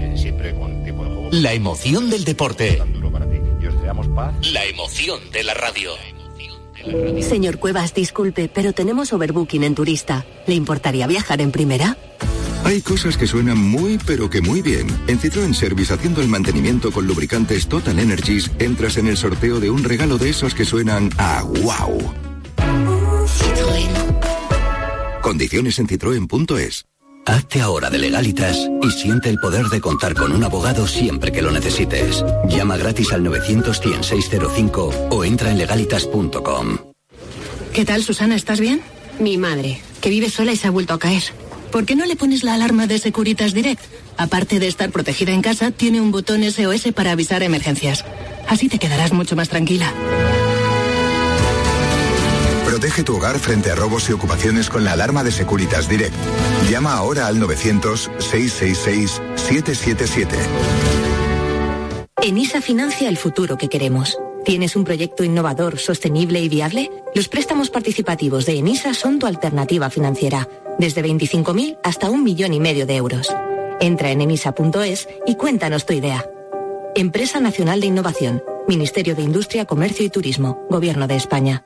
La 1.31 1.53
emoción 1.53 2.09
del 2.09 2.23
deporte. 2.23 2.81
La 4.51 4.65
emoción 4.65 5.19
de 5.31 5.43
la 5.43 5.53
radio. 5.53 5.91
Señor 7.21 7.59
Cuevas, 7.59 7.93
disculpe, 7.93 8.49
pero 8.53 8.73
tenemos 8.73 9.13
overbooking 9.13 9.63
en 9.63 9.75
turista. 9.75 10.25
¿Le 10.47 10.55
importaría 10.55 11.07
viajar 11.07 11.41
en 11.41 11.51
primera? 11.51 11.97
Hay 12.63 12.81
cosas 12.81 13.17
que 13.17 13.27
suenan 13.27 13.57
muy 13.57 13.97
pero 14.05 14.29
que 14.29 14.41
muy 14.41 14.61
bien. 14.61 14.87
En 15.07 15.19
Citroën 15.19 15.53
Service 15.53 15.93
haciendo 15.93 16.21
el 16.21 16.27
mantenimiento 16.27 16.91
con 16.91 17.07
lubricantes 17.07 17.67
Total 17.67 17.97
Energies 17.99 18.51
entras 18.59 18.97
en 18.97 19.07
el 19.07 19.17
sorteo 19.17 19.59
de 19.59 19.69
un 19.69 19.83
regalo 19.83 20.17
de 20.17 20.29
esos 20.29 20.53
que 20.53 20.65
suenan 20.65 21.09
a 21.17 21.43
wow. 21.43 22.13
Condiciones 25.21 25.79
en 25.79 25.87
citroen.es. 25.87 26.85
Hazte 27.25 27.61
ahora 27.61 27.89
de 27.89 27.99
legalitas 27.99 28.57
y 28.81 28.89
siente 28.89 29.29
el 29.29 29.37
poder 29.37 29.67
de 29.67 29.79
contar 29.79 30.15
con 30.15 30.31
un 30.31 30.43
abogado 30.43 30.87
siempre 30.87 31.31
que 31.31 31.41
lo 31.41 31.51
necesites. 31.51 32.23
Llama 32.49 32.77
gratis 32.77 33.13
al 33.13 33.23
900 33.23 33.79
605 34.01 35.07
o 35.11 35.23
entra 35.23 35.51
en 35.51 35.57
legalitas.com. 35.59 36.77
¿Qué 37.73 37.85
tal, 37.85 38.03
Susana? 38.03 38.35
¿Estás 38.35 38.59
bien? 38.59 38.81
Mi 39.19 39.37
madre, 39.37 39.79
que 40.01 40.09
vive 40.09 40.29
sola 40.29 40.51
y 40.51 40.57
se 40.57 40.67
ha 40.67 40.71
vuelto 40.71 40.93
a 40.93 40.99
caer. 40.99 41.23
¿Por 41.71 41.85
qué 41.85 41.95
no 41.95 42.05
le 42.05 42.17
pones 42.17 42.43
la 42.43 42.53
alarma 42.53 42.85
de 42.85 42.99
Securitas 42.99 43.53
Direct? 43.53 43.81
Aparte 44.17 44.59
de 44.59 44.67
estar 44.67 44.91
protegida 44.91 45.31
en 45.31 45.41
casa, 45.41 45.71
tiene 45.71 46.01
un 46.01 46.11
botón 46.11 46.43
SOS 46.43 46.91
para 46.93 47.11
avisar 47.11 47.43
emergencias. 47.43 48.03
Así 48.47 48.67
te 48.67 48.77
quedarás 48.77 49.13
mucho 49.13 49.37
más 49.37 49.47
tranquila. 49.49 49.93
Protege 52.65 53.03
tu 53.03 53.15
hogar 53.15 53.39
frente 53.39 53.71
a 53.71 53.75
robos 53.75 54.09
y 54.09 54.13
ocupaciones 54.13 54.69
con 54.69 54.83
la 54.83 54.91
alarma 54.93 55.23
de 55.23 55.31
Securitas 55.31 55.87
Direct. 55.87 56.15
Llama 56.69 56.93
ahora 56.93 57.27
al 57.27 57.39
900-666-777. 57.39 60.27
ENISA 62.21 62.61
financia 62.61 63.07
el 63.07 63.15
futuro 63.17 63.57
que 63.57 63.69
queremos. 63.69 64.17
¿Tienes 64.43 64.75
un 64.75 64.83
proyecto 64.83 65.23
innovador, 65.23 65.77
sostenible 65.77 66.41
y 66.41 66.49
viable? 66.49 66.89
Los 67.13 67.27
préstamos 67.27 67.69
participativos 67.69 68.47
de 68.47 68.57
ENISA 68.57 68.95
son 68.95 69.19
tu 69.19 69.27
alternativa 69.27 69.91
financiera, 69.91 70.49
desde 70.77 71.03
25.000 71.03 71.79
hasta 71.83 72.09
un 72.09 72.23
millón 72.23 72.53
y 72.53 72.59
medio 72.59 72.85
de 72.85 72.95
euros. 72.95 73.27
Entra 73.79 74.11
en 74.11 74.21
enisa.es 74.21 75.07
y 75.25 75.35
cuéntanos 75.35 75.85
tu 75.85 75.93
idea. 75.93 76.25
Empresa 76.95 77.39
Nacional 77.39 77.81
de 77.81 77.87
Innovación, 77.87 78.43
Ministerio 78.67 79.15
de 79.15 79.23
Industria, 79.23 79.65
Comercio 79.65 80.05
y 80.05 80.09
Turismo, 80.09 80.65
Gobierno 80.69 81.07
de 81.07 81.15
España. 81.15 81.65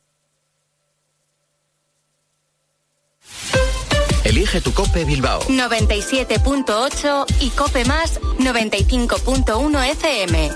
Elige 4.51 4.69
tu 4.69 4.73
Cope 4.73 5.05
Bilbao. 5.05 5.41
97.8 5.43 7.25
y 7.39 7.49
Cope 7.51 7.85
Más 7.85 8.19
95.1 8.37 9.91
FM. 9.91 10.51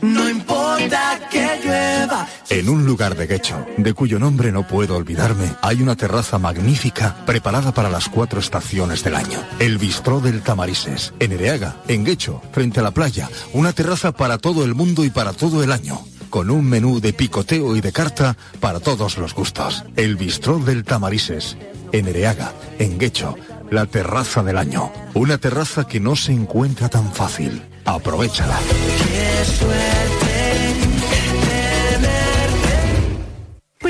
No 0.00 0.30
importa 0.30 1.20
que 1.30 1.60
llueva. 1.62 2.26
En 2.48 2.70
un 2.70 2.86
lugar 2.86 3.16
de 3.16 3.26
Guecho, 3.26 3.66
de 3.76 3.92
cuyo 3.92 4.18
nombre 4.18 4.50
no 4.50 4.66
puedo 4.66 4.96
olvidarme, 4.96 5.52
hay 5.60 5.82
una 5.82 5.94
terraza 5.94 6.38
magnífica 6.38 7.14
preparada 7.26 7.72
para 7.74 7.90
las 7.90 8.08
cuatro 8.08 8.40
estaciones 8.40 9.04
del 9.04 9.16
año. 9.16 9.44
El 9.58 9.76
Bistró 9.76 10.20
del 10.20 10.40
Tamarises, 10.40 11.12
en 11.18 11.32
Ereaga, 11.32 11.76
en 11.88 12.06
Guecho, 12.06 12.40
frente 12.50 12.80
a 12.80 12.82
la 12.82 12.92
playa. 12.92 13.28
Una 13.52 13.74
terraza 13.74 14.12
para 14.12 14.38
todo 14.38 14.64
el 14.64 14.74
mundo 14.74 15.04
y 15.04 15.10
para 15.10 15.34
todo 15.34 15.62
el 15.62 15.70
año. 15.70 16.00
Con 16.30 16.48
un 16.48 16.64
menú 16.64 17.00
de 17.00 17.12
picoteo 17.12 17.76
y 17.76 17.80
de 17.80 17.92
carta 17.92 18.36
para 18.60 18.80
todos 18.80 19.18
los 19.18 19.34
gustos. 19.34 19.84
El 19.96 20.16
Bistró 20.16 20.58
del 20.60 20.84
Tamarises, 20.84 21.56
en 21.92 22.06
Ereaga, 22.06 22.52
en 22.78 22.98
Guecho, 22.98 23.36
la 23.70 23.86
terraza 23.86 24.42
del 24.42 24.56
año. 24.56 24.92
Una 25.14 25.38
terraza 25.38 25.86
que 25.86 26.00
no 26.00 26.16
se 26.16 26.32
encuentra 26.32 26.88
tan 26.88 27.12
fácil. 27.12 27.62
Aprovechala. 27.84 28.58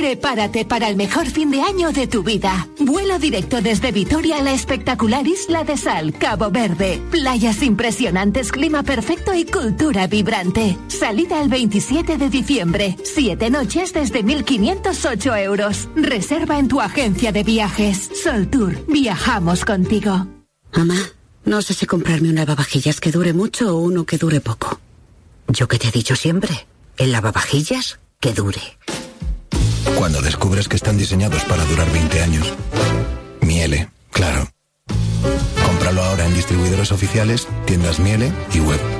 Prepárate 0.01 0.65
para 0.65 0.89
el 0.89 0.97
mejor 0.97 1.27
fin 1.27 1.51
de 1.51 1.61
año 1.61 1.93
de 1.93 2.07
tu 2.07 2.23
vida. 2.23 2.67
Vuelo 2.79 3.19
directo 3.19 3.61
desde 3.61 3.93
Vitoria 3.93 4.39
a 4.39 4.43
la 4.43 4.55
espectacular 4.55 5.27
Isla 5.29 5.63
de 5.63 5.77
Sal, 5.77 6.15
Cabo 6.15 6.51
Verde. 6.51 7.03
Playas 7.11 7.63
impresionantes, 7.63 8.51
clima 8.51 8.83
perfecto 8.83 9.35
y 9.35 9.45
cultura 9.45 10.07
vibrante. 10.07 10.79
Salida 10.89 11.43
el 11.43 11.51
27 11.51 12.17
de 12.17 12.31
diciembre. 12.31 12.97
Siete 13.05 13.51
noches 13.51 13.93
desde 13.93 14.25
1.508 14.25 15.43
euros. 15.45 15.91
Reserva 15.95 16.59
en 16.59 16.69
tu 16.69 16.81
agencia 16.81 17.31
de 17.31 17.43
viajes. 17.43 18.09
Sol 18.25 18.49
Tour. 18.49 18.83
Viajamos 18.89 19.67
contigo. 19.67 20.27
Mamá, 20.75 21.11
no 21.45 21.61
sé 21.61 21.75
si 21.75 21.85
comprarme 21.85 22.31
un 22.31 22.37
lavavajillas 22.37 23.01
que 23.01 23.13
dure 23.13 23.35
mucho 23.35 23.77
o 23.77 23.81
uno 23.83 24.07
que 24.07 24.17
dure 24.17 24.41
poco. 24.41 24.81
Yo 25.49 25.69
que 25.69 25.79
te 25.79 25.89
he 25.89 25.93
dicho 25.93 26.17
siempre, 26.17 26.67
el 26.97 27.13
lavavajillas 27.13 28.01
que 28.19 28.33
dure. 28.33 28.63
Cuando 29.97 30.23
descubres 30.23 30.69
que 30.69 30.77
están 30.77 30.97
diseñados 30.97 31.45
para 31.45 31.65
durar 31.65 31.91
20 31.93 32.23
años. 32.23 32.53
Miele, 33.41 33.89
claro. 34.11 34.49
Cómpralo 35.67 36.03
ahora 36.03 36.27
en 36.27 36.35
distribuidores 36.35 36.93
oficiales, 36.93 37.49
tiendas 37.67 37.99
Miele 38.01 38.33
y 38.53 38.61
web. 38.61 39.00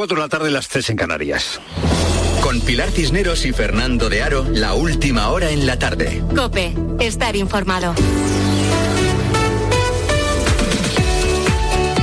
4 0.00 0.16
de 0.16 0.22
la 0.22 0.28
tarde, 0.30 0.50
las 0.50 0.68
3 0.68 0.88
en 0.88 0.96
Canarias. 0.96 1.60
Con 2.42 2.58
Pilar 2.62 2.90
Cisneros 2.90 3.44
y 3.44 3.52
Fernando 3.52 4.08
de 4.08 4.22
Aro, 4.22 4.46
la 4.50 4.72
última 4.72 5.28
hora 5.28 5.50
en 5.50 5.66
la 5.66 5.78
tarde. 5.78 6.24
Cope, 6.34 6.74
estar 7.00 7.36
informado. 7.36 7.92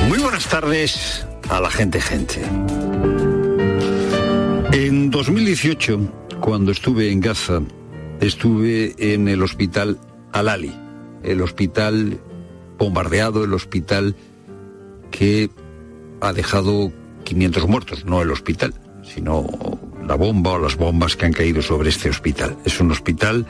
Muy 0.07 0.19
buenas 0.19 0.47
tardes 0.47 1.25
a 1.49 1.59
la 1.59 1.71
gente, 1.71 1.99
gente. 1.99 2.39
En 4.73 5.09
2018, 5.09 5.99
cuando 6.39 6.73
estuve 6.73 7.11
en 7.11 7.19
Gaza, 7.19 7.63
estuve 8.21 8.93
en 8.99 9.27
el 9.27 9.41
hospital 9.41 9.99
Al-Ali, 10.33 10.71
el 11.23 11.41
hospital 11.41 12.21
bombardeado, 12.77 13.43
el 13.43 13.55
hospital 13.55 14.15
que 15.09 15.49
ha 16.21 16.31
dejado 16.31 16.91
500 17.27 17.67
muertos, 17.67 18.05
no 18.05 18.21
el 18.21 18.31
hospital, 18.31 18.73
sino 19.03 19.45
la 20.07 20.15
bomba 20.15 20.53
o 20.53 20.59
las 20.59 20.77
bombas 20.77 21.17
que 21.17 21.25
han 21.25 21.33
caído 21.33 21.61
sobre 21.61 21.89
este 21.89 22.09
hospital. 22.09 22.57
Es 22.63 22.79
un 22.79 22.89
hospital 22.89 23.45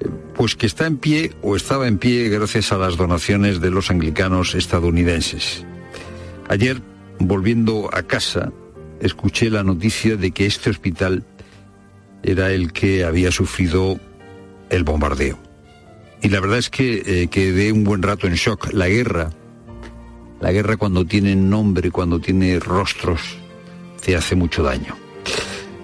eh, 0.00 0.08
pues 0.34 0.54
que 0.54 0.66
está 0.66 0.86
en 0.86 0.98
pie 0.98 1.32
o 1.40 1.56
estaba 1.56 1.88
en 1.88 1.96
pie 1.96 2.28
gracias 2.28 2.72
a 2.72 2.76
las 2.76 2.98
donaciones 2.98 3.60
de 3.60 3.70
los 3.70 3.90
anglicanos 3.90 4.54
estadounidenses. 4.54 5.64
Ayer, 6.48 6.82
volviendo 7.18 7.88
a 7.90 8.02
casa, 8.02 8.52
escuché 9.00 9.48
la 9.48 9.62
noticia 9.62 10.16
de 10.16 10.32
que 10.32 10.44
este 10.44 10.68
hospital 10.68 11.24
era 12.22 12.52
el 12.52 12.74
que 12.74 13.04
había 13.04 13.32
sufrido 13.32 13.98
el 14.68 14.84
bombardeo. 14.84 15.38
Y 16.20 16.28
la 16.28 16.40
verdad 16.40 16.58
es 16.58 16.68
que 16.68 17.02
eh, 17.06 17.28
quedé 17.28 17.72
un 17.72 17.82
buen 17.82 18.02
rato 18.02 18.26
en 18.26 18.34
shock. 18.34 18.74
La 18.74 18.88
guerra 18.88 19.30
la 20.40 20.52
guerra 20.52 20.76
cuando 20.76 21.04
tiene 21.04 21.36
nombre, 21.36 21.90
cuando 21.90 22.18
tiene 22.18 22.58
rostros, 22.58 23.20
te 24.04 24.16
hace 24.16 24.34
mucho 24.34 24.62
daño. 24.62 24.96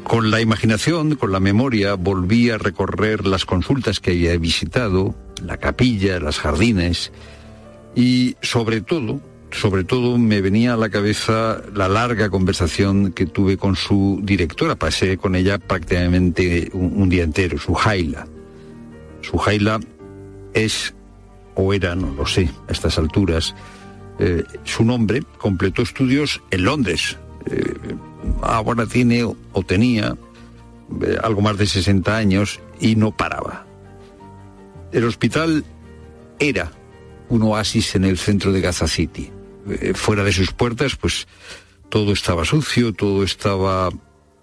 Con 0.02 0.30
la 0.30 0.40
imaginación, 0.40 1.16
con 1.16 1.32
la 1.32 1.40
memoria, 1.40 1.94
volví 1.94 2.50
a 2.50 2.58
recorrer 2.58 3.26
las 3.26 3.44
consultas 3.44 4.00
que 4.00 4.12
había 4.12 4.36
visitado, 4.38 5.14
la 5.42 5.56
capilla, 5.58 6.20
las 6.20 6.38
jardines, 6.38 7.12
y 7.94 8.36
sobre 8.40 8.82
todo, 8.82 9.20
sobre 9.50 9.84
todo 9.84 10.16
me 10.18 10.40
venía 10.40 10.74
a 10.74 10.76
la 10.76 10.90
cabeza 10.90 11.60
la 11.74 11.88
larga 11.88 12.30
conversación 12.30 13.12
que 13.12 13.26
tuve 13.26 13.56
con 13.56 13.74
su 13.74 14.20
directora. 14.22 14.76
Pasé 14.76 15.16
con 15.16 15.34
ella 15.34 15.58
prácticamente 15.58 16.70
un, 16.72 17.08
día 17.08 17.24
entero, 17.24 17.58
su 17.58 17.74
Jaila. 17.74 18.26
Su 19.22 19.38
Jaila 19.38 19.80
es, 20.54 20.94
o 21.54 21.72
era, 21.72 21.94
no 21.94 22.12
lo 22.12 22.26
sé, 22.26 22.50
a 22.68 22.72
estas 22.72 22.98
alturas, 22.98 23.54
eh, 24.18 24.44
su 24.64 24.84
nombre, 24.84 25.22
completó 25.38 25.82
estudios 25.82 26.40
en 26.50 26.64
Londres. 26.64 27.18
Eh, 27.46 27.74
ahora 28.40 28.86
tiene 28.86 29.24
o 29.24 29.62
tenía 29.62 30.16
eh, 31.02 31.18
algo 31.22 31.42
más 31.42 31.58
de 31.58 31.66
60 31.66 32.16
años 32.16 32.60
y 32.80 32.96
no 32.96 33.14
paraba. 33.14 33.66
El 34.92 35.04
hospital 35.04 35.64
era 36.38 36.72
un 37.28 37.42
oasis 37.42 37.94
en 37.94 38.04
el 38.04 38.16
centro 38.16 38.52
de 38.52 38.60
Gaza 38.60 38.88
City. 38.88 39.30
fuera 39.94 40.22
de 40.22 40.32
sus 40.32 40.52
puertas, 40.52 40.94
pues 40.96 41.26
todo 41.88 42.12
estaba 42.12 42.44
sucio, 42.44 42.94
todo 42.94 43.24
estaba 43.24 43.90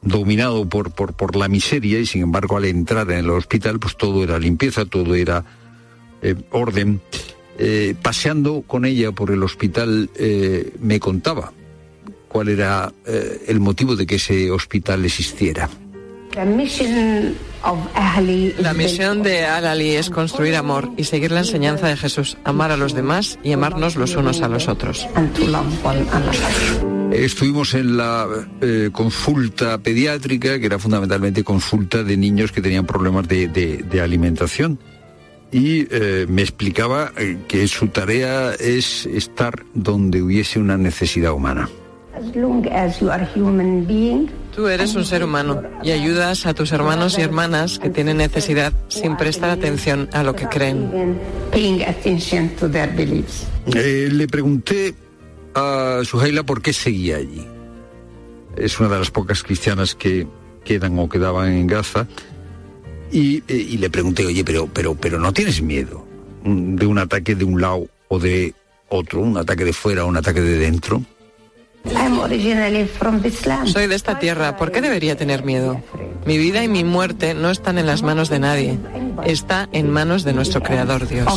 dominado 0.01 0.67
por, 0.67 0.91
por, 0.91 1.13
por, 1.15 1.37
la 1.37 1.47
miseria 1.47 1.97
y 1.97 2.05
sin 2.05 2.23
embargo 2.23 2.57
al 2.57 2.65
entrar 2.65 3.09
en 3.09 3.19
el 3.19 3.29
hospital 3.29 3.79
pues 3.79 3.95
todo 3.95 4.21
era 4.21 4.37
limpieza, 4.37 4.85
todo 4.85 5.15
era 5.15 5.45
orden. 6.51 7.01
Eh, 7.57 7.93
paseando 8.01 8.63
con 8.65 8.83
ella 8.85 9.11
por 9.11 9.29
el 9.29 9.43
hospital, 9.43 10.09
eh, 10.15 10.73
me 10.79 10.99
contaba 10.99 11.53
cuál 12.27 12.49
era 12.49 12.91
eh, 13.05 13.43
el 13.47 13.59
motivo 13.59 13.95
de 13.95 14.07
que 14.07 14.15
ese 14.15 14.49
hospital 14.49 15.05
existiera. 15.05 15.69
La 16.35 16.45
misión 18.73 19.21
de 19.21 19.45
Al-Ali 19.45 19.91
es 19.91 20.09
construir 20.09 20.55
amor 20.55 20.89
y 20.97 21.03
seguir 21.03 21.31
la 21.31 21.41
enseñanza 21.41 21.87
de 21.87 21.95
Jesús, 21.95 22.37
amar 22.43 22.71
a 22.71 22.77
los 22.77 22.95
demás 22.95 23.37
y 23.43 23.51
amarnos 23.51 23.95
los 23.97 24.15
unos 24.15 24.41
a 24.41 24.47
los 24.47 24.67
otros. 24.67 25.07
Estuvimos 27.11 27.75
en 27.75 27.97
la 27.97 28.27
consulta 28.91 29.77
pediátrica, 29.77 30.59
que 30.59 30.65
era 30.65 30.79
fundamentalmente 30.79 31.43
consulta 31.43 32.01
de 32.01 32.17
niños 32.17 32.51
que 32.51 32.61
tenían 32.61 32.87
problemas 32.87 33.27
de 33.27 34.01
alimentación 34.01 34.79
y 35.53 35.87
eh, 35.91 36.25
me 36.27 36.41
explicaba 36.41 37.13
eh, 37.15 37.37
que 37.47 37.67
su 37.67 37.87
tarea 37.87 38.53
es 38.53 39.05
estar 39.05 39.63
donde 39.75 40.21
hubiese 40.23 40.59
una 40.59 40.77
necesidad 40.77 41.33
humana. 41.33 41.69
Tú 44.55 44.67
eres 44.67 44.95
un 44.95 45.05
ser 45.05 45.23
humano 45.23 45.61
y 45.83 45.91
ayudas 45.91 46.45
a 46.45 46.53
tus 46.53 46.71
hermanos 46.71 47.17
y 47.17 47.21
hermanas 47.21 47.79
que 47.79 47.89
tienen 47.89 48.17
necesidad 48.17 48.73
sin 48.87 49.15
prestar 49.15 49.51
atención 49.51 50.09
a 50.11 50.23
lo 50.23 50.35
que 50.35 50.47
creen. 50.47 51.19
Eh, 53.73 54.09
le 54.11 54.27
pregunté 54.27 54.95
a 55.53 56.01
Suhaila 56.03 56.43
por 56.43 56.61
qué 56.61 56.73
seguía 56.73 57.17
allí. 57.17 57.45
Es 58.57 58.79
una 58.79 58.89
de 58.89 58.99
las 58.99 59.11
pocas 59.11 59.43
cristianas 59.43 59.95
que 59.95 60.27
quedan 60.63 60.97
o 60.99 61.09
quedaban 61.09 61.51
en 61.51 61.67
Gaza 61.67 62.07
eh, 63.13 63.67
y, 63.69 63.77
le 63.77 63.89
pregunté, 63.89 64.25
oye, 64.25 64.43
pero, 64.43 64.67
pero, 64.67 64.95
pero 64.95 65.19
no 65.19 65.31
tienes 65.33 65.61
miedo 65.61 66.05
de 66.43 66.85
un 66.85 66.97
ataque 66.97 67.35
de 67.35 67.45
un 67.45 67.61
lado 67.61 67.87
o 68.07 68.19
de 68.19 68.53
otro, 68.89 69.21
un 69.21 69.37
ataque 69.37 69.65
de 69.65 69.73
fuera 69.73 70.05
o 70.05 70.07
un 70.07 70.17
ataque 70.17 70.41
de 70.41 70.57
dentro. 70.57 71.03
Soy 73.67 73.87
de 73.87 73.95
esta 73.95 74.17
tierra, 74.17 74.57
¿por 74.57 74.71
qué 74.71 74.81
debería 74.81 75.17
tener 75.17 75.43
miedo? 75.43 75.81
Mi 76.25 76.37
vida 76.37 76.63
y 76.63 76.67
mi 76.67 76.83
muerte 76.83 77.33
no 77.33 77.51
están 77.51 77.77
en 77.77 77.85
las 77.85 78.03
manos 78.03 78.29
de 78.29 78.39
nadie, 78.39 78.79
está 79.25 79.67
en 79.73 79.89
manos 79.89 80.23
de 80.23 80.33
nuestro 80.33 80.61
Creador 80.61 81.07
Dios. 81.07 81.27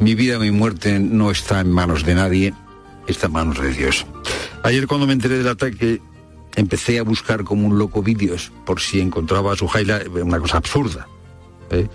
Mi 0.00 0.14
vida 0.14 0.36
y 0.36 0.38
mi 0.38 0.50
muerte 0.50 0.98
no 0.98 1.30
está 1.30 1.60
en 1.60 1.70
manos 1.70 2.04
de 2.04 2.14
nadie, 2.16 2.54
está 3.06 3.26
en 3.26 3.32
manos 3.32 3.60
de 3.60 3.72
Dios. 3.72 4.06
Ayer 4.64 4.86
cuando 4.86 5.06
me 5.06 5.12
enteré 5.12 5.38
del 5.38 5.48
ataque 5.48 6.00
empecé 6.56 6.98
a 6.98 7.02
buscar 7.02 7.44
como 7.44 7.66
un 7.66 7.78
loco 7.78 8.02
vídeos 8.02 8.52
por 8.64 8.80
si 8.80 9.00
encontraba 9.00 9.52
a 9.52 9.56
su 9.56 9.66
Jaila, 9.66 10.02
una 10.22 10.38
cosa 10.38 10.58
absurda. 10.58 11.08
¿eh? 11.70 11.88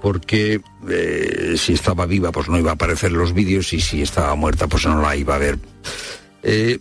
Porque 0.00 0.60
eh, 0.88 1.54
si 1.56 1.74
estaba 1.74 2.06
viva, 2.06 2.32
pues 2.32 2.48
no 2.48 2.58
iba 2.58 2.70
a 2.70 2.74
aparecer 2.74 3.12
los 3.12 3.32
vídeos 3.32 3.72
y 3.72 3.80
si 3.80 4.02
estaba 4.02 4.34
muerta, 4.34 4.66
pues 4.66 4.86
no 4.86 5.00
la 5.00 5.16
iba 5.16 5.34
a 5.34 5.38
ver. 5.38 5.58
Eh, 6.42 6.78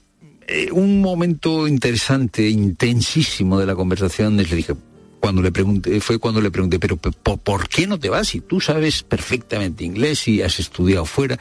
un 0.72 1.02
momento 1.02 1.68
interesante, 1.68 2.50
intensísimo 2.50 3.60
de 3.60 3.66
la 3.66 3.76
conversación, 3.76 4.38
le 4.38 4.44
dije, 4.44 4.76
cuando 5.20 5.42
le 5.42 5.52
pregunté, 5.52 6.02
fue 6.02 6.18
cuando 6.18 6.42
le 6.42 6.50
pregunté, 6.50 6.80
pero 6.80 6.98
¿por, 6.98 7.70
qué 7.70 7.86
no 7.86 8.00
te 8.00 8.10
vas? 8.10 8.30
Si 8.30 8.42
tú 8.42 8.60
sabes 8.60 9.04
perfectamente 9.04 9.86
inglés 9.86 10.28
y 10.28 10.42
has 10.42 10.60
estudiado 10.60 11.06
fuera, 11.06 11.38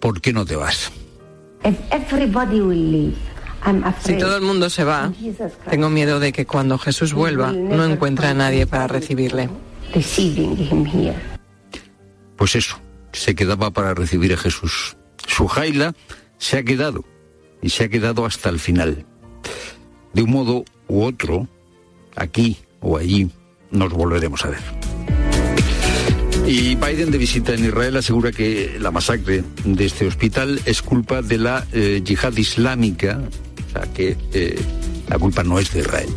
¿por 0.00 0.20
qué 0.20 0.32
no 0.32 0.44
te 0.44 0.56
vas? 0.56 0.90
Si 4.04 4.18
todo 4.18 4.36
el 4.36 4.42
mundo 4.42 4.68
se 4.68 4.84
va, 4.84 5.12
tengo 5.70 5.88
miedo 5.90 6.20
de 6.20 6.32
que 6.32 6.44
cuando 6.44 6.78
Jesús 6.78 7.14
vuelva 7.14 7.52
no 7.52 7.84
encuentre 7.84 8.26
a 8.26 8.34
nadie 8.34 8.66
para 8.66 8.86
recibirle. 8.86 9.48
Pues 12.36 12.56
eso, 12.56 12.80
se 13.12 13.34
quedaba 13.34 13.70
para 13.70 13.94
recibir 13.94 14.32
a 14.34 14.36
Jesús. 14.36 14.96
Su 15.26 15.46
jaila 15.46 15.94
se 16.38 16.58
ha 16.58 16.62
quedado 16.62 17.04
y 17.62 17.70
se 17.70 17.84
ha 17.84 17.88
quedado 17.88 18.26
hasta 18.26 18.50
el 18.50 18.58
final. 18.58 19.06
De 20.12 20.22
un 20.22 20.30
modo 20.30 20.64
u 20.88 21.02
otro, 21.02 21.48
aquí 22.16 22.58
o 22.80 22.98
allí, 22.98 23.30
nos 23.70 23.92
volveremos 23.92 24.44
a 24.44 24.50
ver. 24.50 24.60
Y 26.46 26.74
Biden 26.74 27.10
de 27.10 27.16
visita 27.16 27.54
en 27.54 27.64
Israel 27.64 27.96
asegura 27.96 28.30
que 28.30 28.76
la 28.78 28.90
masacre 28.90 29.42
de 29.64 29.84
este 29.86 30.06
hospital 30.06 30.60
es 30.66 30.82
culpa 30.82 31.22
de 31.22 31.38
la 31.38 31.66
eh, 31.72 32.02
yihad 32.04 32.36
islámica, 32.36 33.18
sea 33.74 33.92
que 33.92 34.16
eh, 34.32 34.60
la 35.08 35.18
culpa 35.18 35.42
no 35.42 35.58
es 35.58 35.72
de 35.72 35.80
Israel. 35.80 36.08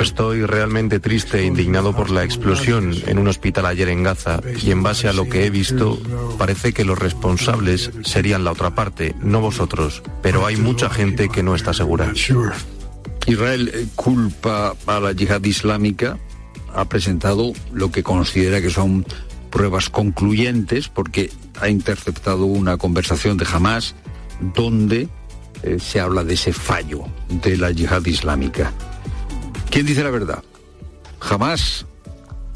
Estoy 0.00 0.46
realmente 0.46 1.00
triste 1.00 1.40
e 1.40 1.46
indignado 1.46 1.96
por 1.96 2.10
la 2.10 2.22
explosión 2.22 2.94
en 3.06 3.18
un 3.18 3.26
hospital 3.26 3.66
ayer 3.66 3.88
en 3.88 4.04
Gaza 4.04 4.40
y 4.62 4.70
en 4.70 4.84
base 4.84 5.08
a 5.08 5.12
lo 5.12 5.28
que 5.28 5.46
he 5.46 5.50
visto, 5.50 6.00
parece 6.38 6.72
que 6.72 6.84
los 6.84 6.96
responsables 6.96 7.90
serían 8.04 8.44
la 8.44 8.52
otra 8.52 8.76
parte, 8.76 9.16
no 9.20 9.40
vosotros, 9.40 10.02
pero 10.22 10.46
hay 10.46 10.56
mucha 10.56 10.90
gente 10.90 11.28
que 11.28 11.42
no 11.42 11.56
está 11.56 11.72
segura. 11.72 12.12
Israel 13.26 13.70
eh, 13.74 13.86
culpa 13.96 14.74
a 14.86 15.00
la 15.00 15.12
yihad 15.12 15.42
islámica, 15.44 16.18
ha 16.72 16.84
presentado 16.88 17.52
lo 17.72 17.90
que 17.90 18.04
considera 18.04 18.60
que 18.60 18.70
son 18.70 19.04
pruebas 19.50 19.90
concluyentes 19.90 20.88
porque 20.88 21.30
ha 21.60 21.68
interceptado 21.68 22.46
una 22.46 22.76
conversación 22.76 23.36
de 23.36 23.46
Hamas 23.52 23.94
donde 24.54 25.08
eh, 25.62 25.78
se 25.78 26.00
habla 26.00 26.24
de 26.24 26.34
ese 26.34 26.52
fallo 26.52 27.04
de 27.28 27.56
la 27.56 27.70
yihad 27.70 28.04
islámica. 28.06 28.72
¿Quién 29.70 29.86
dice 29.86 30.02
la 30.02 30.10
verdad? 30.10 30.42
¿Hamas 31.20 31.86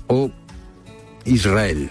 o 0.08 0.30
Israel? 1.24 1.90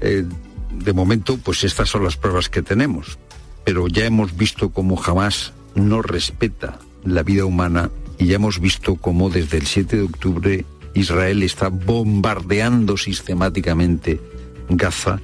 Eh, 0.00 0.24
de 0.70 0.92
momento, 0.92 1.38
pues 1.38 1.64
estas 1.64 1.88
son 1.88 2.04
las 2.04 2.16
pruebas 2.16 2.48
que 2.48 2.62
tenemos, 2.62 3.18
pero 3.64 3.88
ya 3.88 4.04
hemos 4.04 4.36
visto 4.36 4.70
cómo 4.70 5.02
Hamas 5.02 5.52
no 5.74 6.02
respeta 6.02 6.78
la 7.04 7.22
vida 7.22 7.44
humana 7.44 7.90
y 8.18 8.26
ya 8.26 8.36
hemos 8.36 8.60
visto 8.60 8.96
cómo 8.96 9.30
desde 9.30 9.58
el 9.58 9.66
7 9.66 9.96
de 9.96 10.02
octubre 10.02 10.64
Israel 10.94 11.42
está 11.42 11.68
bombardeando 11.68 12.96
sistemáticamente 12.96 14.20
Gaza 14.68 15.20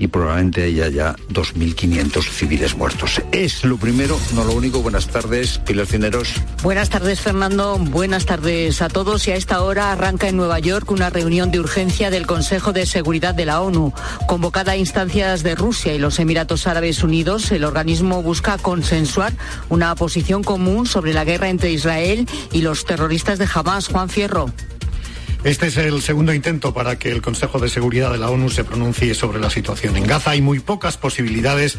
y 0.00 0.08
probablemente 0.08 0.64
haya 0.64 0.88
ya 0.88 1.14
2.500 1.28 2.22
civiles 2.22 2.74
muertos. 2.76 3.20
Es 3.30 3.62
lo 3.64 3.76
primero, 3.76 4.18
no 4.34 4.42
lo 4.44 4.54
único. 4.54 4.80
Buenas 4.80 5.06
tardes, 5.06 5.58
Pilar 5.58 5.86
Cineros. 5.86 6.32
Buenas 6.62 6.88
tardes, 6.88 7.20
Fernando. 7.20 7.78
Buenas 7.78 8.24
tardes 8.24 8.80
a 8.82 8.88
todos. 8.88 9.28
Y 9.28 9.32
a 9.32 9.36
esta 9.36 9.62
hora 9.62 9.92
arranca 9.92 10.26
en 10.28 10.36
Nueva 10.36 10.58
York 10.58 10.90
una 10.90 11.10
reunión 11.10 11.50
de 11.50 11.60
urgencia 11.60 12.10
del 12.10 12.26
Consejo 12.26 12.72
de 12.72 12.86
Seguridad 12.86 13.34
de 13.34 13.44
la 13.44 13.60
ONU. 13.60 13.92
Convocada 14.26 14.72
a 14.72 14.76
instancias 14.76 15.42
de 15.42 15.54
Rusia 15.54 15.94
y 15.94 15.98
los 15.98 16.18
Emiratos 16.18 16.66
Árabes 16.66 17.02
Unidos, 17.02 17.52
el 17.52 17.64
organismo 17.64 18.22
busca 18.22 18.56
consensuar 18.56 19.34
una 19.68 19.94
posición 19.94 20.42
común 20.42 20.86
sobre 20.86 21.12
la 21.12 21.24
guerra 21.24 21.50
entre 21.50 21.72
Israel 21.72 22.26
y 22.52 22.62
los 22.62 22.86
terroristas 22.86 23.38
de 23.38 23.48
Hamas. 23.54 23.88
Juan 23.88 24.08
Fierro. 24.08 24.50
Este 25.42 25.68
es 25.68 25.78
el 25.78 26.02
segundo 26.02 26.34
intento 26.34 26.74
para 26.74 26.98
que 26.98 27.10
el 27.10 27.22
Consejo 27.22 27.58
de 27.58 27.70
Seguridad 27.70 28.12
de 28.12 28.18
la 28.18 28.28
ONU 28.28 28.50
se 28.50 28.62
pronuncie 28.62 29.14
sobre 29.14 29.40
la 29.40 29.48
situación 29.48 29.96
en 29.96 30.06
Gaza. 30.06 30.32
Hay 30.32 30.42
muy 30.42 30.60
pocas 30.60 30.98
posibilidades 30.98 31.78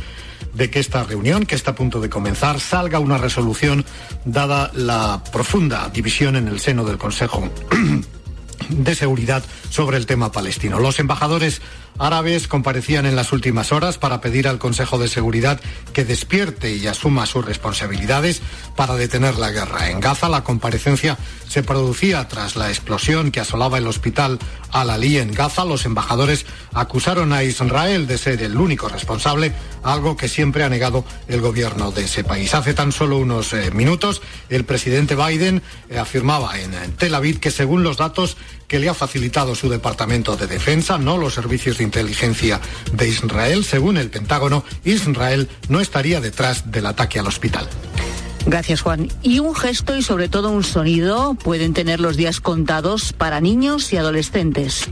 de 0.56 0.72
que 0.72 0.80
esta 0.80 1.04
reunión, 1.04 1.46
que 1.46 1.54
está 1.54 1.72
a 1.72 1.76
punto 1.76 2.02
de 2.02 2.10
comenzar, 2.10 2.60
salga 2.60 2.98
una 2.98 3.20
resolución 3.20 3.86
dada 4.26 4.72
la 4.74 5.24
profunda 5.32 5.90
división 5.90 6.36
en 6.38 6.48
el 6.48 6.60
seno 6.60 6.86
del 6.86 6.98
Consejo 6.98 7.48
de 8.70 8.96
Seguridad 8.96 9.44
sobre 9.70 9.98
el 9.98 10.08
tema 10.08 10.32
palestino. 10.32 10.80
Los 10.80 11.00
embajadores 11.00 11.62
árabes 11.98 12.48
comparecían 12.48 13.06
en 13.06 13.16
las 13.16 13.32
últimas 13.32 13.72
horas 13.72 13.98
para 13.98 14.22
pedir 14.22 14.48
al 14.48 14.60
Consejo 14.60 14.98
de 14.98 15.08
Seguridad 15.08 15.60
que 15.94 16.06
despierte 16.06 16.76
y 16.76 16.88
asuma 16.88 17.26
sus 17.26 17.46
responsabilidades 17.46 18.42
para 18.76 18.96
detener 18.96 19.38
la 19.38 19.52
guerra. 19.52 19.90
En 19.90 20.00
Gaza 20.00 20.30
la 20.30 20.44
comparecencia 20.44 21.18
se 21.48 21.64
producía 21.64 22.28
tras 22.28 22.56
la 22.56 22.70
explosión 22.70 23.32
que 23.32 23.42
asolaba 23.42 23.78
el 23.78 23.88
hospital 23.88 24.40
Al-Ali 24.72 25.18
en 25.18 25.34
Gaza. 25.34 25.66
Los 25.66 25.86
embajadores 25.86 26.46
acusaron 26.74 27.34
a 27.34 27.44
Israel 27.44 28.08
de 28.08 28.18
ser 28.18 28.42
el 28.42 28.58
único 28.58 28.88
responsable, 28.88 29.54
algo 29.84 30.16
que 30.16 30.30
siempre 30.30 30.64
ha 30.64 30.70
negado 30.70 31.04
el 31.28 31.42
gobierno 31.42 31.92
de 31.92 32.06
ese 32.06 32.24
país. 32.24 32.54
Hace 32.54 32.74
tan 32.74 32.92
solo 32.92 33.18
unos 33.18 33.54
eh, 33.54 33.72
minutos 33.72 34.22
el 34.50 34.64
presidente 34.64 35.16
Biden 35.16 35.62
eh, 35.90 35.98
afirmaba 35.98 36.60
en, 36.60 36.74
en 36.74 36.94
Tel 36.94 37.16
Aviv 37.16 37.40
que 37.40 37.52
según 37.52 37.84
los 37.84 37.98
datos 37.98 38.38
que 38.72 38.80
le 38.80 38.88
ha 38.88 38.94
facilitado 38.94 39.54
su 39.54 39.68
Departamento 39.68 40.38
de 40.38 40.48
Defensa, 40.48 40.98
no 40.98 41.18
los 41.18 41.34
servicios 41.34 41.78
de 41.78 41.84
inteligencia 41.84 42.62
de 42.94 43.10
Israel. 43.10 43.66
Según 43.66 43.98
el 43.98 44.10
Pentágono, 44.10 44.64
Israel 44.86 45.50
no 45.68 45.82
estaría 45.82 46.22
detrás 46.22 46.72
del 46.72 46.86
ataque 46.86 47.20
al 47.20 47.28
hospital. 47.28 47.68
Gracias, 48.46 48.80
Juan. 48.80 49.10
Y 49.22 49.40
un 49.40 49.54
gesto 49.54 49.98
y 49.98 50.02
sobre 50.02 50.30
todo 50.30 50.52
un 50.52 50.64
sonido 50.64 51.34
pueden 51.34 51.74
tener 51.74 52.00
los 52.00 52.16
días 52.16 52.40
contados 52.40 53.12
para 53.12 53.42
niños 53.42 53.92
y 53.92 53.98
adolescentes. 53.98 54.88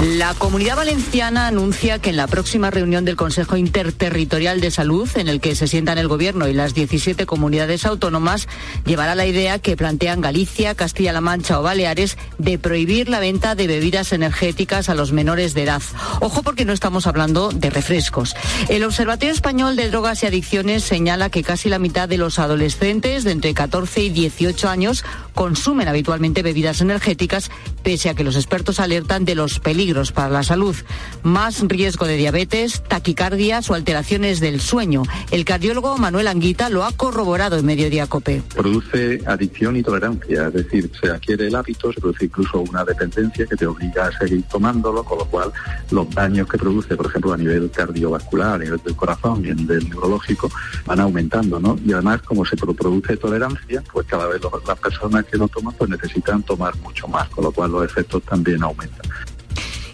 La 0.00 0.32
Comunidad 0.34 0.76
Valenciana 0.76 1.48
anuncia 1.48 1.98
que 1.98 2.10
en 2.10 2.16
la 2.16 2.28
próxima 2.28 2.70
reunión 2.70 3.04
del 3.04 3.16
Consejo 3.16 3.56
Interterritorial 3.56 4.60
de 4.60 4.70
Salud, 4.70 5.08
en 5.16 5.26
el 5.26 5.40
que 5.40 5.56
se 5.56 5.66
sientan 5.66 5.98
el 5.98 6.06
Gobierno 6.06 6.46
y 6.46 6.52
las 6.52 6.72
17 6.72 7.26
comunidades 7.26 7.84
autónomas, 7.84 8.46
llevará 8.86 9.16
la 9.16 9.26
idea 9.26 9.58
que 9.58 9.76
plantean 9.76 10.20
Galicia, 10.20 10.76
Castilla-La 10.76 11.20
Mancha 11.20 11.58
o 11.58 11.64
Baleares 11.64 12.16
de 12.38 12.60
prohibir 12.60 13.08
la 13.08 13.18
venta 13.18 13.56
de 13.56 13.66
bebidas 13.66 14.12
energéticas 14.12 14.88
a 14.88 14.94
los 14.94 15.10
menores 15.10 15.54
de 15.54 15.64
edad. 15.64 15.82
Ojo 16.20 16.44
porque 16.44 16.64
no 16.64 16.72
estamos 16.72 17.08
hablando 17.08 17.48
de 17.48 17.68
refrescos. 17.68 18.36
El 18.68 18.84
Observatorio 18.84 19.34
Español 19.34 19.74
de 19.74 19.90
Drogas 19.90 20.22
y 20.22 20.26
Adicciones 20.26 20.84
señala 20.84 21.28
que 21.28 21.42
casi 21.42 21.68
la 21.68 21.80
mitad 21.80 22.08
de 22.08 22.18
los 22.18 22.38
adolescentes 22.38 23.24
de 23.24 23.32
entre 23.32 23.52
14 23.52 24.00
y 24.04 24.10
18 24.10 24.68
años 24.68 25.04
consumen 25.34 25.88
habitualmente 25.88 26.42
bebidas 26.42 26.80
energéticas, 26.80 27.50
pese 27.82 28.10
a 28.10 28.14
que 28.14 28.22
los 28.22 28.36
expertos 28.36 28.78
alertan 28.78 29.24
de 29.24 29.34
los 29.34 29.58
peligros 29.58 29.87
para 29.88 30.28
la 30.28 30.42
salud, 30.42 30.76
más 31.22 31.62
riesgo 31.66 32.06
de 32.06 32.18
diabetes, 32.18 32.82
taquicardias 32.86 33.70
o 33.70 33.74
alteraciones 33.74 34.38
del 34.38 34.60
sueño. 34.60 35.02
El 35.30 35.46
cardiólogo 35.46 35.96
Manuel 35.96 36.28
Anguita 36.28 36.68
lo 36.68 36.84
ha 36.84 36.92
corroborado 36.92 37.56
en 37.56 37.64
Mediodía 37.64 38.06
Cope. 38.06 38.42
Produce 38.54 39.22
adicción 39.24 39.76
y 39.76 39.82
tolerancia, 39.82 40.48
es 40.48 40.52
decir, 40.52 40.92
se 41.00 41.08
adquiere 41.10 41.46
el 41.46 41.54
hábito, 41.54 41.90
se 41.90 42.00
produce 42.02 42.26
incluso 42.26 42.60
una 42.60 42.84
dependencia 42.84 43.46
que 43.46 43.56
te 43.56 43.66
obliga 43.66 44.08
a 44.08 44.18
seguir 44.18 44.42
tomándolo, 44.42 45.02
con 45.02 45.20
lo 45.20 45.24
cual 45.24 45.50
los 45.90 46.10
daños 46.10 46.46
que 46.48 46.58
produce, 46.58 46.94
por 46.94 47.06
ejemplo, 47.06 47.32
a 47.32 47.38
nivel 47.38 47.70
cardiovascular, 47.70 48.56
a 48.56 48.58
nivel 48.58 48.80
del 48.84 48.94
corazón 48.94 49.42
y 49.42 49.48
en 49.48 49.66
del 49.66 49.88
neurológico, 49.88 50.50
van 50.84 51.00
aumentando, 51.00 51.58
¿no? 51.58 51.78
Y 51.82 51.94
además, 51.94 52.20
como 52.22 52.44
se 52.44 52.56
produce 52.56 53.16
tolerancia, 53.16 53.82
pues 53.90 54.06
cada 54.06 54.26
vez 54.26 54.42
las 54.66 54.78
personas 54.78 55.24
que 55.24 55.38
lo 55.38 55.48
toman 55.48 55.72
pues 55.78 55.88
necesitan 55.88 56.42
tomar 56.42 56.76
mucho 56.76 57.08
más, 57.08 57.26
con 57.30 57.44
lo 57.44 57.52
cual 57.52 57.72
los 57.72 57.84
efectos 57.86 58.22
también 58.24 58.62
aumentan. 58.62 59.10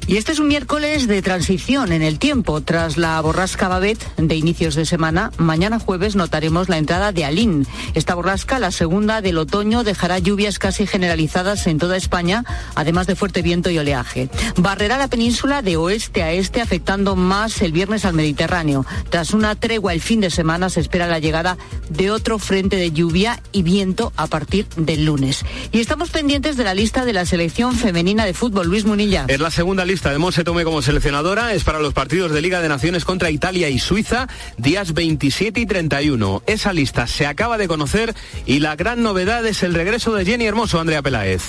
Y 0.06 0.18
este 0.18 0.32
es 0.32 0.38
un 0.38 0.48
miércoles 0.48 1.06
de 1.06 1.22
transición 1.22 1.90
en 1.90 2.02
el 2.02 2.18
tiempo. 2.18 2.60
Tras 2.60 2.98
la 2.98 3.18
borrasca 3.22 3.68
Babet 3.68 3.98
de 4.18 4.36
inicios 4.36 4.74
de 4.74 4.84
semana, 4.84 5.30
mañana 5.38 5.78
jueves 5.78 6.14
notaremos 6.14 6.68
la 6.68 6.76
entrada 6.76 7.10
de 7.10 7.24
Alín. 7.24 7.66
Esta 7.94 8.14
borrasca, 8.14 8.58
la 8.58 8.70
segunda 8.70 9.22
del 9.22 9.38
otoño, 9.38 9.82
dejará 9.82 10.18
lluvias 10.18 10.58
casi 10.58 10.86
generalizadas 10.86 11.66
en 11.66 11.78
toda 11.78 11.96
España, 11.96 12.44
además 12.74 13.06
de 13.06 13.16
fuerte 13.16 13.40
viento 13.40 13.70
y 13.70 13.78
oleaje. 13.78 14.28
Barrerá 14.56 14.98
la 14.98 15.08
península 15.08 15.62
de 15.62 15.78
oeste 15.78 16.22
a 16.22 16.32
este, 16.32 16.60
afectando 16.60 17.16
más 17.16 17.62
el 17.62 17.72
viernes 17.72 18.04
al 18.04 18.12
Mediterráneo. 18.12 18.84
Tras 19.08 19.32
una 19.32 19.54
tregua 19.54 19.94
el 19.94 20.02
fin 20.02 20.20
de 20.20 20.30
semana, 20.30 20.68
se 20.68 20.80
espera 20.80 21.06
la 21.06 21.18
llegada 21.18 21.56
de 21.88 22.10
otro 22.10 22.38
frente 22.38 22.76
de 22.76 22.92
lluvia 22.92 23.42
y 23.52 23.62
viento 23.62 24.12
a 24.16 24.26
partir 24.26 24.66
del 24.76 25.06
lunes. 25.06 25.46
Y 25.72 25.80
estamos 25.80 26.10
pendientes 26.10 26.58
de 26.58 26.64
la 26.64 26.74
lista 26.74 27.06
de 27.06 27.14
la 27.14 27.24
selección 27.24 27.74
femenina 27.74 28.26
de 28.26 28.34
fútbol. 28.34 28.66
Luis 28.66 28.84
Munilla. 28.84 29.24
Es 29.28 29.40
la 29.40 29.50
segunda 29.50 29.84
de 30.02 30.18
Monse 30.18 30.42
Tome 30.42 30.64
como 30.64 30.82
seleccionadora. 30.82 31.54
Es 31.54 31.62
para 31.62 31.78
los 31.78 31.94
partidos 31.94 32.32
de 32.32 32.42
Liga 32.42 32.60
de 32.60 32.68
Naciones 32.68 33.04
contra 33.04 33.30
Italia 33.30 33.68
y 33.68 33.78
Suiza, 33.78 34.26
días 34.58 34.92
27 34.92 35.60
y 35.60 35.66
31. 35.66 36.42
Esa 36.46 36.72
lista 36.72 37.06
se 37.06 37.26
acaba 37.26 37.58
de 37.58 37.68
conocer 37.68 38.12
y 38.44 38.58
la 38.58 38.74
gran 38.74 39.02
novedad 39.02 39.46
es 39.46 39.62
el 39.62 39.72
regreso 39.72 40.12
de 40.12 40.24
Jenny 40.24 40.46
Hermoso, 40.46 40.80
Andrea 40.80 41.00
Peláez. 41.00 41.42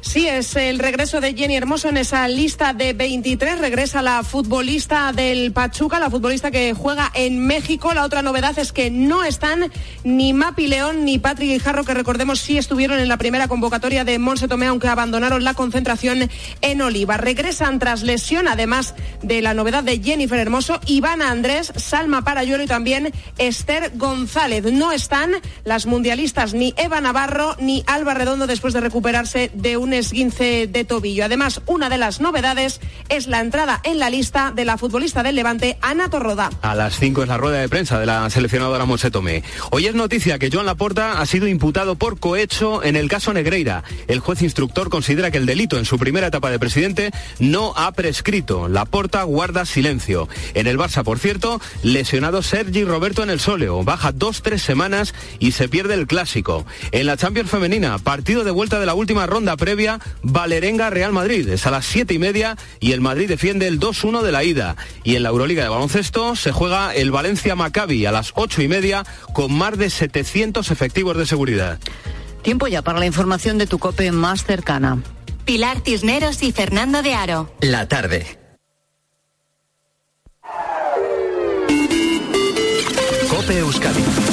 Sí, 0.00 0.28
es 0.28 0.54
el 0.56 0.78
regreso 0.78 1.20
de 1.20 1.34
Jenny 1.34 1.56
Hermoso 1.56 1.88
en 1.88 1.96
esa 1.96 2.26
lista 2.28 2.72
de 2.72 2.92
23. 2.92 3.58
Regresa 3.58 4.00
la 4.00 4.22
futbolista 4.22 5.12
del 5.12 5.52
Pachuca, 5.52 5.98
la 5.98 6.08
futbolista 6.08 6.50
que 6.50 6.72
juega 6.72 7.10
en 7.14 7.46
México. 7.46 7.92
La 7.92 8.04
otra 8.04 8.22
novedad 8.22 8.56
es 8.58 8.72
que 8.72 8.90
no 8.90 9.24
están 9.24 9.72
ni 10.04 10.32
Mapi 10.32 10.68
León 10.68 11.04
ni 11.04 11.18
Patrick 11.18 11.50
Guijarro, 11.50 11.84
que 11.84 11.94
recordemos 11.94 12.40
sí 12.40 12.58
estuvieron 12.58 13.00
en 13.00 13.08
la 13.08 13.16
primera 13.16 13.48
convocatoria 13.48 14.04
de 14.04 14.18
Monse 14.18 14.46
Tomé, 14.46 14.66
aunque 14.66 14.88
abandonaron 14.88 15.42
la 15.42 15.54
concentración 15.54 16.30
en 16.60 16.80
Oliva. 16.80 17.16
Regresan 17.16 17.78
tras 17.80 18.02
lesión, 18.02 18.46
además 18.46 18.94
de 19.22 19.42
la 19.42 19.52
novedad 19.52 19.82
de 19.82 20.00
Jennifer 20.00 20.38
Hermoso, 20.38 20.80
Ivana 20.86 21.30
Andrés, 21.30 21.72
Salma 21.76 22.22
Parayuelo 22.22 22.62
y 22.62 22.68
también 22.68 23.12
Esther 23.36 23.92
González. 23.96 24.64
No 24.72 24.92
están 24.92 25.32
las 25.64 25.86
mundialistas 25.86 26.54
ni 26.54 26.72
Eva 26.76 27.00
Navarro 27.00 27.56
ni 27.58 27.82
Alba 27.86 28.14
Redondo 28.14 28.46
después 28.46 28.72
de 28.74 28.80
recuperarse 28.80 29.50
de 29.54 29.76
un 29.76 29.87
un 29.88 29.94
esguince 29.94 30.66
de 30.66 30.84
tobillo. 30.84 31.24
Además, 31.24 31.62
una 31.64 31.88
de 31.88 31.96
las 31.96 32.20
novedades 32.20 32.78
es 33.08 33.26
la 33.26 33.40
entrada 33.40 33.80
en 33.84 33.98
la 33.98 34.10
lista 34.10 34.52
de 34.54 34.66
la 34.66 34.76
futbolista 34.76 35.22
del 35.22 35.34
Levante, 35.34 35.78
Ana 35.80 36.10
Torroda. 36.10 36.50
A 36.60 36.74
las 36.74 36.98
5 36.98 37.22
es 37.22 37.28
la 37.28 37.38
rueda 37.38 37.58
de 37.58 37.70
prensa 37.70 37.98
de 37.98 38.04
la 38.04 38.28
seleccionadora 38.28 38.84
Monse 38.84 39.10
Tomé. 39.10 39.42
Hoy 39.70 39.86
es 39.86 39.94
noticia 39.94 40.38
que 40.38 40.50
Joan 40.50 40.66
Laporta 40.66 41.22
ha 41.22 41.24
sido 41.24 41.48
imputado 41.48 41.96
por 41.96 42.20
cohecho 42.20 42.84
en 42.84 42.96
el 42.96 43.08
caso 43.08 43.32
Negreira. 43.32 43.82
El 44.08 44.20
juez 44.20 44.42
instructor 44.42 44.90
considera 44.90 45.30
que 45.30 45.38
el 45.38 45.46
delito 45.46 45.78
en 45.78 45.86
su 45.86 45.98
primera 45.98 46.26
etapa 46.26 46.50
de 46.50 46.58
presidente 46.58 47.10
no 47.38 47.72
ha 47.74 47.90
prescrito. 47.92 48.68
Laporta 48.68 49.22
guarda 49.22 49.64
silencio. 49.64 50.28
En 50.52 50.66
el 50.66 50.76
Barça, 50.76 51.02
por 51.02 51.18
cierto, 51.18 51.62
lesionado 51.82 52.42
Sergi 52.42 52.84
Roberto 52.84 53.22
en 53.22 53.30
el 53.30 53.40
sóleo. 53.40 53.82
Baja 53.84 54.12
dos, 54.12 54.42
tres 54.42 54.60
semanas 54.60 55.14
y 55.38 55.52
se 55.52 55.66
pierde 55.66 55.94
el 55.94 56.06
clásico. 56.06 56.66
En 56.92 57.06
la 57.06 57.16
Champions 57.16 57.50
Femenina, 57.50 57.96
partido 57.96 58.44
de 58.44 58.50
vuelta 58.50 58.78
de 58.78 58.84
la 58.84 58.92
última 58.92 59.24
ronda 59.24 59.56
previa, 59.56 59.77
Valerenga 60.22 60.90
Real 60.90 61.12
Madrid. 61.12 61.48
Es 61.48 61.66
a 61.66 61.70
las 61.70 61.86
siete 61.86 62.14
y 62.14 62.18
media 62.18 62.56
y 62.80 62.92
el 62.92 63.00
Madrid 63.00 63.28
defiende 63.28 63.68
el 63.68 63.78
2-1 63.78 64.22
de 64.22 64.32
la 64.32 64.44
ida. 64.44 64.76
Y 65.04 65.16
en 65.16 65.22
la 65.22 65.28
Euroliga 65.28 65.62
de 65.62 65.68
baloncesto 65.68 66.36
se 66.36 66.52
juega 66.52 66.94
el 66.94 67.10
Valencia 67.10 67.54
Maccabi 67.54 68.04
a 68.06 68.12
las 68.12 68.32
ocho 68.34 68.62
y 68.62 68.68
media 68.68 69.04
con 69.32 69.52
más 69.52 69.78
de 69.78 69.90
700 69.90 70.70
efectivos 70.70 71.16
de 71.16 71.26
seguridad. 71.26 71.78
Tiempo 72.42 72.66
ya 72.66 72.82
para 72.82 72.98
la 72.98 73.06
información 73.06 73.58
de 73.58 73.66
tu 73.66 73.78
COPE 73.78 74.12
más 74.12 74.44
cercana. 74.44 75.02
Pilar 75.44 75.80
Tisneros 75.80 76.42
y 76.42 76.52
Fernando 76.52 77.02
de 77.02 77.14
Aro. 77.14 77.52
La 77.60 77.88
tarde. 77.88 78.38
Cope 83.28 83.58
Euskadi. 83.58 84.27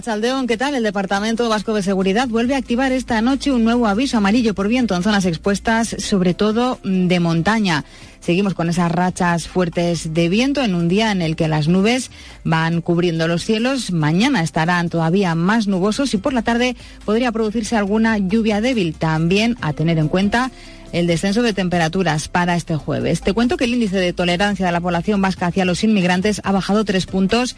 A 0.00 0.02
Rachaldeón, 0.02 0.46
¿qué 0.46 0.56
tal? 0.56 0.74
El 0.74 0.82
Departamento 0.82 1.46
Vasco 1.50 1.74
de 1.74 1.82
Seguridad 1.82 2.26
vuelve 2.26 2.54
a 2.54 2.56
activar 2.56 2.90
esta 2.90 3.20
noche 3.20 3.52
un 3.52 3.64
nuevo 3.64 3.86
aviso 3.86 4.16
amarillo 4.16 4.54
por 4.54 4.66
viento 4.66 4.96
en 4.96 5.02
zonas 5.02 5.26
expuestas, 5.26 5.94
sobre 5.98 6.32
todo 6.32 6.78
de 6.84 7.20
montaña. 7.20 7.84
Seguimos 8.20 8.54
con 8.54 8.68
esas 8.68 8.92
rachas 8.92 9.48
fuertes 9.48 10.12
de 10.12 10.28
viento 10.28 10.62
en 10.62 10.74
un 10.74 10.88
día 10.88 11.10
en 11.10 11.22
el 11.22 11.36
que 11.36 11.48
las 11.48 11.68
nubes 11.68 12.10
van 12.44 12.82
cubriendo 12.82 13.26
los 13.26 13.44
cielos. 13.44 13.92
Mañana 13.92 14.42
estarán 14.42 14.90
todavía 14.90 15.34
más 15.34 15.66
nubosos 15.66 16.12
y 16.12 16.18
por 16.18 16.32
la 16.32 16.42
tarde 16.42 16.76
podría 17.04 17.32
producirse 17.32 17.76
alguna 17.76 18.18
lluvia 18.18 18.60
débil. 18.60 18.94
También 18.94 19.56
a 19.62 19.72
tener 19.72 19.98
en 19.98 20.08
cuenta 20.08 20.50
el 20.92 21.06
descenso 21.06 21.42
de 21.42 21.52
temperaturas 21.52 22.28
para 22.28 22.56
este 22.56 22.76
jueves. 22.76 23.20
Te 23.20 23.32
cuento 23.32 23.56
que 23.56 23.64
el 23.64 23.74
índice 23.74 23.96
de 23.96 24.12
tolerancia 24.12 24.66
de 24.66 24.72
la 24.72 24.80
población 24.80 25.22
vasca 25.22 25.46
hacia 25.46 25.64
los 25.64 25.84
inmigrantes 25.84 26.40
ha 26.44 26.52
bajado 26.52 26.84
tres 26.84 27.06
puntos 27.06 27.56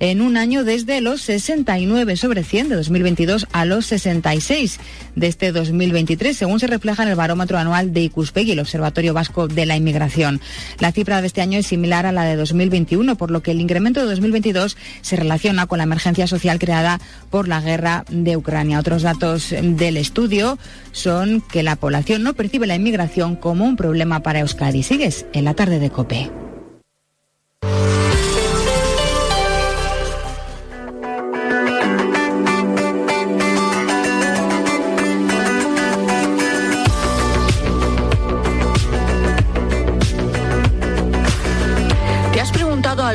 en 0.00 0.20
un 0.20 0.36
año 0.36 0.64
desde 0.64 1.00
los 1.00 1.22
69 1.22 2.16
sobre 2.16 2.42
100 2.42 2.70
de 2.70 2.76
2022 2.76 3.46
a 3.52 3.64
los 3.64 3.86
66 3.86 4.80
de 5.14 5.26
este 5.26 5.52
2023, 5.52 6.36
según 6.36 6.58
se 6.58 6.66
refleja 6.66 7.02
en 7.02 7.10
el 7.10 7.14
barómetro 7.14 7.58
anual 7.58 7.92
de 7.92 8.02
Icuspegui, 8.02 8.52
el 8.52 8.60
Observatorio 8.60 9.14
Vasco 9.14 9.48
de 9.48 9.66
la 9.66 9.76
Inmigración. 9.76 10.01
La 10.78 10.92
cifra 10.92 11.20
de 11.20 11.26
este 11.26 11.40
año 11.40 11.58
es 11.58 11.66
similar 11.66 12.06
a 12.06 12.12
la 12.12 12.24
de 12.24 12.36
2021, 12.36 13.16
por 13.16 13.30
lo 13.30 13.42
que 13.42 13.52
el 13.52 13.60
incremento 13.60 14.00
de 14.00 14.06
2022 14.06 14.76
se 15.00 15.16
relaciona 15.16 15.66
con 15.66 15.78
la 15.78 15.84
emergencia 15.84 16.26
social 16.26 16.58
creada 16.58 17.00
por 17.30 17.48
la 17.48 17.60
guerra 17.60 18.04
de 18.10 18.36
Ucrania. 18.36 18.78
Otros 18.78 19.02
datos 19.02 19.50
del 19.50 19.96
estudio 19.96 20.58
son 20.92 21.40
que 21.40 21.62
la 21.62 21.76
población 21.76 22.22
no 22.22 22.34
percibe 22.34 22.66
la 22.66 22.76
inmigración 22.76 23.36
como 23.36 23.64
un 23.64 23.76
problema 23.76 24.20
para 24.20 24.40
Euskadi. 24.40 24.82
Sigues 24.82 25.26
en 25.32 25.44
la 25.44 25.54
tarde 25.54 25.78
de 25.78 25.90
COPE. 25.90 26.30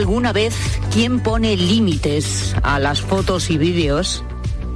Alguna 0.08 0.32
vez 0.32 0.56
quién 0.94 1.20
pone 1.20 1.58
límites 1.58 2.56
a 2.64 2.80
las 2.80 3.02
fotos 3.02 3.50
y 3.50 3.58
vídeos 3.58 4.24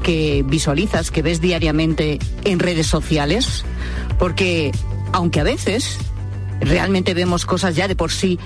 que 0.03 0.43
visualizas, 0.45 1.09
que 1.09 1.21
ves 1.21 1.39
diariamente 1.39 2.19
en 2.43 2.59
redes 2.59 2.87
sociales? 2.87 3.63
Porque 4.19 4.73
aunque 5.13 5.39
a 5.39 5.43
veces 5.43 5.99
realmente 6.59 7.13
vemos 7.13 7.45
cosas 7.45 7.77
ya 7.77 7.87
de 7.87 7.95
por 7.95 8.11
sí 8.11 8.39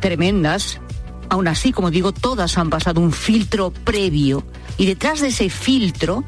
tremendas, 0.00 0.80
aún 1.28 1.46
así, 1.46 1.70
como 1.70 1.92
digo, 1.92 2.10
todas 2.10 2.58
han 2.58 2.70
pasado 2.70 3.00
un 3.00 3.12
filtro 3.12 3.70
previo 3.70 4.42
y 4.78 4.86
detrás 4.86 5.20
de 5.20 5.28
ese 5.28 5.48
filtro 5.48 6.24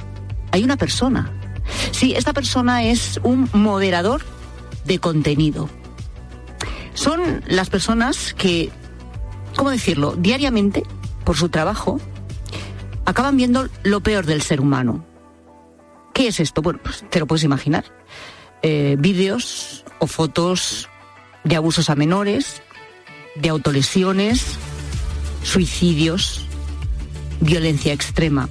hay 0.52 0.62
una 0.62 0.76
persona. 0.76 1.32
Sí, 1.90 2.14
esta 2.16 2.32
persona 2.32 2.84
es 2.84 3.18
un 3.24 3.50
moderador 3.52 4.22
de 4.84 5.00
contenido. 5.00 5.68
Son 6.94 7.42
las 7.48 7.68
personas 7.68 8.32
que, 8.32 8.70
¿cómo 9.56 9.70
decirlo?, 9.70 10.14
diariamente, 10.16 10.82
por 11.24 11.36
su 11.36 11.48
trabajo, 11.48 12.00
acaban 13.04 13.36
viendo 13.36 13.68
lo 13.82 14.00
peor 14.00 14.26
del 14.26 14.42
ser 14.42 14.60
humano. 14.60 15.04
¿Qué 16.12 16.28
es 16.28 16.40
esto? 16.40 16.62
Bueno, 16.62 16.80
pues 16.82 17.04
te 17.10 17.18
lo 17.18 17.26
puedes 17.26 17.44
imaginar. 17.44 17.84
Eh, 18.62 18.96
vídeos 18.98 19.84
o 19.98 20.06
fotos 20.06 20.88
de 21.42 21.56
abusos 21.56 21.90
a 21.90 21.96
menores, 21.96 22.62
de 23.34 23.48
autolesiones, 23.48 24.56
suicidios, 25.42 26.46
violencia 27.40 27.92
extrema. 27.92 28.48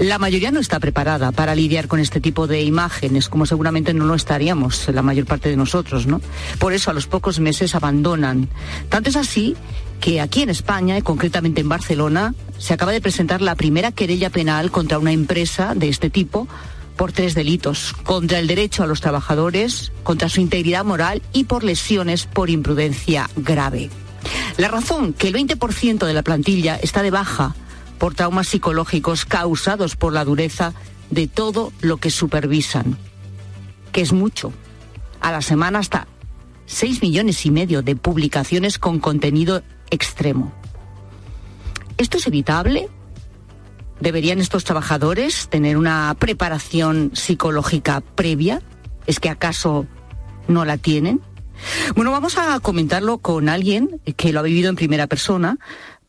La 0.00 0.18
mayoría 0.18 0.52
no 0.52 0.60
está 0.60 0.78
preparada 0.78 1.32
para 1.32 1.56
lidiar 1.56 1.88
con 1.88 1.98
este 1.98 2.20
tipo 2.20 2.46
de 2.46 2.62
imágenes, 2.62 3.28
como 3.28 3.46
seguramente 3.46 3.92
no 3.94 4.04
lo 4.04 4.14
estaríamos 4.14 4.88
la 4.88 5.02
mayor 5.02 5.26
parte 5.26 5.48
de 5.48 5.56
nosotros, 5.56 6.06
¿no? 6.06 6.20
Por 6.60 6.72
eso 6.72 6.92
a 6.92 6.94
los 6.94 7.08
pocos 7.08 7.40
meses 7.40 7.74
abandonan. 7.74 8.48
Tanto 8.88 9.10
es 9.10 9.16
así 9.16 9.56
que 10.00 10.20
aquí 10.20 10.42
en 10.42 10.50
España, 10.50 10.96
y 10.96 11.02
concretamente 11.02 11.62
en 11.62 11.68
Barcelona, 11.68 12.34
se 12.58 12.74
acaba 12.74 12.92
de 12.92 13.00
presentar 13.00 13.42
la 13.42 13.56
primera 13.56 13.90
querella 13.90 14.30
penal 14.30 14.70
contra 14.70 15.00
una 15.00 15.10
empresa 15.10 15.74
de 15.74 15.88
este 15.88 16.10
tipo 16.10 16.46
por 16.96 17.10
tres 17.10 17.34
delitos, 17.34 17.92
contra 18.04 18.38
el 18.38 18.46
derecho 18.46 18.84
a 18.84 18.86
los 18.86 19.00
trabajadores, 19.00 19.90
contra 20.04 20.28
su 20.28 20.40
integridad 20.40 20.84
moral 20.84 21.22
y 21.32 21.44
por 21.44 21.64
lesiones 21.64 22.26
por 22.26 22.50
imprudencia 22.50 23.28
grave. 23.34 23.90
La 24.58 24.68
razón 24.68 25.12
que 25.12 25.26
el 25.26 25.34
20% 25.34 26.06
de 26.06 26.14
la 26.14 26.22
plantilla 26.22 26.76
está 26.76 27.02
de 27.02 27.10
baja 27.10 27.56
por 27.98 28.14
traumas 28.14 28.48
psicológicos 28.48 29.24
causados 29.24 29.96
por 29.96 30.12
la 30.12 30.24
dureza 30.24 30.72
de 31.10 31.26
todo 31.26 31.72
lo 31.80 31.96
que 31.96 32.10
supervisan, 32.10 32.96
que 33.92 34.00
es 34.00 34.12
mucho. 34.12 34.52
A 35.20 35.32
la 35.32 35.42
semana 35.42 35.80
hasta 35.80 36.06
6 36.66 37.02
millones 37.02 37.44
y 37.46 37.50
medio 37.50 37.82
de 37.82 37.96
publicaciones 37.96 38.78
con 38.78 39.00
contenido 39.00 39.62
extremo. 39.90 40.52
¿Esto 41.96 42.18
es 42.18 42.26
evitable? 42.26 42.88
¿Deberían 44.00 44.38
estos 44.38 44.64
trabajadores 44.64 45.48
tener 45.48 45.76
una 45.76 46.14
preparación 46.18 47.10
psicológica 47.14 48.00
previa? 48.00 48.62
¿Es 49.06 49.18
que 49.18 49.28
acaso 49.28 49.86
no 50.46 50.64
la 50.64 50.76
tienen? 50.76 51.20
Bueno, 51.96 52.12
vamos 52.12 52.38
a 52.38 52.60
comentarlo 52.60 53.18
con 53.18 53.48
alguien 53.48 54.00
que 54.16 54.32
lo 54.32 54.40
ha 54.40 54.44
vivido 54.44 54.70
en 54.70 54.76
primera 54.76 55.08
persona, 55.08 55.58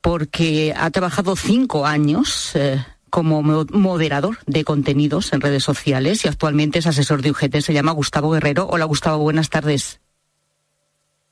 porque 0.02 0.74
ha 0.76 0.90
trabajado 0.92 1.36
cinco 1.36 1.86
años 1.86 2.52
eh, 2.56 2.84
como 3.10 3.42
moderador 3.42 4.38
de 4.46 4.64
contenidos 4.64 5.34
en 5.34 5.42
redes 5.42 5.64
sociales 5.64 6.24
y 6.24 6.28
actualmente 6.28 6.80
es 6.80 6.88
asesor 6.88 7.22
de 7.22 7.32
UGT. 7.32 7.62
Se 7.62 7.74
llama 7.74 7.92
Gustavo 7.92 8.32
Guerrero. 8.32 8.68
Hola 8.70 8.86
Gustavo, 8.86 9.18
buenas 9.20 9.50
tardes. 9.50 10.00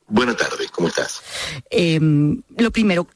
Buenas 0.08 0.38
tardes, 0.38 0.72
¿cómo 0.72 0.88
estás? 0.88 1.22
Em, 1.70 2.42
lo 2.58 2.72
primero, 2.72 3.08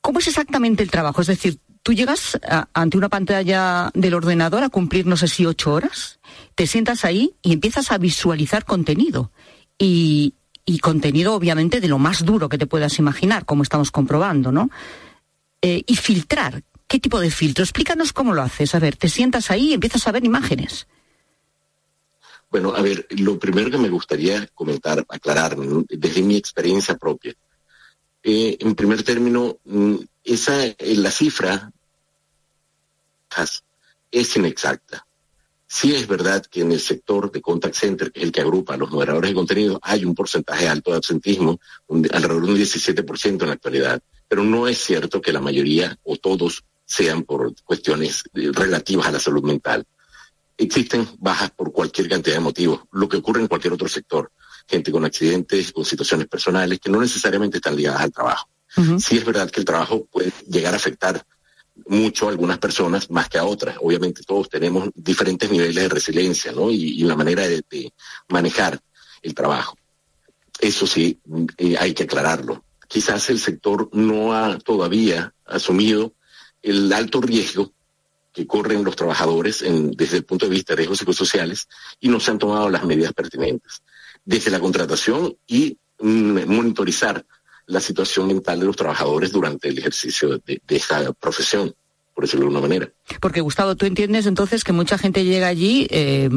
¿cómo 0.00 0.18
es 0.18 0.28
exactamente 0.28 0.82
el 0.82 0.90
trabajo? 0.90 1.20
Es 1.20 1.26
decir, 1.26 1.58
tú 1.82 1.92
llegas 1.92 2.38
ante 2.72 2.96
una 2.96 3.10
pantalla 3.10 3.90
del 3.94 4.14
ordenador 4.14 4.62
a 4.62 4.70
cumplir 4.70 5.06
no 5.06 5.16
sé 5.16 5.28
si 5.28 5.44
ocho 5.44 5.72
horas, 5.72 6.18
te 6.54 6.66
sientas 6.66 7.04
ahí 7.04 7.34
y 7.42 7.52
empiezas 7.52 7.92
a 7.92 7.98
visualizar 7.98 8.64
contenido. 8.64 9.30
Y, 9.78 10.34
y 10.70 10.78
contenido 10.78 11.34
obviamente 11.34 11.80
de 11.80 11.88
lo 11.88 11.98
más 11.98 12.24
duro 12.24 12.48
que 12.48 12.56
te 12.56 12.68
puedas 12.68 13.00
imaginar, 13.00 13.44
como 13.44 13.64
estamos 13.64 13.90
comprobando, 13.90 14.52
¿no? 14.52 14.70
Eh, 15.60 15.82
y 15.84 15.96
filtrar. 15.96 16.62
¿Qué 16.86 17.00
tipo 17.00 17.18
de 17.18 17.32
filtro? 17.32 17.64
Explícanos 17.64 18.12
cómo 18.12 18.32
lo 18.34 18.42
haces. 18.42 18.76
A 18.76 18.78
ver, 18.78 18.94
te 18.94 19.08
sientas 19.08 19.50
ahí 19.50 19.70
y 19.70 19.74
empiezas 19.74 20.06
a 20.06 20.12
ver 20.12 20.24
imágenes. 20.24 20.86
Bueno, 22.52 22.72
a 22.74 22.82
ver, 22.82 23.04
lo 23.10 23.36
primero 23.36 23.68
que 23.68 23.78
me 23.78 23.88
gustaría 23.88 24.46
comentar, 24.54 25.04
aclarar, 25.08 25.56
desde 25.56 26.22
mi 26.22 26.36
experiencia 26.36 26.96
propia. 26.96 27.34
Eh, 28.22 28.56
en 28.60 28.74
primer 28.76 29.02
término, 29.02 29.58
mm, 29.64 29.96
esa, 30.22 30.66
eh, 30.66 30.76
la 30.78 31.10
cifra 31.10 31.72
es 34.12 34.36
inexacta. 34.36 35.04
Sí 35.72 35.94
es 35.94 36.08
verdad 36.08 36.44
que 36.44 36.62
en 36.62 36.72
el 36.72 36.80
sector 36.80 37.30
de 37.30 37.40
contact 37.40 37.76
center, 37.76 38.10
que 38.10 38.18
es 38.18 38.26
el 38.26 38.32
que 38.32 38.40
agrupa 38.40 38.74
a 38.74 38.76
los 38.76 38.90
moderadores 38.90 39.30
de 39.30 39.36
contenido, 39.36 39.78
hay 39.84 40.04
un 40.04 40.16
porcentaje 40.16 40.68
alto 40.68 40.90
de 40.90 40.96
absentismo, 40.96 41.60
alrededor 41.88 42.44
de 42.44 42.52
un 42.52 42.58
17% 42.58 43.42
en 43.42 43.46
la 43.46 43.52
actualidad, 43.52 44.02
pero 44.26 44.42
no 44.42 44.66
es 44.66 44.78
cierto 44.78 45.20
que 45.20 45.32
la 45.32 45.40
mayoría 45.40 45.96
o 46.02 46.16
todos 46.16 46.64
sean 46.84 47.22
por 47.22 47.54
cuestiones 47.62 48.24
eh, 48.34 48.50
relativas 48.52 49.06
a 49.06 49.12
la 49.12 49.20
salud 49.20 49.44
mental. 49.44 49.86
existen 50.58 51.08
bajas 51.20 51.52
por 51.52 51.70
cualquier 51.70 52.08
cantidad 52.08 52.34
de 52.34 52.40
motivos, 52.40 52.80
lo 52.90 53.08
que 53.08 53.18
ocurre 53.18 53.40
en 53.40 53.46
cualquier 53.46 53.72
otro 53.72 53.88
sector. 53.88 54.32
Gente 54.66 54.90
con 54.90 55.04
accidentes, 55.04 55.70
con 55.70 55.84
situaciones 55.84 56.26
personales 56.26 56.80
que 56.80 56.90
no 56.90 57.00
necesariamente 57.00 57.58
están 57.58 57.76
ligadas 57.76 58.00
al 58.00 58.12
trabajo. 58.12 58.48
Sí 58.98 59.18
es 59.18 59.24
verdad 59.24 59.48
que 59.48 59.60
el 59.60 59.66
trabajo 59.66 60.04
puede 60.10 60.32
llegar 60.48 60.74
a 60.74 60.78
afectar 60.78 61.24
mucho 61.86 62.26
a 62.26 62.30
algunas 62.30 62.58
personas 62.58 63.10
más 63.10 63.28
que 63.28 63.38
a 63.38 63.44
otras. 63.44 63.76
Obviamente 63.80 64.22
todos 64.22 64.48
tenemos 64.48 64.90
diferentes 64.94 65.50
niveles 65.50 65.74
de 65.74 65.88
resiliencia, 65.88 66.52
¿no? 66.52 66.70
Y, 66.70 67.02
la 67.02 67.16
manera 67.16 67.46
de, 67.46 67.92
manejar 68.28 68.80
el 69.22 69.34
trabajo. 69.34 69.76
Eso 70.60 70.86
sí, 70.86 71.20
eh, 71.56 71.76
hay 71.78 71.94
que 71.94 72.04
aclararlo. 72.04 72.64
Quizás 72.88 73.30
el 73.30 73.38
sector 73.38 73.88
no 73.92 74.34
ha 74.34 74.58
todavía 74.58 75.32
asumido 75.46 76.14
el 76.62 76.92
alto 76.92 77.20
riesgo 77.20 77.72
que 78.32 78.46
corren 78.46 78.84
los 78.84 78.96
trabajadores 78.96 79.64
desde 79.96 80.18
el 80.18 80.24
punto 80.24 80.46
de 80.46 80.52
vista 80.52 80.72
de 80.72 80.78
riesgos 80.78 80.98
psicosociales 80.98 81.68
y 81.98 82.08
no 82.08 82.20
se 82.20 82.30
han 82.30 82.38
tomado 82.38 82.68
las 82.68 82.84
medidas 82.84 83.12
pertinentes. 83.12 83.82
Desde 84.24 84.50
la 84.50 84.60
contratación 84.60 85.36
y 85.46 85.78
mm, 85.98 86.46
monitorizar 86.46 87.24
la 87.70 87.80
situación 87.80 88.26
mental 88.26 88.60
de 88.60 88.66
los 88.66 88.76
trabajadores 88.76 89.32
durante 89.32 89.68
el 89.68 89.78
ejercicio 89.78 90.38
de, 90.38 90.60
de 90.66 90.76
esta 90.76 91.12
profesión 91.12 91.74
por 92.20 92.26
decirlo 92.26 92.46
de 92.46 92.50
una 92.50 92.60
manera. 92.60 92.90
Porque 93.20 93.40
Gustavo, 93.40 93.76
tú 93.76 93.86
entiendes 93.86 94.26
entonces 94.26 94.62
que 94.62 94.72
mucha 94.72 94.98
gente 94.98 95.24
llega 95.24 95.46
allí 95.46 95.86
eh, 95.90 96.28